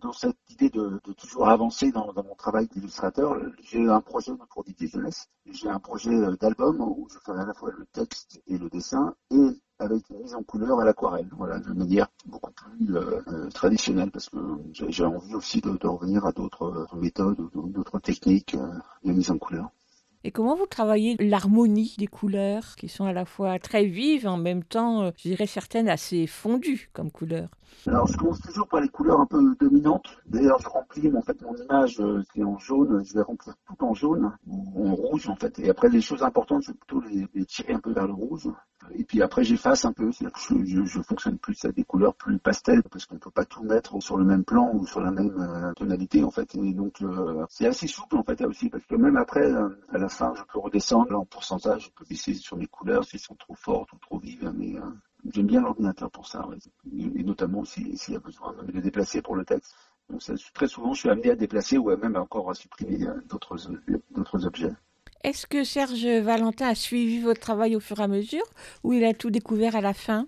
[0.00, 4.32] dans cette idée de, de toujours avancer dans, dans mon travail d'illustrateur, j'ai un projet
[4.50, 5.28] pour Didier Jeunesse.
[5.50, 8.68] J'ai un projet euh, d'album où je ferai à la fois le texte et le
[8.68, 9.48] dessin et
[9.80, 14.10] avec une mise en couleur à l'aquarelle, voilà, de manière beaucoup plus euh, euh, traditionnelle
[14.10, 14.36] parce que
[14.72, 18.56] j'ai, envie aussi de, de revenir à d'autres euh, méthodes, d'autres techniques
[19.04, 19.70] de mise en couleur.
[20.22, 24.36] Et comment vous travaillez l'harmonie des couleurs qui sont à la fois très vives, en
[24.36, 27.48] même temps, je dirais certaines assez fondues comme couleurs
[27.86, 30.16] Alors, je commence toujours par les couleurs un peu dominantes.
[30.26, 31.22] D'ailleurs, je remplis mon
[31.56, 33.02] image euh, qui est en jaune.
[33.04, 35.58] Je vais remplir tout en jaune ou en rouge en fait.
[35.58, 38.48] Et après, les choses importantes, je vais plutôt les, tirer un peu vers le rouge.
[38.92, 40.12] Et puis après, j'efface un peu.
[40.12, 43.62] C'est-à-dire que je, fonctionne plus avec des couleurs plus pastel parce qu'on peut pas tout
[43.62, 46.54] mettre sur le même plan ou sur la même euh, tonalité en fait.
[46.56, 49.98] Et donc, euh, c'est assez souple en fait là aussi parce que même après, à
[49.98, 51.86] la fin, je peux redescendre en pourcentage.
[51.86, 54.52] Je peux baisser sur mes couleurs s'ils sont trop fortes ou trop vives.
[54.54, 54.74] Mais
[55.32, 56.56] J'aime bien l'ordinateur pour ça, ouais.
[56.92, 59.74] et notamment si- s'il y a besoin de le déplacer pour le texte.
[60.08, 63.06] Donc ça, très souvent, je suis amené à déplacer ou à même encore à supprimer
[63.06, 63.56] euh, d'autres
[64.10, 64.72] d'autres objets.
[65.24, 68.44] Est-ce que Serge Valentin a suivi votre travail au fur et à mesure
[68.84, 70.26] ou il a tout découvert à la fin?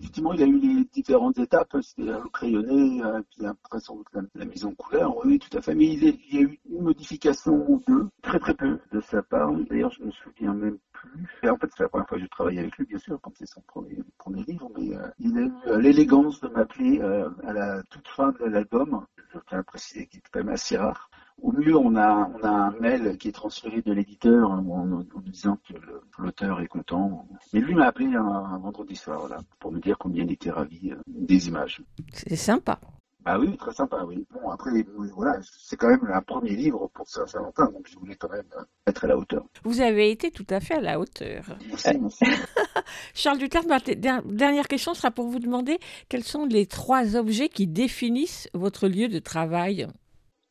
[0.00, 3.96] Effectivement, il y a eu les différentes étapes, c'était le crayonné, euh, puis après sans
[3.96, 5.74] doute la, la mise en couleur, oui, oui, tout à fait.
[5.74, 8.78] Mais il y a, il y a eu une modification ou deux, très très peu
[8.92, 9.52] de sa part.
[9.70, 11.28] D'ailleurs, je me souviens même plus.
[11.42, 13.32] Et en fait, c'est la première fois que je travaille avec lui, bien sûr, comme
[13.36, 17.52] c'est son premier, premier livre, mais euh, il a eu l'élégance de m'appeler euh, à
[17.52, 19.06] la toute fin de l'album.
[19.32, 21.10] Je tiens à préciser qu'il est quand même assez rare.
[21.40, 24.86] Au mieux, on a, on a un mail qui est transféré de l'éditeur en, en
[24.86, 25.74] nous disant que
[26.18, 27.28] l'auteur est content.
[27.52, 30.90] Mais lui m'a appelé un, vendredi soir là, pour me dire combien il était ravi
[30.90, 31.82] euh, des images.
[32.12, 32.80] C'est sympa.
[33.24, 34.24] Ah oui, très sympa, oui.
[34.32, 34.70] Bon, après,
[35.14, 38.62] voilà, c'est quand même un premier livre pour Saint-Valentin, donc je voulais quand même euh,
[38.86, 39.44] être à la hauteur.
[39.64, 41.44] Vous avez été tout à fait à la hauteur.
[41.68, 42.24] Merci, merci.
[43.14, 47.66] Charles Duterte, ma dernière question sera pour vous demander quels sont les trois objets qui
[47.66, 49.88] définissent votre lieu de travail?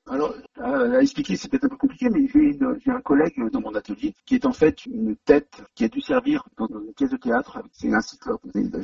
[0.10, 3.36] Alors, à, à expliquer, c'est peut-être un peu compliqué, mais j'ai une- j'ai un collègue
[3.52, 6.94] dans mon atelier qui est en fait une tête qui a dû servir dans une
[6.94, 7.60] pièce de théâtre.
[7.74, 8.42] C'est un cyclope,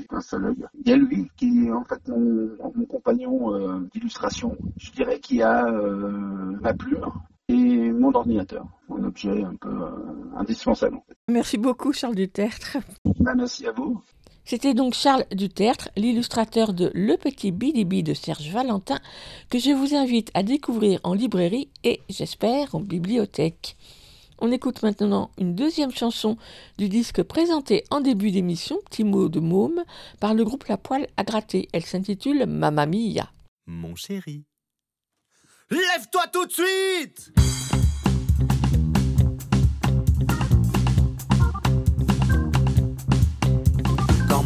[0.09, 0.65] un seul œil.
[0.83, 4.57] Il y a lui qui est en fait mon, mon compagnon euh, d'illustration.
[4.77, 6.11] Je dirais qu'il y a euh,
[6.61, 7.05] ma plume
[7.47, 9.89] et mon ordinateur, un objet un peu euh,
[10.37, 10.97] indispensable.
[10.97, 11.15] En fait.
[11.29, 12.77] Merci beaucoup, Charles Duterte.
[13.19, 14.01] Ben, merci à vous.
[14.45, 18.99] C'était donc Charles Dutertre, l'illustrateur de Le Petit Bidibi de Serge Valentin,
[19.49, 23.77] que je vous invite à découvrir en librairie et, j'espère, en bibliothèque.
[24.39, 26.37] On écoute maintenant une deuxième chanson
[26.77, 29.83] du disque présenté en début d'émission, Petit mot de môme,
[30.19, 31.69] par le groupe La Poêle à gratter.
[31.71, 33.31] Elle s'intitule Mamma Mia.
[33.65, 34.43] Mon chéri.
[35.69, 37.31] Lève-toi tout de suite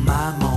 [0.08, 0.57] Quand maman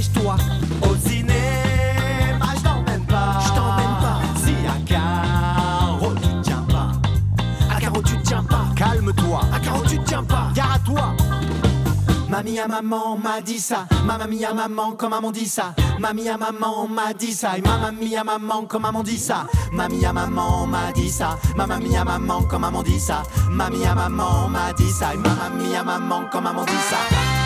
[0.00, 0.36] dépêche-toi.
[0.82, 4.20] Au cinéma, je t'emmène pas, je t'emmène pas.
[4.36, 6.92] Si à carreau tu tiens pas,
[7.74, 9.40] à carreau tu tiens pas, calme-toi.
[9.54, 11.14] À carreau tu tiens pas, gare à toi.
[12.28, 16.38] Mamie à maman m'a dit ça, maman mia maman comme maman dit ça, mamie à
[16.38, 20.64] maman m'a dit ça, et maman mia maman comme maman dit ça, mamie à maman
[20.68, 24.90] m'a dit ça, maman mia maman comme maman dit ça, mamie à maman m'a dit
[24.92, 27.39] ça, et maman mia maman comme maman dit ça?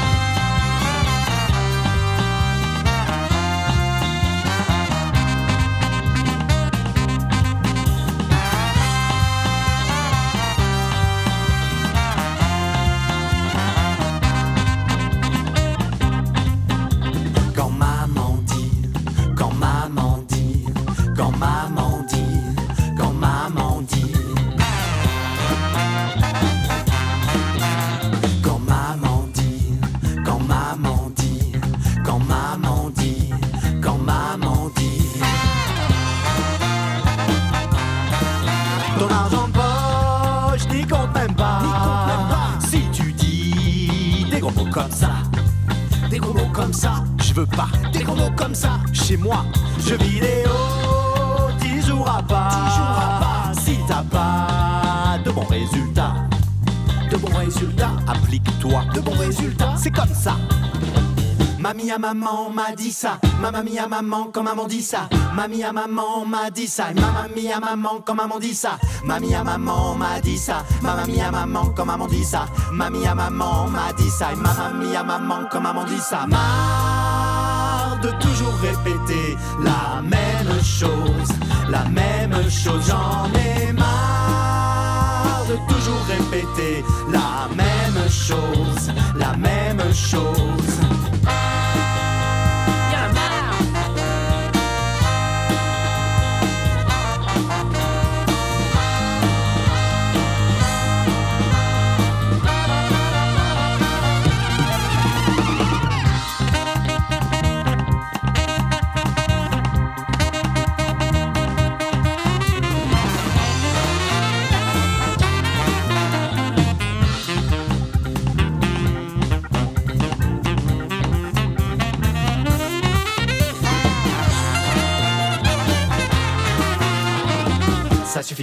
[62.04, 66.50] Maman m'a dit ça, ma mamie maman quand maman dit ça, mamie à maman m'a
[66.50, 70.62] dit ça, ma mamie maman quand maman dit ça, mamie à maman m'a dit ça,
[70.82, 75.60] ma mamie maman quand maman dit ça, mamie maman m'a dit ça, à maman quand
[75.62, 81.30] maman dit ça, marre de toujours répéter la même chose,
[81.70, 90.53] la même chose, j'en ai marre de toujours répéter la même chose, la même chose.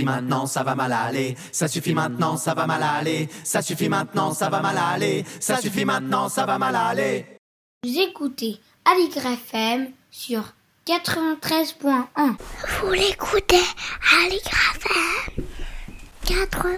[0.02, 1.36] Suffit maintenant, ça va mal aller.
[1.52, 3.30] Ça suffit maintenant, ça va mal aller.
[3.44, 5.26] Ça suffit maintenant, ça va mal aller.
[5.40, 7.26] Ça suffit maintenant, ça va mal aller.
[7.84, 10.54] Vous écoutez Aligre FM sur
[10.88, 12.36] 93.1.
[12.82, 13.62] Vous l'écoutez
[14.26, 15.46] Aligre FM
[16.26, 16.72] 80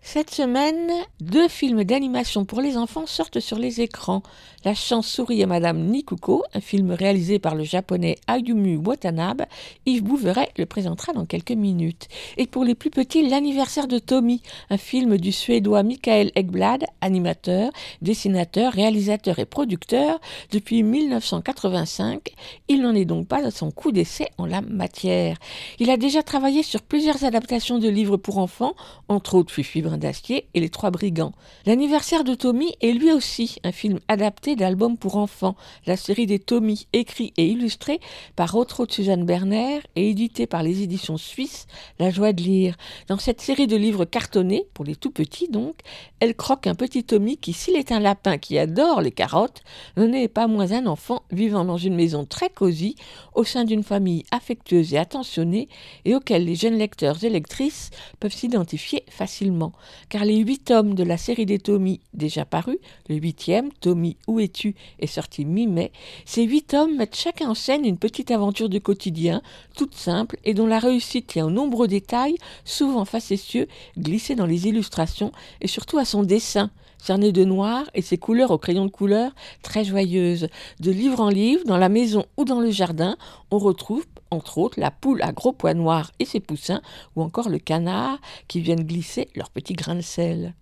[0.00, 4.22] Cette semaine, deux films d'animation pour les enfants sortent sur les écrans.
[4.66, 9.42] La chance sourit à Madame Nikuko, un film réalisé par le japonais Ayumu Watanabe.
[9.86, 12.08] Yves Bouveret le présentera dans quelques minutes.
[12.36, 17.70] Et pour les plus petits, l'anniversaire de Tommy, un film du suédois Michael Ekblad, animateur,
[18.02, 22.34] dessinateur, réalisateur et producteur depuis 1985.
[22.66, 25.36] Il n'en est donc pas à son coup d'essai en la matière.
[25.78, 28.74] Il a déjà travaillé sur plusieurs adaptations de livres pour enfants,
[29.06, 31.34] entre autres Fifi Brin d'acier et Les Trois Brigands.
[31.66, 36.38] L'anniversaire de Tommy est lui aussi un film adapté d'albums pour enfants, la série des
[36.38, 38.00] Tommy, écrit et illustré
[38.34, 41.66] par Otro de Suzanne Berner et édité par les éditions suisses
[41.98, 42.76] La Joie de lire.
[43.08, 45.76] Dans cette série de livres cartonnés, pour les tout petits donc,
[46.20, 49.62] elle croque un petit Tommy qui, s'il est un lapin qui adore les carottes,
[49.96, 52.96] ne n'est pas moins un enfant vivant dans une maison très cosy,
[53.34, 55.68] au sein d'une famille affectueuse et attentionnée,
[56.04, 59.72] et auquel les jeunes lecteurs et lectrices peuvent s'identifier facilement.
[60.08, 62.78] Car les huit tomes de la série des Tommy déjà parus,
[63.08, 65.92] le huitième, Tommy, où es-tu, est sorti mi-mai,
[66.24, 69.42] ces huit tomes mettent chacun en scène une petite aventure du quotidien,
[69.76, 73.68] toute simple et dont la réussite tient aux nombreux détails, souvent facétieux,
[73.98, 78.50] glissés dans les illustrations et surtout à son dessin cerné de noir et ses couleurs
[78.50, 79.32] au crayon de couleur
[79.62, 80.48] très joyeuses.
[80.80, 83.16] De livre en livre, dans la maison ou dans le jardin,
[83.50, 86.82] on retrouve entre autres la poule à gros pois noirs et ses poussins,
[87.14, 88.18] ou encore le canard
[88.48, 90.54] qui viennent glisser leurs petits grains de sel.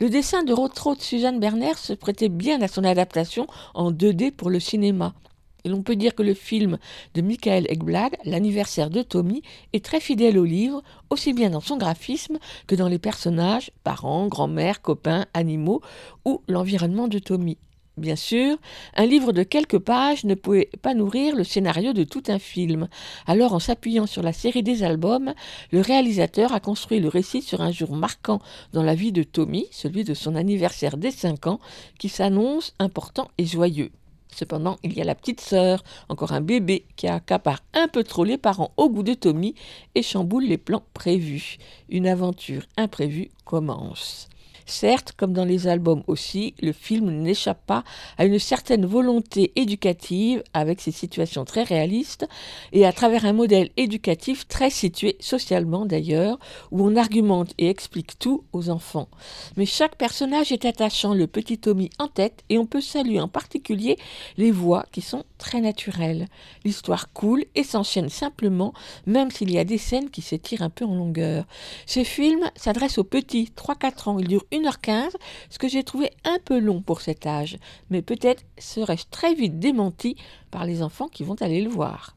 [0.00, 4.32] Le dessin de Rotro de Suzanne Berner se prêtait bien à son adaptation en 2D
[4.32, 5.14] pour le cinéma.
[5.64, 6.78] Et l'on peut dire que le film
[7.14, 9.42] de Michael Ekblad, L'anniversaire de Tommy,
[9.72, 14.26] est très fidèle au livre, aussi bien dans son graphisme que dans les personnages, parents,
[14.26, 15.80] grand-mère, copains, animaux
[16.24, 17.58] ou l'environnement de Tommy.
[17.98, 18.56] Bien sûr,
[18.96, 22.88] un livre de quelques pages ne pouvait pas nourrir le scénario de tout un film.
[23.26, 25.34] Alors, en s'appuyant sur la série des albums,
[25.72, 28.40] le réalisateur a construit le récit sur un jour marquant
[28.72, 31.60] dans la vie de Tommy, celui de son anniversaire des 5 ans,
[31.98, 33.90] qui s'annonce important et joyeux.
[34.34, 38.24] Cependant, il y a la petite sœur, encore un bébé, qui accapare un peu trop
[38.24, 39.54] les parents au goût de Tommy
[39.94, 41.58] et chamboule les plans prévus.
[41.90, 44.30] Une aventure imprévue commence.
[44.66, 47.84] Certes, comme dans les albums aussi, le film n'échappe pas
[48.18, 52.26] à une certaine volonté éducative avec ses situations très réalistes
[52.72, 56.38] et à travers un modèle éducatif très situé socialement d'ailleurs,
[56.70, 59.08] où on argumente et explique tout aux enfants.
[59.56, 63.28] Mais chaque personnage est attachant, le petit Tommy en tête, et on peut saluer en
[63.28, 63.98] particulier
[64.36, 66.28] les voix qui sont très naturelles.
[66.64, 68.72] L'histoire coule et s'enchaîne simplement,
[69.06, 71.46] même s'il y a des scènes qui s'étirent un peu en longueur.
[71.86, 75.10] Ce film s'adresse aux petits, 3-4 ans, il dure 1h15,
[75.50, 77.56] ce que j'ai trouvé un peu long pour cet âge,
[77.90, 80.16] mais peut-être serais-je très vite démenti
[80.50, 82.16] par les enfants qui vont aller le voir.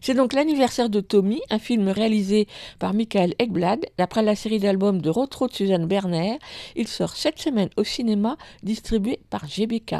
[0.00, 2.46] C'est donc l'anniversaire de Tommy, un film réalisé
[2.78, 6.38] par Michael Ekblad, d'après la série d'albums de Rotro de Suzanne Berner.
[6.76, 9.96] Il sort cette semaine au cinéma, distribué par GBK.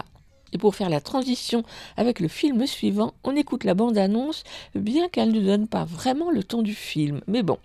[0.52, 1.62] Et pour faire la transition
[1.96, 4.42] avec le film suivant, on écoute la bande-annonce,
[4.74, 7.20] bien qu'elle ne donne pas vraiment le ton du film.
[7.26, 7.58] Mais bon.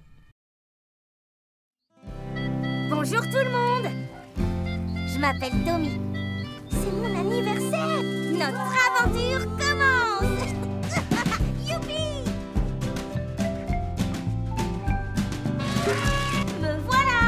[3.08, 3.92] Bonjour tout le monde
[5.14, 6.02] Je m'appelle Tommy.
[6.72, 8.02] C'est mon anniversaire
[8.32, 10.54] Notre aventure commence
[11.70, 12.24] Youpi
[16.60, 17.22] Me voilà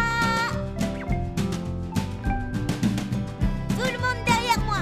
[3.69, 4.79] Tout le monde derrière moi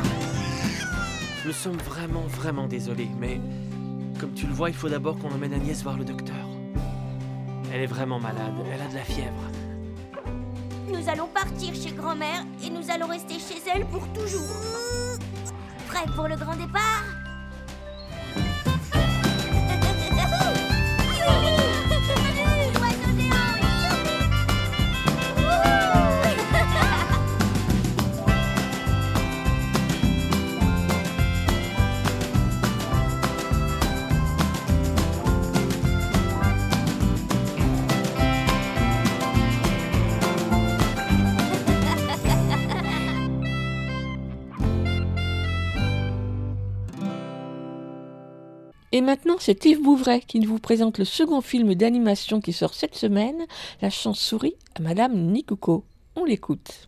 [1.46, 3.42] Nous sommes vraiment, vraiment désolés, mais...
[4.18, 6.48] Comme tu le vois, il faut d'abord qu'on emmène Agnès voir le docteur.
[7.74, 9.55] Elle est vraiment malade, elle a de la fièvre.
[10.98, 14.42] Nous allons partir chez grand-mère et nous allons rester chez elle pour toujours.
[15.88, 17.15] Prêt pour le grand départ?
[49.46, 53.46] C'est Yves Bouvray qui vous présente le second film d'animation qui sort cette semaine,
[53.80, 55.86] La chance-souris à Madame Nikuko.
[56.16, 56.88] On l'écoute.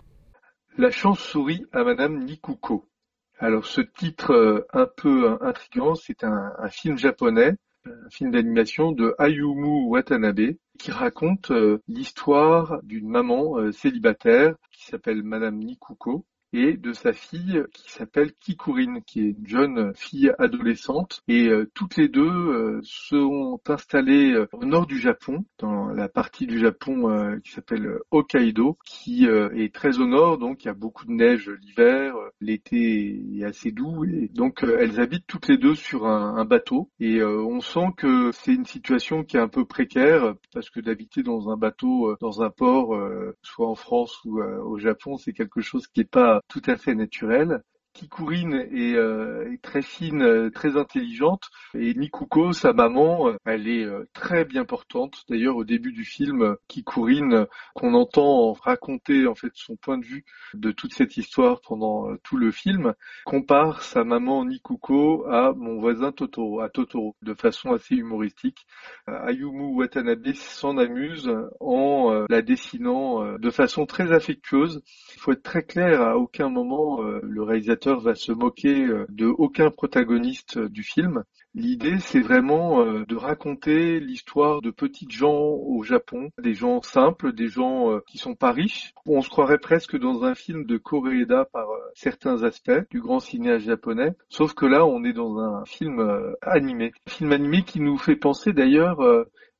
[0.76, 2.90] La chance-souris à Madame Nikuko.
[3.38, 7.54] Alors ce titre euh, un peu intriguant, c'est un, un, film japonais,
[7.86, 14.88] un film d'animation de Ayumu Watanabe, qui raconte euh, l'histoire d'une maman euh, célibataire qui
[14.88, 20.32] s'appelle Madame Nikuko et de sa fille qui s'appelle Kikurine, qui est une jeune fille
[20.40, 21.22] adolescente.
[21.28, 26.08] Et euh, toutes les deux euh, sont installées euh, au nord du Japon, dans la
[26.10, 30.74] partie du Japon qui s'appelle Hokkaido, qui est très au nord, donc il y a
[30.74, 35.76] beaucoup de neige l'hiver, l'été est assez doux, et donc elles habitent toutes les deux
[35.76, 36.90] sur un bateau.
[37.00, 41.24] Et on sent que c'est une situation qui est un peu précaire, parce que d'habiter
[41.24, 42.98] dans un bateau, dans un port,
[43.42, 46.96] soit en France ou au Japon, c'est quelque chose qui n'est pas tout à fait
[46.96, 47.62] naturel.
[47.98, 53.88] Kikurine est, euh, très fine, euh, très intelligente, et Nikuko, sa maman, euh, elle est
[54.14, 55.24] très bien portante.
[55.30, 60.26] D'ailleurs, au début du film, Kikurine, qu'on entend raconter en fait son point de vue
[60.54, 62.94] de toute cette histoire pendant tout le film,
[63.26, 68.68] compare sa maman Nikuko à mon voisin Totoro, à Totoro, de façon assez humoristique.
[69.08, 74.84] Ayumu Watanabe s'en amuse en la dessinant de façon très affectueuse.
[75.16, 79.26] Il faut être très clair, à aucun moment le réalisateur va se moquer euh, de
[79.26, 81.24] aucun protagoniste euh, du film.
[81.54, 87.34] L'idée, c'est vraiment euh, de raconter l'histoire de petites gens au Japon, des gens simples,
[87.34, 88.94] des gens qui sont pas riches.
[89.06, 93.66] On se croirait presque dans un film de Koreeda par certains aspects du grand cinéaste
[93.66, 94.12] japonais.
[94.30, 96.92] Sauf que là, on est dans un film animé.
[97.08, 99.00] Un film animé qui nous fait penser d'ailleurs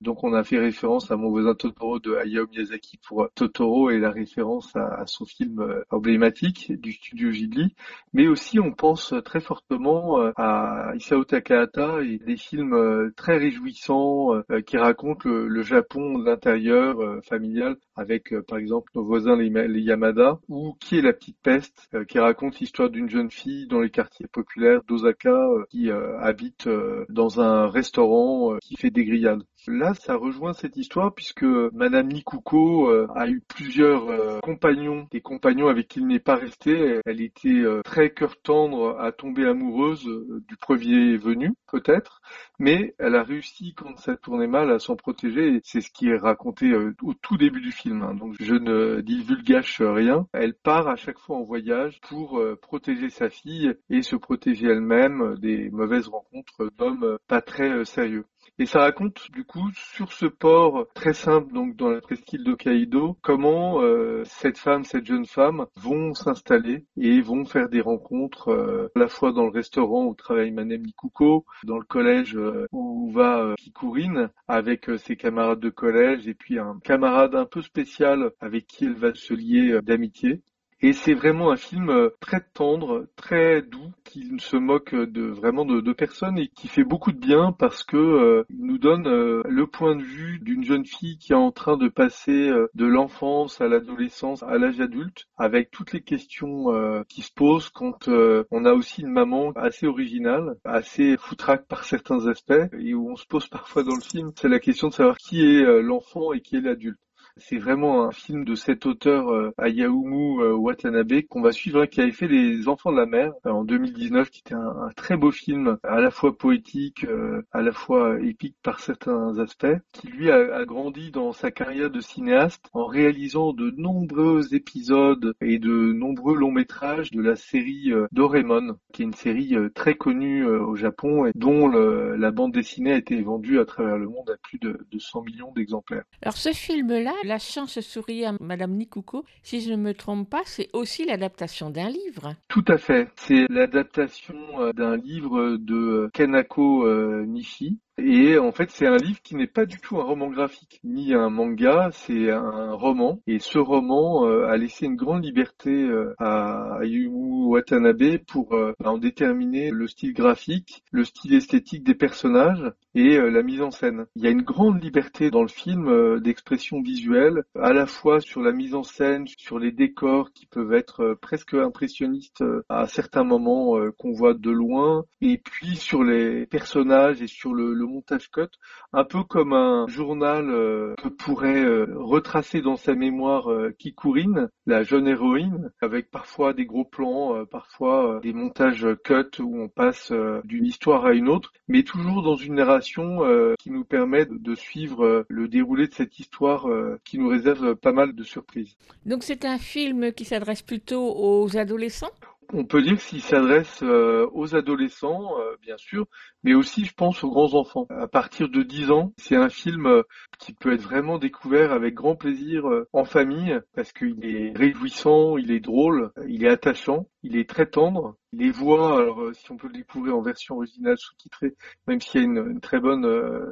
[0.02, 3.98] donc on a fait référence à mon voisin Totoro de Hayao Miyazaki pour Totoro et
[3.98, 7.74] la référence à, son film euh, emblématique du studio Ghibli.
[8.14, 13.38] Mais aussi on pense très fortement euh, à Isao Takahata et des films euh, très
[13.38, 14.34] réjouissants
[14.66, 20.76] qui racontent le, Japon de l'intérieur familial avec par exemple nos voisins les, Yamada ou
[20.80, 24.82] Qui est la petite peste qui raconte l'histoire d'une jeune fille dans les quartiers populaires
[24.88, 25.36] d'Osaka
[25.70, 26.70] qui habite
[27.10, 29.44] dans un restaurant qui fait des grillades.
[29.68, 35.20] Là, ça rejoint cette histoire puisque Madame Nikuko euh, a eu plusieurs euh, compagnons, des
[35.20, 37.02] compagnons avec qui il n'est pas resté.
[37.06, 40.08] Elle était euh, très cœur tendre à tomber amoureuse
[40.48, 42.22] du premier venu, peut-être,
[42.60, 45.60] mais elle a réussi quand ça tournait mal à s'en protéger.
[45.64, 48.04] C'est ce qui est raconté au tout début du film.
[48.04, 48.14] Hein.
[48.14, 50.28] Donc je ne divulgage rien.
[50.32, 55.36] Elle part à chaque fois en voyage pour protéger sa fille et se protéger elle-même
[55.40, 58.24] des mauvaises rencontres d'hommes pas très sérieux.
[58.60, 63.16] Et ça raconte du coup sur ce port très simple, donc dans la presqu'île d'Hokkaido,
[63.22, 68.92] comment euh, cette femme, cette jeune femme vont s'installer et vont faire des rencontres euh,
[68.96, 73.12] à la fois dans le restaurant où travaille Manem Nikuko, dans le collège euh, où
[73.12, 78.66] va Kikurine avec ses camarades de collège et puis un camarade un peu spécial avec
[78.66, 80.42] qui elle va se lier d'amitié.
[80.80, 85.24] Et c'est vraiment un film euh, très tendre, très doux, qui ne se moque de
[85.24, 89.42] vraiment de, personne et qui fait beaucoup de bien parce que euh, nous donne euh,
[89.50, 93.60] le point de vue d'une jeune fille qui est en train de passer de l'enfance
[93.60, 96.68] à l'adolescence à l'âge adulte, avec toutes les questions
[97.10, 102.28] qui se posent quand on a aussi une maman assez originale, assez foutraque par certains
[102.28, 105.18] aspects, et où on se pose parfois dans le film, c'est la question de savoir
[105.18, 107.00] qui est l'enfant et qui est l'adulte.
[107.40, 111.88] C'est vraiment un film de cet auteur euh, Ayaumu euh, Watanabe qu'on va suivre, hein,
[111.88, 115.18] qui avait fait Les Enfants de la mer euh, en 2019, qui était un, très
[115.18, 117.06] beau film, à la fois poétique,
[117.52, 122.00] à la fois épique par certains aspects, qui lui a, grandi dans sa carrière de
[122.00, 128.78] cinéaste en réalisant de nombreux épisodes et de nombreux longs métrages de la série Doraemon,
[128.94, 133.22] qui est une série très connue au Japon et dont la bande dessinée a été
[133.22, 136.04] vendue à travers le monde à plus de, de 100 millions d'exemplaires.
[136.22, 139.26] Alors ce film-là, La chance sourit à Madame Nikuko.
[139.44, 142.36] Si je ne me trompe pas, c'est aussi l'adaptation d'un livre.
[142.48, 143.10] Tout à fait.
[143.18, 147.80] C'est l'adaptation euh, d'un livre de Kanako euh, Nishi.
[148.00, 151.16] Et en fait, c'est un livre qui n'est pas du tout un roman graphique, ni
[151.16, 153.20] un manga, c'est un roman.
[153.26, 158.74] Et ce roman euh, a laissé une grande liberté euh, à Ayumu Watanabe pour euh,
[158.86, 164.06] en déterminer le style graphique, le style esthétique des personnages et la mise en scène.
[164.16, 168.42] Il y a une grande liberté dans le film d'expression visuelle, à la fois sur
[168.42, 173.76] la mise en scène, sur les décors qui peuvent être presque impressionnistes à certains moments
[174.00, 178.50] qu'on voit de loin, et puis sur les personnages et sur le, le montage cut,
[178.94, 184.50] un peu comme un journal euh, que pourrait euh, retracer dans sa mémoire euh, Kikurine,
[184.66, 190.12] la jeune héroïne, avec parfois des gros plans, parfois des montages cut où on passe
[190.44, 193.22] d'une histoire à une autre, mais toujours dans une narration
[193.60, 196.68] qui nous permet de suivre le déroulé de cette histoire
[197.06, 198.76] qui nous réserve pas mal de surprises.
[199.06, 202.12] Donc c'est un film qui s'adresse plutôt aux adolescents?
[202.54, 206.08] On peut dire qu'il s'adresse aux adolescents, bien sûr,
[206.48, 207.88] mais aussi, je pense, aux grands enfants.
[207.90, 210.04] À partir de 10 ans, c'est un film euh,
[210.40, 215.36] qui peut être vraiment découvert avec grand plaisir euh, en famille, parce qu'il est réjouissant,
[215.36, 218.16] il est drôle, il est attachant, il est très tendre.
[218.32, 221.54] Les voix, alors euh, si on peut le découvrir en version originale sous-titrée,
[221.86, 223.06] même s'il y a une, très bonne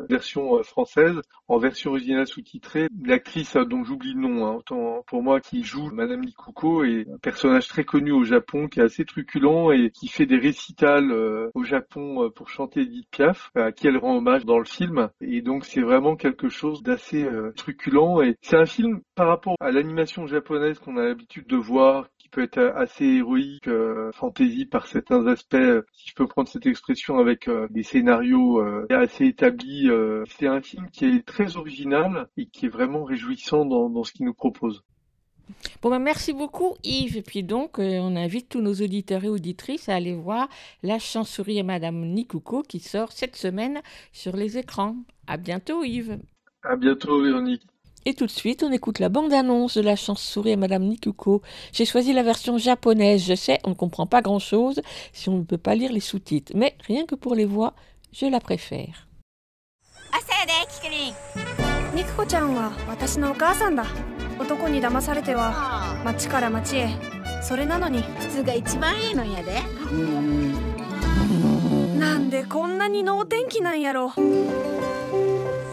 [0.10, 1.20] version française,
[1.50, 5.90] en version originale sous-titrée, l'actrice dont j'oublie le nom, hein, autant pour moi, qui joue
[5.92, 10.08] Madame Likuko, est un personnage très connu au Japon, qui est assez truculent et qui
[10.08, 11.12] fait des récitals
[11.54, 15.10] au Japon pour chanter Edith Piaf, à qui elle rend hommage dans le film.
[15.22, 18.22] Et donc c'est vraiment quelque chose d'assez euh, truculent.
[18.24, 22.30] Et c'est un film par rapport à l'animation japonaise qu'on a l'habitude de voir, qui
[22.30, 26.66] peut être assez héroïque, euh, fantasy par certains aspects, euh, si je peux prendre cette
[26.66, 29.90] expression avec des scénarios assez établis.
[30.28, 34.12] c'est un film qui est très original et qui est vraiment réjouissant dans, dans ce
[34.12, 34.84] qu'il nous propose.
[35.82, 37.18] Bon, ben merci beaucoup Yves.
[37.18, 40.48] Et puis donc, euh, on invite tous nos auditeurs et auditrices à aller voir
[40.84, 43.82] La Chancerie et Madame Nikuko qui sort cette semaine
[44.12, 44.96] sur les écrans.
[45.28, 46.20] À bientôt Yves.
[46.64, 47.64] À bientôt Véronique.
[48.08, 51.42] Et tout de suite, on écoute la bande-annonce de La Chance-Souris et Madame Nikuko.
[51.74, 53.26] J'ai choisi la version japonaise.
[53.26, 54.82] Je sais, on ne comprend pas grand-chose
[55.12, 56.54] si on ne peut pas lire les sous-titres.
[56.56, 57.74] Mais rien que pour les voix,
[58.14, 59.08] je la préfère.
[64.40, 66.90] 男に騙されては町から町へ。
[67.42, 68.02] それなのに。
[68.20, 69.62] 普通が一番いいのやで。
[72.00, 74.14] なんでこんなに能天気なんやろ。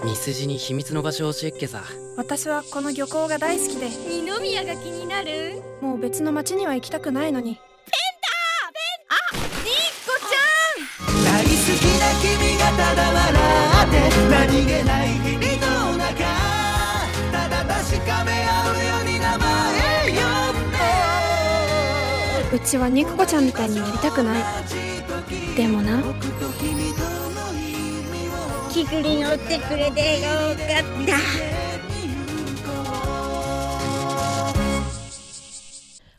[0.04, 1.82] ミスジに秘密の場所を教えっけさ。
[2.16, 3.88] 私はこの漁港が大好きで。
[3.88, 5.62] 二宮が気になる？
[5.80, 7.54] もう別の町には行きたくないのに。
[7.54, 7.64] ペン
[8.20, 8.28] タ
[8.72, 9.16] ペンあ
[9.64, 9.74] ニッ
[10.06, 10.38] コちゃ
[11.10, 11.24] ん。
[11.24, 13.32] 大好きな君がただ笑
[13.86, 13.94] って
[14.30, 15.51] 何気ない日々
[22.52, 24.42] うちは肉子ちゃんみたいになりたくない。
[25.56, 26.02] でもな。
[28.70, 31.61] キクリ乗ってくれてよかった。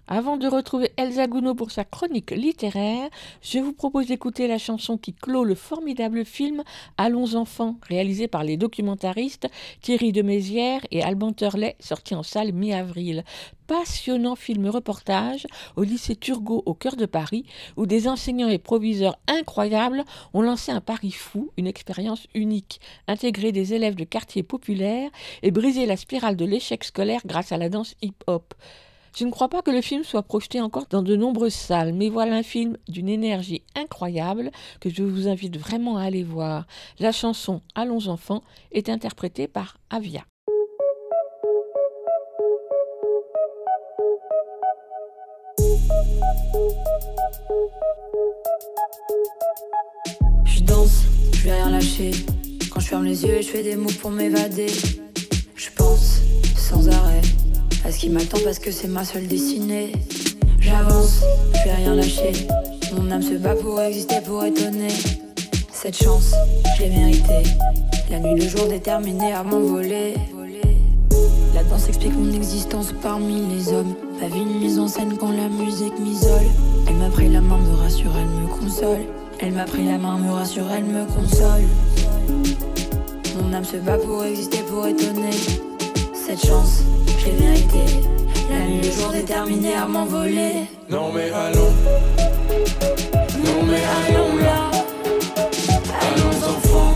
[0.07, 3.09] Avant de retrouver Elsa Gounod pour sa chronique littéraire,
[3.41, 6.61] je vous propose d'écouter la chanson qui clôt le formidable film
[6.97, 9.47] Allons enfants, réalisé par les documentaristes
[9.79, 13.23] Thierry de Mézières et Alban Turlet, sorti en salle mi-avril.
[13.65, 15.47] Passionnant film reportage
[15.77, 17.45] au lycée Turgot au cœur de Paris,
[17.77, 20.03] où des enseignants et proviseurs incroyables
[20.33, 25.11] ont lancé un pari fou, une expérience unique, intégrer des élèves de quartiers populaires
[25.43, 28.53] et briser la spirale de l'échec scolaire grâce à la danse hip-hop.
[29.15, 32.09] Je ne crois pas que le film soit projeté encore dans de nombreuses salles, mais
[32.09, 34.49] voilà un film d'une énergie incroyable
[34.79, 36.65] que je vous invite vraiment à aller voir.
[36.99, 38.41] La chanson Allons enfants
[38.71, 40.23] est interprétée par Avia.
[50.45, 51.03] Je danse,
[51.33, 52.11] je vais rien lâcher.
[52.71, 54.71] Quand je ferme les yeux, je fais des mots pour m'évader.
[55.55, 56.21] Je pense
[56.57, 57.21] sans arrêt
[57.85, 59.91] à ce qui m'attend parce que c'est ma seule destinée.
[60.59, 61.21] J'avance,
[61.53, 62.31] je vais rien lâcher.
[62.95, 64.93] Mon âme se bat pour exister, pour étonner.
[65.71, 66.33] Cette chance,
[66.77, 67.43] je l'ai méritée.
[68.09, 70.13] La nuit, le jour déterminé à m'envoler.
[71.53, 73.95] La danse explique mon existence parmi les hommes.
[74.21, 76.47] Ma vie, une mise en scène quand la musique m'isole.
[76.87, 79.05] Elle m'a pris la main, me rassure, elle me console.
[79.39, 81.63] Elle m'a pris la main, me rassure, elle me console.
[83.41, 85.31] Mon âme se bat pour exister, pour étonner.
[86.25, 86.83] Cette chance,
[87.19, 88.01] j'ai mérité.
[88.49, 90.67] La nuit, le jour déterminé à m'envoler.
[90.89, 91.73] Non mais allons,
[93.43, 94.71] non mais allons là.
[96.01, 96.95] Allons enfants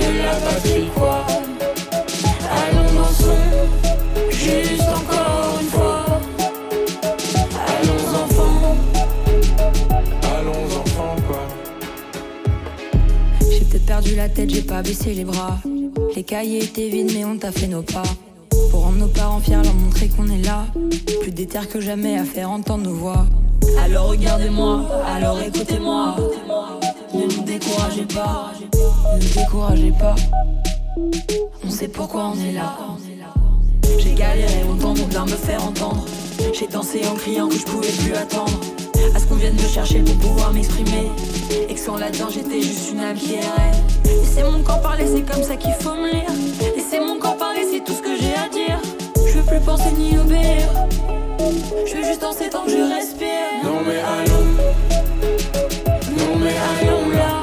[0.00, 1.17] de la patrie quoi.
[14.00, 15.58] Perdu la tête, j'ai pas baissé les bras.
[16.14, 18.04] Les cahiers étaient vides, mais on t'a fait nos pas.
[18.70, 20.66] Pour rendre nos parents fiers, leur montrer qu'on est là.
[21.20, 23.26] Plus déter que jamais à faire entendre nos voix.
[23.82, 26.14] Alors regardez-moi, alors écoutez-moi.
[27.12, 28.52] Ne nous découragez pas,
[29.16, 30.14] ne nous découragez pas.
[31.66, 32.76] On sait pourquoi on est là.
[33.98, 36.06] J'ai galéré autant de bien me faire entendre.
[36.56, 38.60] J'ai dansé en criant que je pouvais plus attendre.
[39.14, 41.10] À ce qu'on vienne me chercher pour pouvoir m'exprimer.
[41.68, 43.72] Et que sans là-dedans j'étais juste une âme qui errait.
[44.04, 46.30] Laissez mon corps parler, c'est comme ça qu'il faut me lire.
[46.76, 48.80] Laissez mon corps parler, c'est tout ce que j'ai à dire.
[49.26, 50.68] Je veux plus penser ni obéir.
[51.86, 53.28] Je veux juste danser tant que je respire.
[53.64, 54.46] Non mais allons,
[56.16, 57.37] non mais allons là.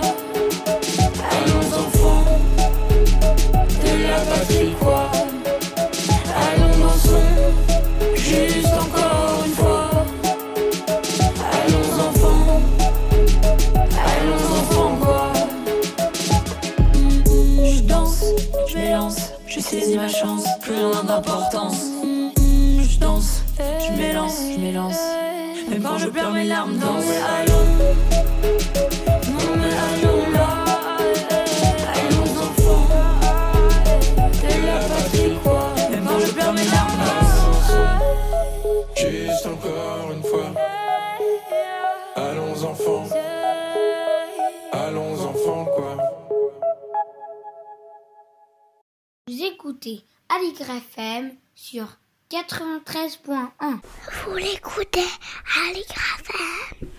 [50.36, 51.88] Écoutez Aligre FM sur
[52.30, 53.80] 93.1.
[54.26, 56.90] Vous l'écoutez à FM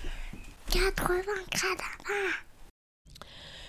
[0.71, 1.23] 80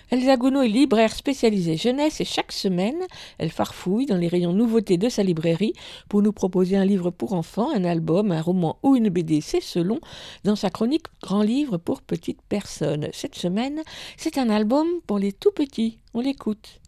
[0.10, 3.02] Elsa Gounod est libraire spécialisée jeunesse et chaque semaine,
[3.39, 5.73] elle farfouille dans les rayons nouveautés de sa librairie
[6.07, 9.61] pour nous proposer un livre pour enfants, un album, un roman ou une BD, c'est
[9.61, 9.99] selon,
[10.44, 13.10] dans sa chronique Grand livre pour petites personnes.
[13.11, 13.81] Cette semaine,
[14.15, 15.99] c'est un album pour les tout petits.
[16.14, 16.80] On l'écoute.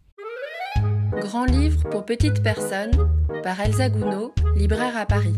[1.18, 2.92] Grand livre pour petites personnes
[3.42, 5.34] par Elsa Gounod, libraire à Paris.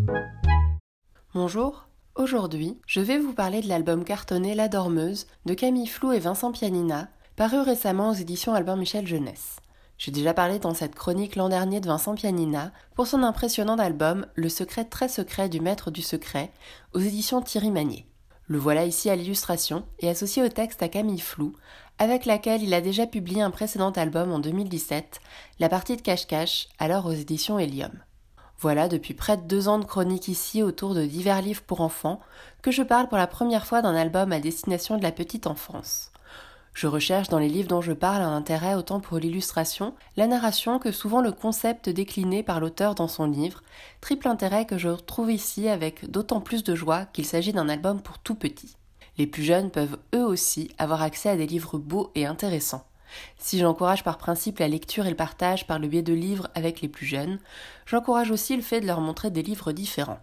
[1.34, 6.18] Bonjour, aujourd'hui je vais vous parler de l'album cartonné La Dormeuse de Camille Flou et
[6.18, 9.56] Vincent Pianina, paru récemment aux éditions Albin Michel Jeunesse.
[9.96, 14.26] J'ai déjà parlé dans cette chronique l'an dernier de Vincent Pianina pour son impressionnant album
[14.34, 16.52] Le secret très secret du maître du secret
[16.92, 18.06] aux éditions Thierry Magnier.
[18.46, 21.54] Le voilà ici à l'illustration et associé au texte à Camille Flou,
[22.02, 25.20] avec laquelle il a déjà publié un précédent album en 2017,
[25.60, 27.92] La partie de cache-cache, alors aux éditions Helium.
[28.58, 32.18] Voilà depuis près de deux ans de chronique ici autour de divers livres pour enfants
[32.60, 36.10] que je parle pour la première fois d'un album à destination de la petite enfance.
[36.74, 40.80] Je recherche dans les livres dont je parle un intérêt autant pour l'illustration, la narration
[40.80, 43.62] que souvent le concept décliné par l'auteur dans son livre,
[44.00, 48.02] triple intérêt que je retrouve ici avec d'autant plus de joie qu'il s'agit d'un album
[48.02, 48.74] pour tout petit.
[49.18, 52.86] Les plus jeunes peuvent eux aussi avoir accès à des livres beaux et intéressants.
[53.38, 56.80] Si j'encourage par principe la lecture et le partage par le biais de livres avec
[56.80, 57.38] les plus jeunes,
[57.84, 60.20] j'encourage aussi le fait de leur montrer des livres différents.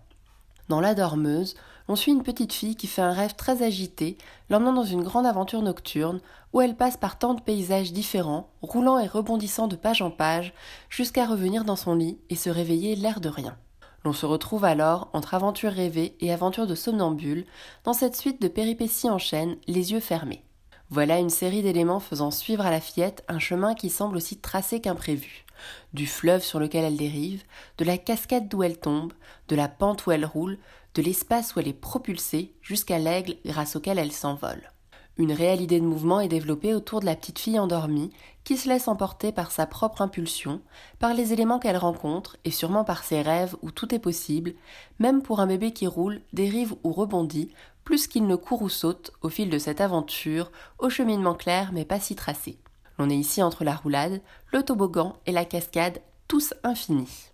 [0.69, 1.55] Dans La Dormeuse,
[1.87, 4.17] on suit une petite fille qui fait un rêve très agité,
[4.49, 6.21] l'emmenant dans une grande aventure nocturne,
[6.53, 10.53] où elle passe par tant de paysages différents, roulant et rebondissant de page en page,
[10.89, 13.57] jusqu'à revenir dans son lit et se réveiller l'air de rien.
[14.05, 17.45] L'on se retrouve alors entre aventure rêvée et aventure de somnambule,
[17.83, 20.43] dans cette suite de péripéties en chaîne, les yeux fermés.
[20.89, 24.81] Voilà une série d'éléments faisant suivre à la fillette un chemin qui semble aussi tracé
[24.81, 25.45] qu'imprévu.
[25.93, 27.43] Du fleuve sur lequel elle dérive,
[27.77, 29.13] de la cascade d'où elle tombe,
[29.49, 30.57] de la pente où elle roule,
[30.95, 34.71] de l'espace où elle est propulsée, jusqu'à l'aigle grâce auquel elle s'envole.
[35.19, 38.13] Une réelle idée de mouvement est développée autour de la petite fille endormie
[38.45, 40.61] qui se laisse emporter par sa propre impulsion,
[40.97, 44.53] par les éléments qu'elle rencontre et sûrement par ses rêves où tout est possible,
[44.97, 47.51] même pour un bébé qui roule, dérive ou rebondit,
[47.83, 51.83] plus qu'il ne court ou saute au fil de cette aventure, au cheminement clair mais
[51.83, 52.57] pas si tracé.
[52.97, 54.21] L'on est ici entre la roulade,
[54.53, 57.31] le toboggan et la cascade, tous infinis.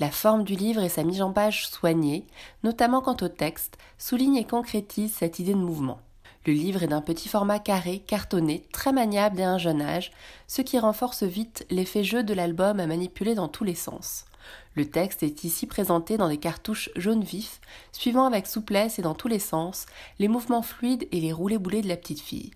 [0.00, 2.26] La forme du livre et sa mise en page soignée,
[2.62, 6.00] notamment quant au texte, souligne et concrétise cette idée de mouvement.
[6.46, 10.12] Le livre est d'un petit format carré, cartonné, très maniable dès un jeune âge,
[10.46, 14.26] ce qui renforce vite l'effet jeu de l'album à manipuler dans tous les sens.
[14.76, 17.60] Le texte est ici présenté dans des cartouches jaune vif,
[17.90, 19.86] suivant avec souplesse et dans tous les sens
[20.20, 22.52] les mouvements fluides et les roulés-boulés de la petite fille.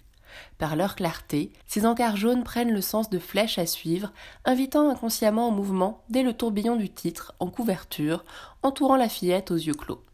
[0.58, 4.12] Par leur clarté, ces encarts jaunes prennent le sens de flèches à suivre,
[4.44, 8.24] invitant inconsciemment au mouvement dès le tourbillon du titre, en couverture,
[8.62, 10.04] entourant la fillette aux yeux clos.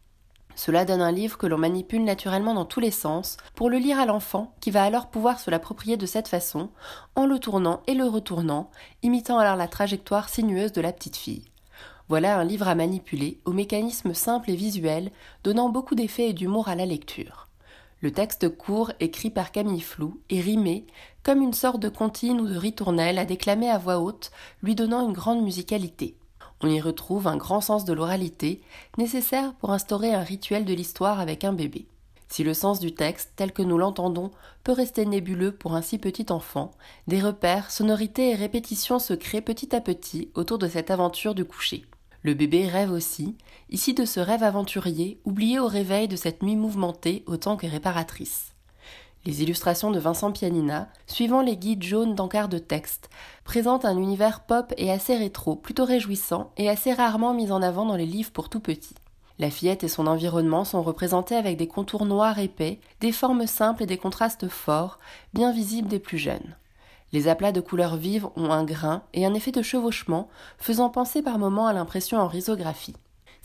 [0.57, 3.99] Cela donne un livre que l'on manipule naturellement dans tous les sens pour le lire
[3.99, 6.71] à l'enfant qui va alors pouvoir se l'approprier de cette façon,
[7.15, 8.71] en le tournant et le retournant,
[9.03, 11.45] imitant alors la trajectoire sinueuse de la petite fille.
[12.09, 15.11] Voilà un livre à manipuler, au mécanisme simple et visuel,
[15.43, 17.47] donnant beaucoup d'effets et d'humour à la lecture.
[18.01, 20.87] Le texte court, écrit par Camille Flou, est rimé,
[21.21, 24.31] comme une sorte de comptine ou de ritournelle à déclamer à voix haute,
[24.63, 26.15] lui donnant une grande musicalité.
[26.61, 28.61] On y retrouve un grand sens de l'oralité,
[28.97, 31.87] nécessaire pour instaurer un rituel de l'histoire avec un bébé.
[32.29, 34.31] Si le sens du texte, tel que nous l'entendons,
[34.63, 36.71] peut rester nébuleux pour un si petit enfant,
[37.07, 41.45] des repères, sonorités et répétitions se créent petit à petit autour de cette aventure du
[41.45, 41.85] coucher.
[42.23, 43.37] Le bébé rêve aussi,
[43.69, 48.53] ici de ce rêve aventurier, oublié au réveil de cette nuit mouvementée autant que réparatrice.
[49.27, 53.09] Les illustrations de Vincent Pianina, suivant les guides jaunes d'encart de texte,
[53.43, 57.85] présentent un univers pop et assez rétro, plutôt réjouissant et assez rarement mis en avant
[57.85, 58.95] dans les livres pour tout petits.
[59.37, 63.83] La fillette et son environnement sont représentés avec des contours noirs épais, des formes simples
[63.83, 64.97] et des contrastes forts,
[65.33, 66.55] bien visibles des plus jeunes.
[67.11, 71.21] Les aplats de couleurs vives ont un grain et un effet de chevauchement, faisant penser
[71.21, 72.95] par moments à l'impression en risographie.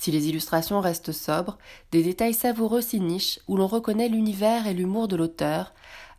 [0.03, 1.59] Si les illustrations restent sobres,
[1.93, 5.73] des détails savoureux s'y nichent où l'on reconnaît l'univers et l'humour de l'auteur,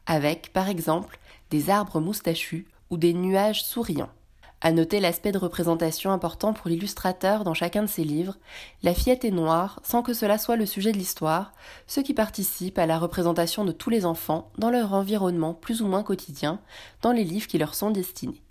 [0.05, 1.19] avec, par exemple,
[1.49, 4.07] des arbres moustachus ou des nuages souriants.
[4.61, 8.37] À noter l'aspect de représentation important pour l'illustrateur dans chacun de ses livres,
[8.83, 11.51] la fillette est noire sans que cela soit le sujet de l'histoire,
[11.85, 15.87] ce qui participe à la représentation de tous les enfants dans leur environnement plus ou
[15.87, 16.61] moins quotidien,
[17.01, 18.43] dans les livres qui leur sont destinés.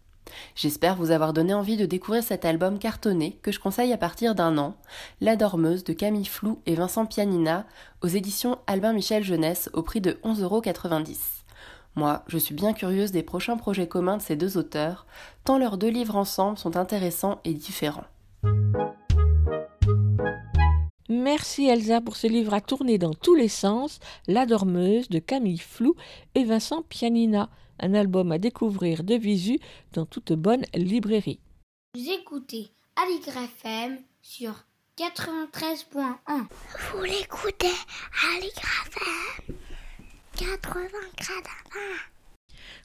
[0.55, 4.35] J'espère vous avoir donné envie de découvrir cet album cartonné que je conseille à partir
[4.35, 4.77] d'un an,
[5.21, 7.67] La Dormeuse de Camille Flou et Vincent Pianina
[8.03, 11.17] aux éditions Albin Michel Jeunesse au prix de 11,90€.
[11.95, 15.07] Moi, je suis bien curieuse des prochains projets communs de ces deux auteurs,
[15.45, 18.05] tant leurs deux livres ensemble sont intéressants et différents.
[21.11, 25.59] Merci Elsa pour ce livre à tourner dans tous les sens, La Dormeuse de Camille
[25.59, 25.95] Flou
[26.35, 27.51] et Vincent Pianina,
[27.83, 29.59] un album à découvrir de visu
[29.93, 31.41] dans toute bonne librairie.
[31.95, 34.55] Vous écoutez Aligre FM sur
[34.97, 36.15] 93.1.
[36.95, 37.67] Vous l'écoutez
[38.37, 39.57] Aligre FM
[40.37, 40.83] 80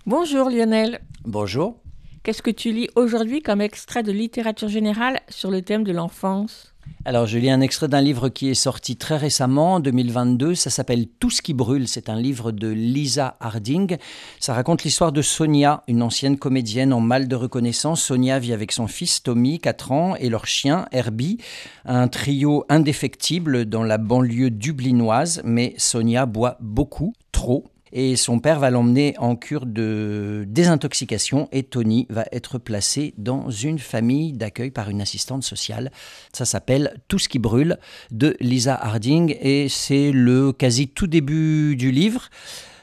[0.06, 1.02] Bonjour Lionel.
[1.24, 1.80] Bonjour.
[2.24, 6.74] Qu'est-ce que tu lis aujourd'hui comme extrait de littérature générale sur le thème de l'enfance?
[7.08, 10.56] Alors, je lis un extrait d'un livre qui est sorti très récemment, en 2022.
[10.56, 11.88] Ça s'appelle Tout ce qui brûle.
[11.88, 13.96] C'est un livre de Lisa Harding.
[14.42, 18.04] Ça raconte l'histoire de Sonia, une ancienne comédienne en mal de reconnaissance.
[18.04, 21.38] Sonia vit avec son fils Tommy, 4 ans, et leur chien Herbie,
[21.86, 25.42] un trio indéfectible dans la banlieue dublinoise.
[25.46, 31.64] Mais Sonia boit beaucoup, trop, et son père va l'emmener en cure de désintoxication et
[31.64, 35.92] Tony va être placé dans une famille d'accueil par une assistante sociale.
[36.34, 37.78] Ça s'appelle Tout ce qui brûle
[38.12, 42.30] de Lisa Harding et c'est le quasi tout début du livre.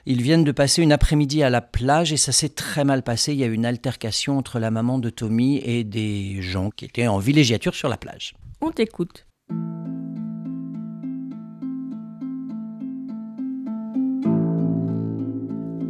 [0.07, 3.33] Ils viennent de passer une après-midi à la plage et ça s'est très mal passé.
[3.33, 6.85] Il y a eu une altercation entre la maman de Tommy et des gens qui
[6.85, 8.35] étaient en villégiature sur la plage.
[8.61, 9.27] On t'écoute.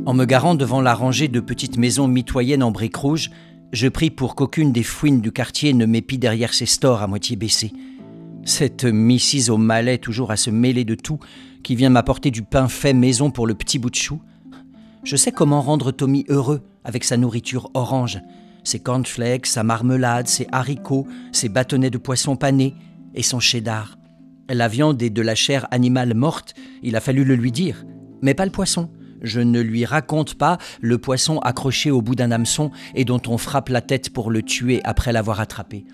[0.07, 3.31] En me garant devant la rangée de petites maisons mitoyennes en briques rouges,
[3.73, 7.37] je prie pour qu'aucune des fouines du quartier ne m'épie derrière ses stores à moitié
[7.37, 7.73] baissés.
[8.45, 9.49] Cette Mrs.
[9.49, 11.19] au malais toujours à se mêler de tout,
[11.63, 14.21] qui vient m'apporter du pain fait maison pour le petit bout de chou.
[15.05, 18.21] Je sais comment rendre Tommy heureux avec sa nourriture orange,
[18.63, 22.75] ses cornflakes, sa marmelade, ses haricots, ses bâtonnets de poisson pané
[23.15, 23.97] et son cheddar.
[24.51, 27.87] La viande et de la chair animale morte, il a fallu le lui dire,
[28.21, 28.91] mais pas le poisson.
[29.25, 33.39] Je ne lui raconte pas le poisson accroché au bout d'un hameçon et dont on
[33.39, 35.85] frappe la tête pour le tuer après l'avoir attrapé.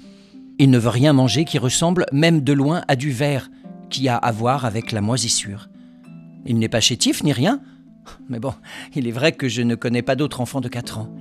[0.59, 3.49] Il ne veut rien manger qui ressemble même de loin à du verre
[3.89, 5.69] qui a à voir avec la moisissure.
[6.45, 7.61] Il n'est pas chétif ni rien,
[8.29, 8.53] mais bon,
[8.95, 11.15] il est vrai que je ne connais pas d'autre enfant de 4 ans.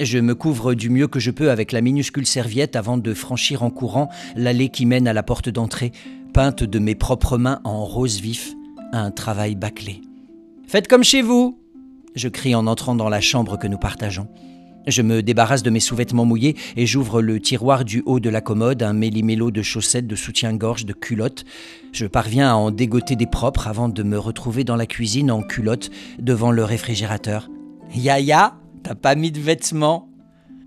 [0.00, 3.62] Je me couvre du mieux que je peux avec la minuscule serviette avant de franchir
[3.62, 5.92] en courant l'allée qui mène à la porte d'entrée,
[6.32, 8.54] peinte de mes propres mains en rose vif,
[8.92, 10.00] un travail bâclé.
[10.70, 11.58] Faites comme chez vous
[12.14, 14.28] je crie en entrant dans la chambre que nous partageons.
[14.86, 18.40] Je me débarrasse de mes sous-vêtements mouillés et j'ouvre le tiroir du haut de la
[18.40, 21.44] commode, un méli-mélo de chaussettes, de soutien-gorge, de culottes.
[21.90, 25.42] Je parviens à en dégoter des propres avant de me retrouver dans la cuisine en
[25.42, 25.90] culotte
[26.20, 27.48] devant le réfrigérateur.
[27.92, 30.08] Yaya, t'as pas mis de vêtements?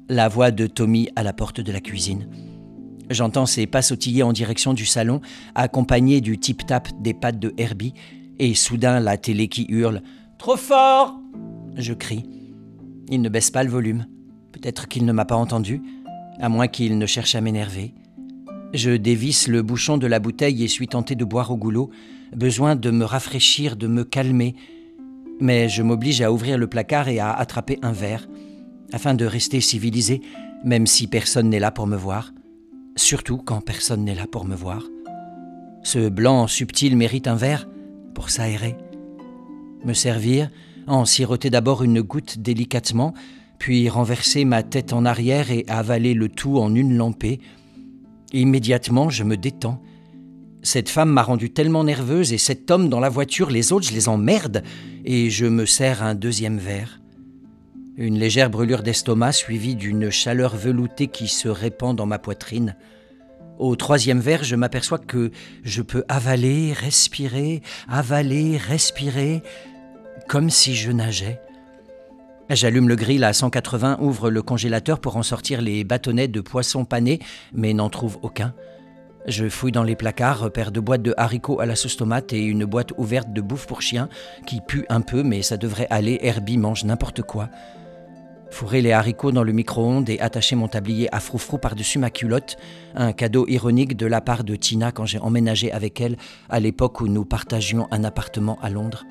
[0.09, 2.27] La voix de Tommy à la porte de la cuisine.
[3.09, 5.21] J'entends ses pas sautiller en direction du salon,
[5.55, 7.93] accompagné du tip-tap des pattes de Herbie,
[8.39, 10.01] et soudain la télé qui hurle
[10.37, 11.19] Trop fort
[11.75, 12.25] Je crie.
[13.09, 14.07] Il ne baisse pas le volume.
[14.51, 15.81] Peut-être qu'il ne m'a pas entendu,
[16.39, 17.93] à moins qu'il ne cherche à m'énerver.
[18.73, 21.91] Je dévisse le bouchon de la bouteille et suis tenté de boire au goulot,
[22.35, 24.55] besoin de me rafraîchir, de me calmer.
[25.39, 28.27] Mais je m'oblige à ouvrir le placard et à attraper un verre,
[28.91, 30.21] afin de rester civilisé,
[30.63, 32.31] même si personne n'est là pour me voir.
[32.95, 34.83] Surtout quand personne n'est là pour me voir.
[35.83, 37.67] Ce blanc subtil mérite un verre
[38.13, 38.75] pour s'aérer.
[39.83, 40.49] Me servir,
[40.87, 43.13] en siroter d'abord une goutte délicatement,
[43.59, 47.39] puis renverser ma tête en arrière et avaler le tout en une lampée.
[48.31, 49.81] Immédiatement, je me détends.
[50.61, 53.93] Cette femme m'a rendu tellement nerveuse et cet homme dans la voiture, les autres, je
[53.93, 54.63] les emmerde
[55.03, 57.01] et je me sers un deuxième verre.
[57.95, 62.75] Une légère brûlure d'estomac suivie d'une chaleur veloutée qui se répand dans ma poitrine.
[63.59, 65.31] Au troisième verre, je m'aperçois que
[65.63, 69.43] je peux avaler, respirer, avaler, respirer,
[70.27, 71.39] comme si je nageais.
[72.49, 76.83] J'allume le grill à 180, ouvre le congélateur pour en sortir les bâtonnets de poisson
[76.83, 77.19] pané,
[77.53, 78.53] mais n'en trouve aucun.
[79.25, 82.41] Je fouille dans les placards, repère deux boîtes de haricots à la sauce tomate et
[82.41, 84.09] une boîte ouverte de bouffe pour chien
[84.45, 86.19] qui pue un peu, mais ça devrait aller.
[86.21, 87.49] Herbie mange n'importe quoi.
[88.53, 92.55] Fourrer les haricots dans le micro-ondes et attacher mon tablier à froufrou par-dessus ma culotte,
[92.93, 96.17] un cadeau ironique de la part de Tina quand j'ai emménagé avec elle
[96.49, 99.05] à l'époque où nous partagions un appartement à Londres.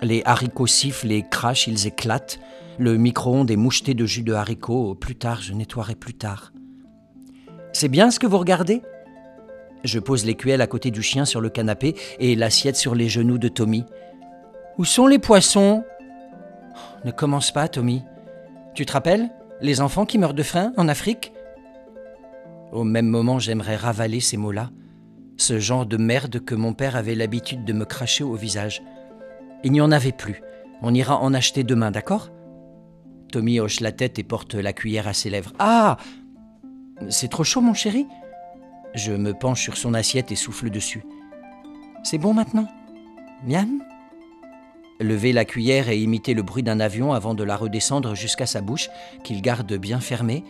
[0.00, 2.40] Les haricots sifflent et crachent, ils éclatent.
[2.76, 4.96] Le micro-ondes est moucheté de jus de haricots.
[4.96, 6.52] Plus tard, je nettoierai plus tard.
[7.72, 8.82] C'est bien ce que vous regardez?
[9.84, 13.38] Je pose l'écuelle à côté du chien sur le canapé et l'assiette sur les genoux
[13.38, 13.84] de Tommy.
[14.76, 15.84] Où sont les poissons?
[17.04, 18.02] Ne commence pas, Tommy.
[18.74, 19.30] Tu te rappelles
[19.60, 21.32] Les enfants qui meurent de faim en Afrique?
[22.72, 24.70] Au même moment, j'aimerais ravaler ces mots-là.
[25.36, 28.82] Ce genre de merde que mon père avait l'habitude de me cracher au visage.
[29.62, 30.42] Il n'y en avait plus.
[30.80, 32.30] On ira en acheter demain, d'accord?
[33.30, 35.52] Tommy hoche la tête et porte la cuillère à ses lèvres.
[35.58, 35.98] Ah
[37.08, 38.06] C'est trop chaud, mon chéri?
[38.94, 41.04] Je me penche sur son assiette et souffle dessus.
[42.04, 42.68] C'est bon maintenant?
[43.46, 43.82] Miam?
[45.02, 48.60] Lever la cuillère et imiter le bruit d'un avion avant de la redescendre jusqu'à sa
[48.60, 48.88] bouche,
[49.24, 50.44] qu'il garde bien fermée.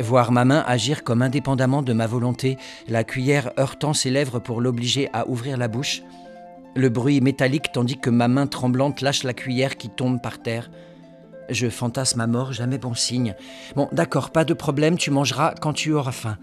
[0.00, 2.56] Voir ma main agir comme indépendamment de ma volonté,
[2.88, 6.02] la cuillère heurtant ses lèvres pour l'obliger à ouvrir la bouche.
[6.76, 10.70] Le bruit métallique tandis que ma main tremblante lâche la cuillère qui tombe par terre.
[11.50, 13.34] Je fantasme à mort, jamais bon signe.
[13.76, 16.38] Bon, d'accord, pas de problème, tu mangeras quand tu auras faim.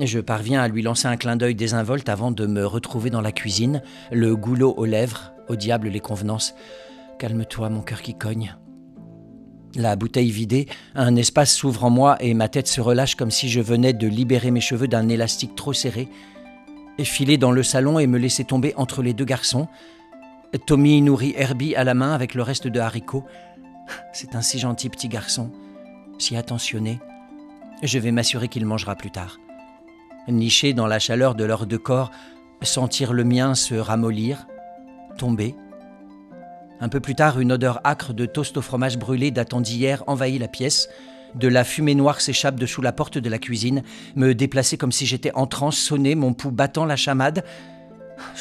[0.00, 3.32] Je parviens à lui lancer un clin d'œil désinvolte avant de me retrouver dans la
[3.32, 6.54] cuisine, le goulot aux lèvres, au diable les convenances.
[7.18, 8.56] Calme-toi, mon cœur qui cogne.
[9.74, 13.48] La bouteille vidée, un espace s'ouvre en moi et ma tête se relâche comme si
[13.48, 16.08] je venais de libérer mes cheveux d'un élastique trop serré.
[16.98, 19.68] Filer dans le salon et me laisser tomber entre les deux garçons.
[20.66, 23.24] Tommy nourrit Herbie à la main avec le reste de haricots.
[24.12, 25.50] C'est un si gentil petit garçon,
[26.18, 27.00] si attentionné.
[27.82, 29.38] Je vais m'assurer qu'il mangera plus tard
[30.28, 32.10] nichés dans la chaleur de leurs deux corps,
[32.62, 34.46] sentir le mien se ramollir,
[35.16, 35.54] tomber.
[36.80, 40.40] Un peu plus tard, une odeur âcre de toast au fromage brûlé datant d'hier envahit
[40.40, 40.88] la pièce.
[41.34, 43.82] De la fumée noire s'échappe dessous la porte de la cuisine,
[44.14, 47.44] me déplacer comme si j'étais en transe, sonné, mon pouls battant la chamade.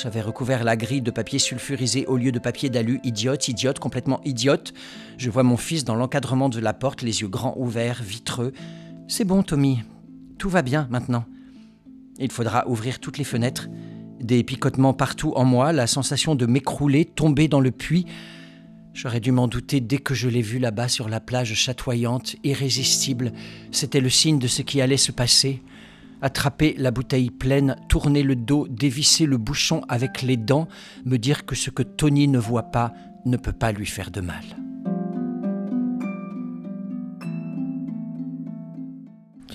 [0.01, 4.21] J'avais recouvert la grille de papier sulfurisé au lieu de papier d'alu, idiote, idiote, complètement
[4.23, 4.73] idiote.
[5.17, 8.53] Je vois mon fils dans l'encadrement de la porte, les yeux grands ouverts, vitreux.
[9.07, 9.83] C'est bon, Tommy.
[10.37, 11.25] Tout va bien maintenant.
[12.19, 13.67] Il faudra ouvrir toutes les fenêtres.
[14.21, 18.05] Des picotements partout en moi, la sensation de m'écrouler, tomber dans le puits.
[18.93, 23.33] J'aurais dû m'en douter dès que je l'ai vu là-bas sur la plage chatoyante, irrésistible.
[23.71, 25.61] C'était le signe de ce qui allait se passer.
[26.21, 30.69] Attraper la bouteille pleine, tourner le dos, dévisser le bouchon avec les dents,
[31.03, 32.93] me dire que ce que Tony ne voit pas
[33.25, 34.64] ne peut pas lui faire de mal.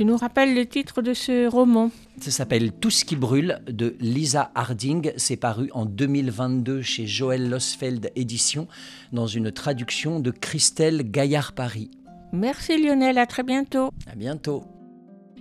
[0.01, 1.91] Tu nous rappelles le titre de ce roman
[2.23, 5.13] Ça s'appelle Tout ce qui brûle de Lisa Harding.
[5.19, 8.67] C'est paru en 2022 chez Joël Losfeld Édition
[9.13, 11.91] dans une traduction de Christelle Gaillard-Paris.
[12.33, 13.91] Merci Lionel, à très bientôt.
[14.11, 14.65] À bientôt.